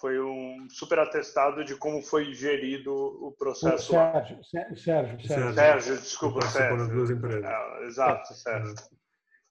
Foi 0.00 0.18
um 0.18 0.66
super 0.70 0.98
atestado 0.98 1.62
de 1.62 1.76
como 1.76 2.00
foi 2.00 2.32
gerido 2.32 2.92
o 2.92 3.32
processo. 3.32 3.92
O 3.92 3.96
Sérgio, 3.96 4.44
Sérgio, 4.44 4.76
Sérgio, 4.78 5.26
Sérgio, 5.26 5.54
Sérgio 5.54 5.96
desculpa, 5.96 6.46
Sérgio. 6.46 6.88
duas 6.88 7.10
empresas. 7.10 7.44
É, 7.44 7.84
exato, 7.84 8.34
Sérgio. 8.34 8.74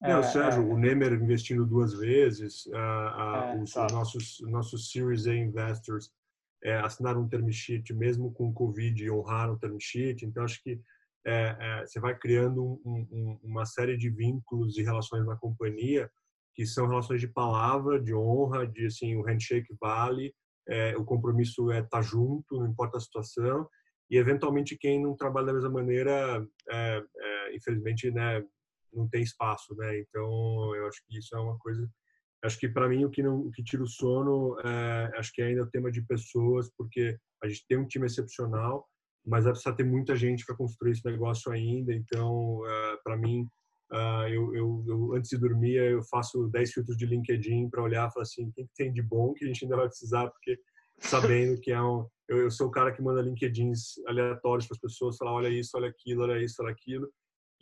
É, 0.02 0.14
Não, 0.14 0.24
Sérgio, 0.24 0.64
é, 0.64 0.66
o 0.66 0.78
Nemer 0.78 1.14
investindo 1.14 1.66
duas 1.66 1.94
vezes, 1.94 2.68
a, 2.74 2.80
a, 2.80 3.56
os 3.62 3.72
tá. 3.72 3.86
nossos, 3.92 4.40
nossos 4.48 4.92
Series 4.92 5.28
A 5.28 5.36
investors 5.36 6.10
é, 6.64 6.78
assinaram 6.80 7.22
um 7.22 7.28
term 7.28 7.50
sheet 7.50 7.94
mesmo 7.94 8.34
com 8.34 8.50
o 8.50 8.54
Covid 8.54 9.04
e 9.04 9.12
honraram 9.12 9.54
o 9.54 9.60
term 9.60 9.78
sheet. 9.80 10.26
Então, 10.26 10.44
acho 10.44 10.64
que 10.64 10.82
é, 11.26 11.56
é, 11.60 11.86
você 11.86 12.00
vai 12.00 12.18
criando 12.18 12.64
um, 12.64 13.08
um, 13.12 13.40
uma 13.44 13.66
série 13.66 13.98
de 13.98 14.10
vínculos 14.10 14.78
e 14.78 14.84
relações 14.84 15.26
na 15.26 15.36
companhia 15.36 16.10
que 16.60 16.66
são 16.66 16.90
relações 16.90 17.22
de 17.22 17.28
palavra, 17.30 18.02
de 18.02 18.14
honra, 18.14 18.68
de 18.68 18.88
assim 18.88 19.16
o 19.16 19.22
handshake 19.22 19.74
vale, 19.80 20.36
é, 20.68 20.94
o 20.98 21.06
compromisso 21.06 21.72
é 21.72 21.78
estar 21.78 21.88
tá 21.90 22.02
junto, 22.02 22.60
não 22.60 22.68
importa 22.68 22.98
a 22.98 23.00
situação. 23.00 23.66
E 24.12 24.18
eventualmente 24.18 24.78
quem 24.78 25.02
não 25.02 25.16
trabalha 25.16 25.46
da 25.46 25.54
mesma 25.54 25.70
maneira, 25.70 26.46
é, 26.70 27.02
é, 27.18 27.56
infelizmente, 27.56 28.12
né, 28.12 28.44
não 28.92 29.08
tem 29.08 29.24
espaço, 29.24 29.74
né? 29.78 30.00
Então 30.00 30.76
eu 30.76 30.86
acho 30.86 31.02
que 31.08 31.18
isso 31.18 31.34
é 31.34 31.40
uma 31.40 31.58
coisa. 31.60 31.90
Acho 32.44 32.60
que 32.60 32.68
para 32.68 32.90
mim 32.90 33.06
o 33.06 33.10
que 33.10 33.24
não, 33.24 33.40
o 33.40 33.52
que 33.52 33.64
tira 33.64 33.82
o 33.82 33.88
sono, 33.88 34.60
é, 34.60 35.18
acho 35.18 35.32
que 35.32 35.42
é 35.42 35.46
ainda 35.46 35.64
o 35.64 35.70
tema 35.70 35.90
de 35.90 36.02
pessoas, 36.02 36.70
porque 36.78 37.18
a 37.42 37.48
gente 37.48 37.66
tem 37.70 37.78
um 37.78 37.88
time 37.88 38.06
excepcional 38.06 38.86
mas 39.26 39.44
vai 39.44 39.54
precisar 39.54 39.76
ter 39.76 39.84
muita 39.84 40.16
gente 40.16 40.46
para 40.46 40.56
construir 40.56 40.92
esse 40.92 41.06
negócio 41.06 41.52
ainda. 41.52 41.94
Então, 41.94 42.62
uh, 42.62 43.04
para 43.04 43.18
mim, 43.18 43.46
uh, 43.92 44.28
eu, 44.28 44.56
eu, 44.56 44.84
eu, 44.88 45.14
antes 45.14 45.30
de 45.30 45.38
dormir, 45.38 45.76
eu 45.76 46.04
faço 46.04 46.48
10 46.48 46.72
filtros 46.72 46.98
de 46.98 47.06
LinkedIn 47.06 47.70
para 47.70 47.84
olhar 47.84 48.08
e 48.08 48.14
falar 48.14 48.24
assim, 48.24 48.48
o 48.48 48.52
que 48.52 48.68
tem 48.76 48.92
de 48.92 49.02
bom 49.02 49.34
que 49.34 49.46
a 49.46 49.48
gente 49.48 49.64
ainda 49.64 49.78
vai 49.78 49.88
precisar, 49.88 50.30
porque 50.30 50.60
sabendo 51.00 51.60
que 51.60 51.72
é 51.72 51.82
um... 51.82 52.08
Eu, 52.28 52.38
eu 52.44 52.52
sou 52.52 52.68
o 52.68 52.72
cara 52.72 52.92
que 52.92 53.02
manda 53.02 53.22
LinkedIns 53.22 53.98
aleatórios 54.08 54.68
para 54.68 54.76
as 54.76 54.82
pessoas, 54.82 55.18
falar, 55.18 55.34
olha 55.34 55.50
isso, 55.50 55.72
olha 55.76 55.90
aquilo, 55.90 56.24
olha 56.24 56.44
isso, 56.44 56.62
olha 56.62 56.72
aquilo. 56.72 57.10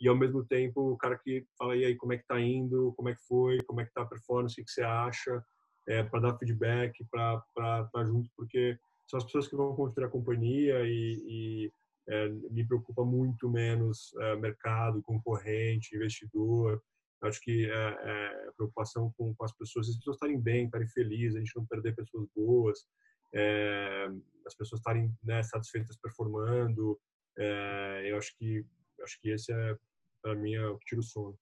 E, 0.00 0.08
ao 0.08 0.16
mesmo 0.16 0.44
tempo, 0.44 0.92
o 0.92 0.96
cara 0.96 1.18
que 1.18 1.44
fala, 1.58 1.76
e 1.76 1.84
aí, 1.84 1.96
como 1.96 2.12
é 2.12 2.18
que 2.18 2.26
tá 2.26 2.40
indo, 2.40 2.92
como 2.96 3.08
é 3.08 3.14
que 3.14 3.26
foi, 3.26 3.58
como 3.66 3.80
é 3.80 3.84
que 3.84 3.92
tá 3.92 4.02
a 4.02 4.06
performance, 4.06 4.60
o 4.60 4.64
que 4.64 4.70
você 4.70 4.82
acha, 4.82 5.42
é, 5.88 6.02
para 6.04 6.20
dar 6.20 6.38
feedback, 6.38 6.92
para 7.10 7.42
estar 7.48 7.84
tá 7.90 8.04
junto, 8.04 8.30
porque 8.36 8.78
são 9.08 9.18
as 9.18 9.24
pessoas 9.24 9.48
que 9.48 9.56
vão 9.56 9.74
construir 9.74 10.04
a 10.04 10.10
companhia 10.10 10.82
e, 10.84 11.24
e 11.26 11.72
é, 12.08 12.28
me 12.28 12.66
preocupa 12.66 13.04
muito 13.04 13.48
menos 13.50 14.14
é, 14.18 14.36
mercado, 14.36 15.02
concorrente, 15.02 15.94
investidor. 15.94 16.82
Acho 17.22 17.40
que 17.40 17.68
é, 17.70 17.96
é, 18.00 18.50
preocupação 18.56 19.12
com, 19.16 19.34
com, 19.34 19.44
as 19.44 19.52
pessoas, 19.52 19.88
as 19.88 19.96
pessoas 19.96 20.16
estarem 20.16 20.40
bem, 20.40 20.66
estarem 20.66 20.88
felizes, 20.88 21.36
a 21.36 21.38
gente 21.40 21.56
não 21.56 21.66
perder 21.66 21.94
pessoas 21.94 22.26
boas, 22.34 22.86
é, 23.34 24.08
as 24.46 24.54
pessoas 24.54 24.80
estarem 24.80 25.12
né, 25.22 25.42
satisfeitas 25.42 25.96
performando. 25.96 26.98
É, 27.36 28.02
eu 28.06 28.16
acho 28.16 28.36
que 28.36 28.64
acho 29.02 29.20
que 29.20 29.30
esse 29.30 29.52
é 29.52 29.76
para 30.22 30.34
mim 30.34 30.54
é 30.54 30.66
o 30.66 30.78
que 30.78 30.86
tira 30.86 31.00
o 31.00 31.04
sono. 31.04 31.38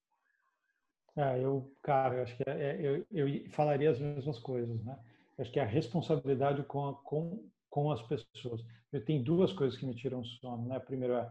Eu, 1.40 1.72
cara, 1.82 2.16
eu 2.16 2.22
acho 2.24 2.36
que 2.36 2.42
eu, 2.44 3.06
eu 3.10 3.50
falaria 3.50 3.90
as 3.90 3.98
mesmas 3.98 4.38
coisas, 4.38 4.84
né? 4.84 4.98
acho 5.38 5.52
que 5.52 5.60
a 5.60 5.64
responsabilidade 5.64 6.62
com, 6.64 6.88
a, 6.88 6.94
com 6.94 7.48
com 7.76 7.92
as 7.92 8.00
pessoas. 8.00 8.64
Eu 8.90 9.04
tenho 9.04 9.22
duas 9.22 9.52
coisas 9.52 9.78
que 9.78 9.84
me 9.84 9.94
tiram 9.94 10.24
sono, 10.24 10.66
né? 10.66 10.80
Primeiro 10.80 11.12
é, 11.12 11.30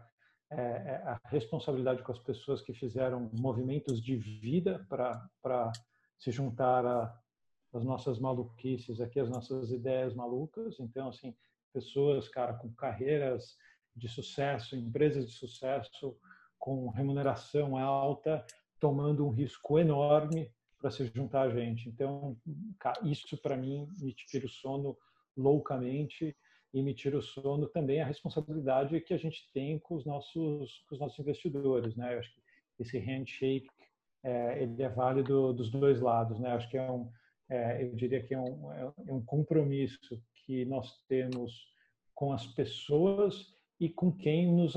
é, 0.52 0.58
é 0.58 1.02
a 1.04 1.20
responsabilidade 1.24 2.04
com 2.04 2.12
as 2.12 2.20
pessoas 2.20 2.62
que 2.62 2.72
fizeram 2.72 3.28
movimentos 3.32 4.00
de 4.00 4.14
vida 4.14 4.86
para 4.88 5.72
se 6.16 6.30
juntar 6.30 6.86
às 7.74 7.84
nossas 7.84 8.20
maluquices 8.20 9.00
aqui, 9.00 9.18
as 9.18 9.28
nossas 9.28 9.72
ideias 9.72 10.14
malucas. 10.14 10.78
Então, 10.78 11.08
assim, 11.08 11.34
pessoas, 11.72 12.28
cara, 12.28 12.54
com 12.54 12.72
carreiras 12.74 13.56
de 13.96 14.08
sucesso, 14.08 14.76
empresas 14.76 15.26
de 15.26 15.32
sucesso, 15.32 16.16
com 16.60 16.90
remuneração 16.90 17.76
alta, 17.76 18.46
tomando 18.78 19.26
um 19.26 19.30
risco 19.30 19.80
enorme 19.80 20.48
para 20.78 20.92
se 20.92 21.10
juntar 21.12 21.42
a 21.42 21.50
gente. 21.50 21.88
Então, 21.88 22.36
isso 23.02 23.36
para 23.38 23.56
mim 23.56 23.88
me 23.98 24.14
tira 24.14 24.46
o 24.46 24.48
sono 24.48 24.96
loucamente 25.36 26.36
e 26.72 26.82
me 26.82 26.94
tira 26.94 27.18
o 27.18 27.22
sono 27.22 27.66
também 27.68 28.00
a 28.00 28.06
responsabilidade 28.06 29.00
que 29.00 29.14
a 29.14 29.18
gente 29.18 29.50
tem 29.52 29.78
com 29.78 29.94
os 29.94 30.04
nossos, 30.04 30.84
com 30.88 30.94
os 30.94 31.00
nossos 31.00 31.18
investidores. 31.18 31.96
Né? 31.96 32.14
Eu 32.14 32.18
acho 32.18 32.34
que 32.34 32.42
esse 32.82 32.98
handshake 32.98 33.68
é, 34.22 34.62
ele 34.62 34.82
é 34.82 34.88
válido 34.88 35.52
dos 35.52 35.70
dois 35.70 36.00
lados. 36.00 36.38
Né? 36.38 36.50
Acho 36.50 36.68
que 36.68 36.76
é 36.76 36.90
um, 36.90 37.10
é, 37.48 37.82
eu 37.84 37.94
diria 37.94 38.22
que 38.22 38.34
é 38.34 38.40
um, 38.40 38.72
é 38.72 38.92
um 39.08 39.22
compromisso 39.24 40.20
que 40.44 40.64
nós 40.64 41.00
temos 41.08 41.52
com 42.14 42.32
as 42.32 42.46
pessoas 42.46 43.54
e 43.78 43.88
com 43.88 44.10
quem 44.10 44.52
nos 44.52 44.74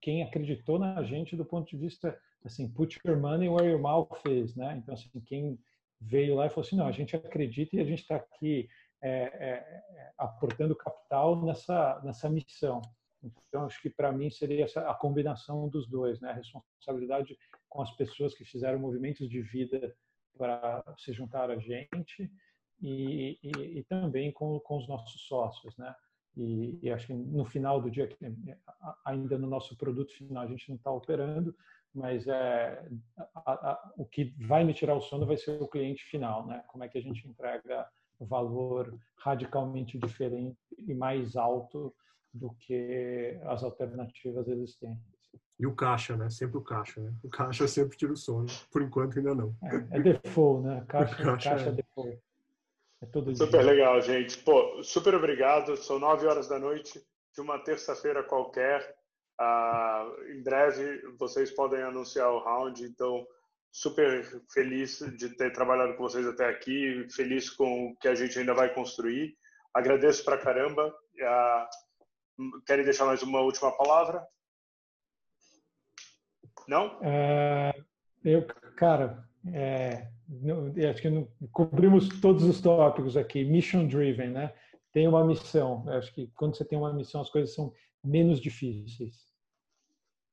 quem 0.00 0.22
acreditou 0.22 0.78
na 0.78 1.02
gente 1.02 1.36
do 1.36 1.44
ponto 1.44 1.68
de 1.68 1.76
vista 1.76 2.16
assim 2.44 2.68
put 2.68 2.98
your 3.04 3.18
money 3.18 3.48
where 3.48 3.68
your 3.68 3.80
mouth 3.80 4.20
is, 4.28 4.54
né? 4.54 4.76
Então 4.76 4.94
assim 4.94 5.08
quem 5.26 5.58
veio 6.00 6.36
lá 6.36 6.46
e 6.46 6.50
falou 6.50 6.64
assim 6.64 6.76
não 6.76 6.86
a 6.86 6.92
gente 6.92 7.16
acredita 7.16 7.76
e 7.76 7.80
a 7.80 7.84
gente 7.84 8.02
está 8.02 8.16
aqui 8.16 8.68
é, 9.00 9.10
é, 9.10 9.50
é, 9.50 10.12
aportando 10.18 10.74
capital 10.76 11.44
nessa 11.44 12.00
nessa 12.04 12.28
missão. 12.28 12.82
Então 13.22 13.64
acho 13.64 13.80
que 13.80 13.90
para 13.90 14.12
mim 14.12 14.30
seria 14.30 14.64
essa, 14.64 14.88
a 14.88 14.94
combinação 14.94 15.68
dos 15.68 15.88
dois, 15.88 16.20
né? 16.20 16.30
A 16.30 16.34
responsabilidade 16.34 17.36
com 17.68 17.82
as 17.82 17.90
pessoas 17.96 18.34
que 18.34 18.44
fizeram 18.44 18.78
movimentos 18.78 19.28
de 19.28 19.42
vida 19.42 19.94
para 20.36 20.82
se 20.98 21.12
juntar 21.12 21.50
a 21.50 21.58
gente 21.58 22.30
e, 22.80 23.38
e, 23.42 23.78
e 23.78 23.84
também 23.84 24.32
com, 24.32 24.58
com, 24.60 24.78
os 24.78 24.88
nossos 24.88 25.26
sócios, 25.26 25.76
né? 25.76 25.94
E, 26.36 26.78
e, 26.82 26.90
acho 26.90 27.08
que 27.08 27.14
no 27.14 27.44
final 27.44 27.80
do 27.80 27.90
dia, 27.90 28.08
ainda 29.04 29.36
no 29.36 29.48
nosso 29.48 29.76
produto 29.76 30.12
final, 30.14 30.44
a 30.44 30.46
gente 30.46 30.68
não 30.68 30.76
está 30.76 30.90
operando, 30.92 31.54
mas 31.92 32.28
é, 32.28 32.88
a, 33.34 33.52
a, 33.52 33.92
o 33.96 34.06
que 34.06 34.32
vai 34.46 34.62
me 34.62 34.72
tirar 34.72 34.94
o 34.94 35.00
sono 35.00 35.26
vai 35.26 35.36
ser 35.36 35.60
o 35.60 35.66
cliente 35.66 36.04
final, 36.04 36.46
né? 36.46 36.62
Como 36.68 36.84
é 36.84 36.88
que 36.88 36.96
a 36.96 37.02
gente 37.02 37.26
entrega 37.26 37.88
valor 38.20 38.94
radicalmente 39.16 39.98
diferente 39.98 40.58
e 40.76 40.94
mais 40.94 41.36
alto 41.36 41.94
do 42.32 42.50
que 42.54 43.38
as 43.44 43.62
alternativas 43.62 44.48
existentes. 44.48 45.18
E 45.58 45.66
o 45.66 45.74
caixa, 45.74 46.16
né? 46.16 46.30
Sempre 46.30 46.58
o 46.58 46.62
caixa, 46.62 47.00
né? 47.00 47.12
O 47.22 47.28
caixa 47.28 47.66
sempre 47.66 47.96
tira 47.96 48.12
o 48.12 48.16
sono. 48.16 48.46
Por 48.70 48.80
enquanto 48.80 49.18
ainda 49.18 49.34
não. 49.34 49.54
É, 49.64 49.98
é 49.98 50.00
default, 50.00 50.64
né? 50.64 50.84
Caixa, 50.86 51.16
caixa, 51.22 51.50
caixa 51.50 51.68
é. 51.70 51.72
default. 51.72 52.18
É 53.00 53.06
todo 53.06 53.34
super 53.34 53.60
dia. 53.60 53.70
legal, 53.70 54.00
gente. 54.00 54.38
Pô, 54.38 54.82
super 54.82 55.14
obrigado. 55.14 55.76
São 55.76 55.98
nove 55.98 56.26
horas 56.26 56.48
da 56.48 56.58
noite 56.58 57.04
de 57.34 57.40
uma 57.40 57.58
terça-feira 57.58 58.22
qualquer. 58.22 58.96
Ah, 59.38 60.08
em 60.28 60.42
breve 60.42 61.00
vocês 61.18 61.50
podem 61.50 61.82
anunciar 61.82 62.30
o 62.32 62.42
round, 62.42 62.84
então 62.84 63.26
super 63.70 64.24
feliz 64.52 64.98
de 65.16 65.30
ter 65.30 65.52
trabalhado 65.52 65.94
com 65.94 66.02
vocês 66.02 66.26
até 66.26 66.48
aqui, 66.48 67.06
feliz 67.10 67.50
com 67.50 67.88
o 67.88 67.96
que 67.96 68.08
a 68.08 68.14
gente 68.14 68.38
ainda 68.38 68.54
vai 68.54 68.72
construir. 68.72 69.36
Agradeço 69.74 70.24
pra 70.24 70.38
caramba. 70.38 70.94
Ah, 71.22 71.68
querem 72.66 72.84
deixar 72.84 73.06
mais 73.06 73.22
uma 73.22 73.40
última 73.40 73.76
palavra? 73.76 74.26
Não? 76.66 76.98
É, 77.02 77.72
eu, 78.24 78.46
cara, 78.76 79.26
é, 79.52 80.08
não, 80.28 80.72
acho 80.90 81.00
que 81.00 81.10
não, 81.10 81.28
cobrimos 81.52 82.08
todos 82.20 82.44
os 82.44 82.60
tópicos 82.60 83.16
aqui. 83.16 83.44
Mission 83.44 83.86
driven, 83.86 84.30
né? 84.30 84.54
Tem 84.92 85.06
uma 85.06 85.24
missão. 85.24 85.88
Acho 85.88 86.12
que 86.12 86.28
quando 86.34 86.56
você 86.56 86.64
tem 86.64 86.78
uma 86.78 86.92
missão, 86.92 87.20
as 87.20 87.30
coisas 87.30 87.54
são 87.54 87.72
menos 88.04 88.40
difíceis. 88.40 89.28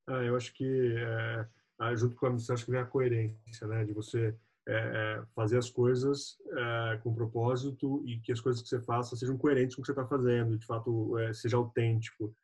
Ah, 0.08 0.24
eu 0.24 0.36
acho 0.36 0.54
que 0.54 0.96
é, 0.98 1.48
junto 1.96 2.16
com 2.16 2.28
a 2.28 2.30
vem 2.68 2.80
a 2.80 2.86
coerência, 2.86 3.68
né? 3.68 3.84
De 3.84 3.94
você 3.94 4.36
é, 4.68 4.74
é, 4.74 5.24
fazer 5.36 5.58
as 5.58 5.70
coisas 5.70 6.38
é, 6.52 6.98
com 7.04 7.14
propósito 7.14 8.04
e 8.06 8.20
que 8.20 8.32
as 8.32 8.42
coisas 8.42 8.64
que 8.64 8.68
você 8.68 8.82
faça 8.82 9.16
sejam 9.16 9.38
coerentes 9.38 9.76
com 9.76 9.82
o 9.82 9.84
que 9.84 9.88
você 9.88 10.00
está 10.00 10.08
fazendo, 10.08 10.58
de 10.58 10.66
fato 10.66 11.18
é, 11.20 11.34
seja 11.34 11.58
autêntico. 11.58 12.36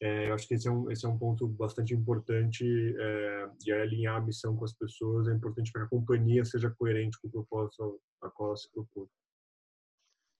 É, 0.00 0.28
eu 0.28 0.34
acho 0.34 0.48
que 0.48 0.54
esse 0.54 0.68
é 0.68 0.70
um, 0.70 0.90
esse 0.90 1.04
é 1.04 1.08
um 1.08 1.18
ponto 1.18 1.46
bastante 1.46 1.94
importante 1.94 2.64
é, 2.98 3.48
de 3.58 3.72
alinhar 3.72 4.16
a 4.16 4.20
missão 4.20 4.56
com 4.56 4.64
as 4.64 4.72
pessoas. 4.72 5.28
É 5.28 5.32
importante 5.32 5.70
que 5.72 5.78
a 5.78 5.86
companhia 5.86 6.44
seja 6.44 6.70
coerente 6.70 7.18
com 7.20 7.28
o 7.28 7.30
propósito 7.30 8.00
a 8.22 8.30
qual 8.30 8.50
ela 8.50 8.56
se 8.56 8.70
propôs. 8.72 9.08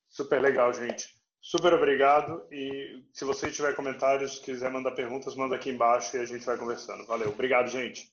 Super 0.08 0.40
legal, 0.40 0.72
gente. 0.72 1.14
Super 1.40 1.74
obrigado. 1.74 2.46
E 2.50 3.04
se 3.12 3.24
você 3.24 3.50
tiver 3.50 3.74
comentários, 3.74 4.38
quiser 4.38 4.70
mandar 4.70 4.92
perguntas, 4.92 5.36
manda 5.36 5.54
aqui 5.54 5.70
embaixo 5.70 6.16
e 6.16 6.20
a 6.20 6.24
gente 6.24 6.44
vai 6.44 6.56
conversando. 6.56 7.06
Valeu. 7.06 7.28
Obrigado, 7.28 7.68
gente. 7.68 8.10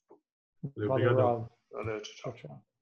Brother 0.64 1.16
Rob. 1.16 1.50
Brother 1.72 2.02
Rob. 2.26 2.73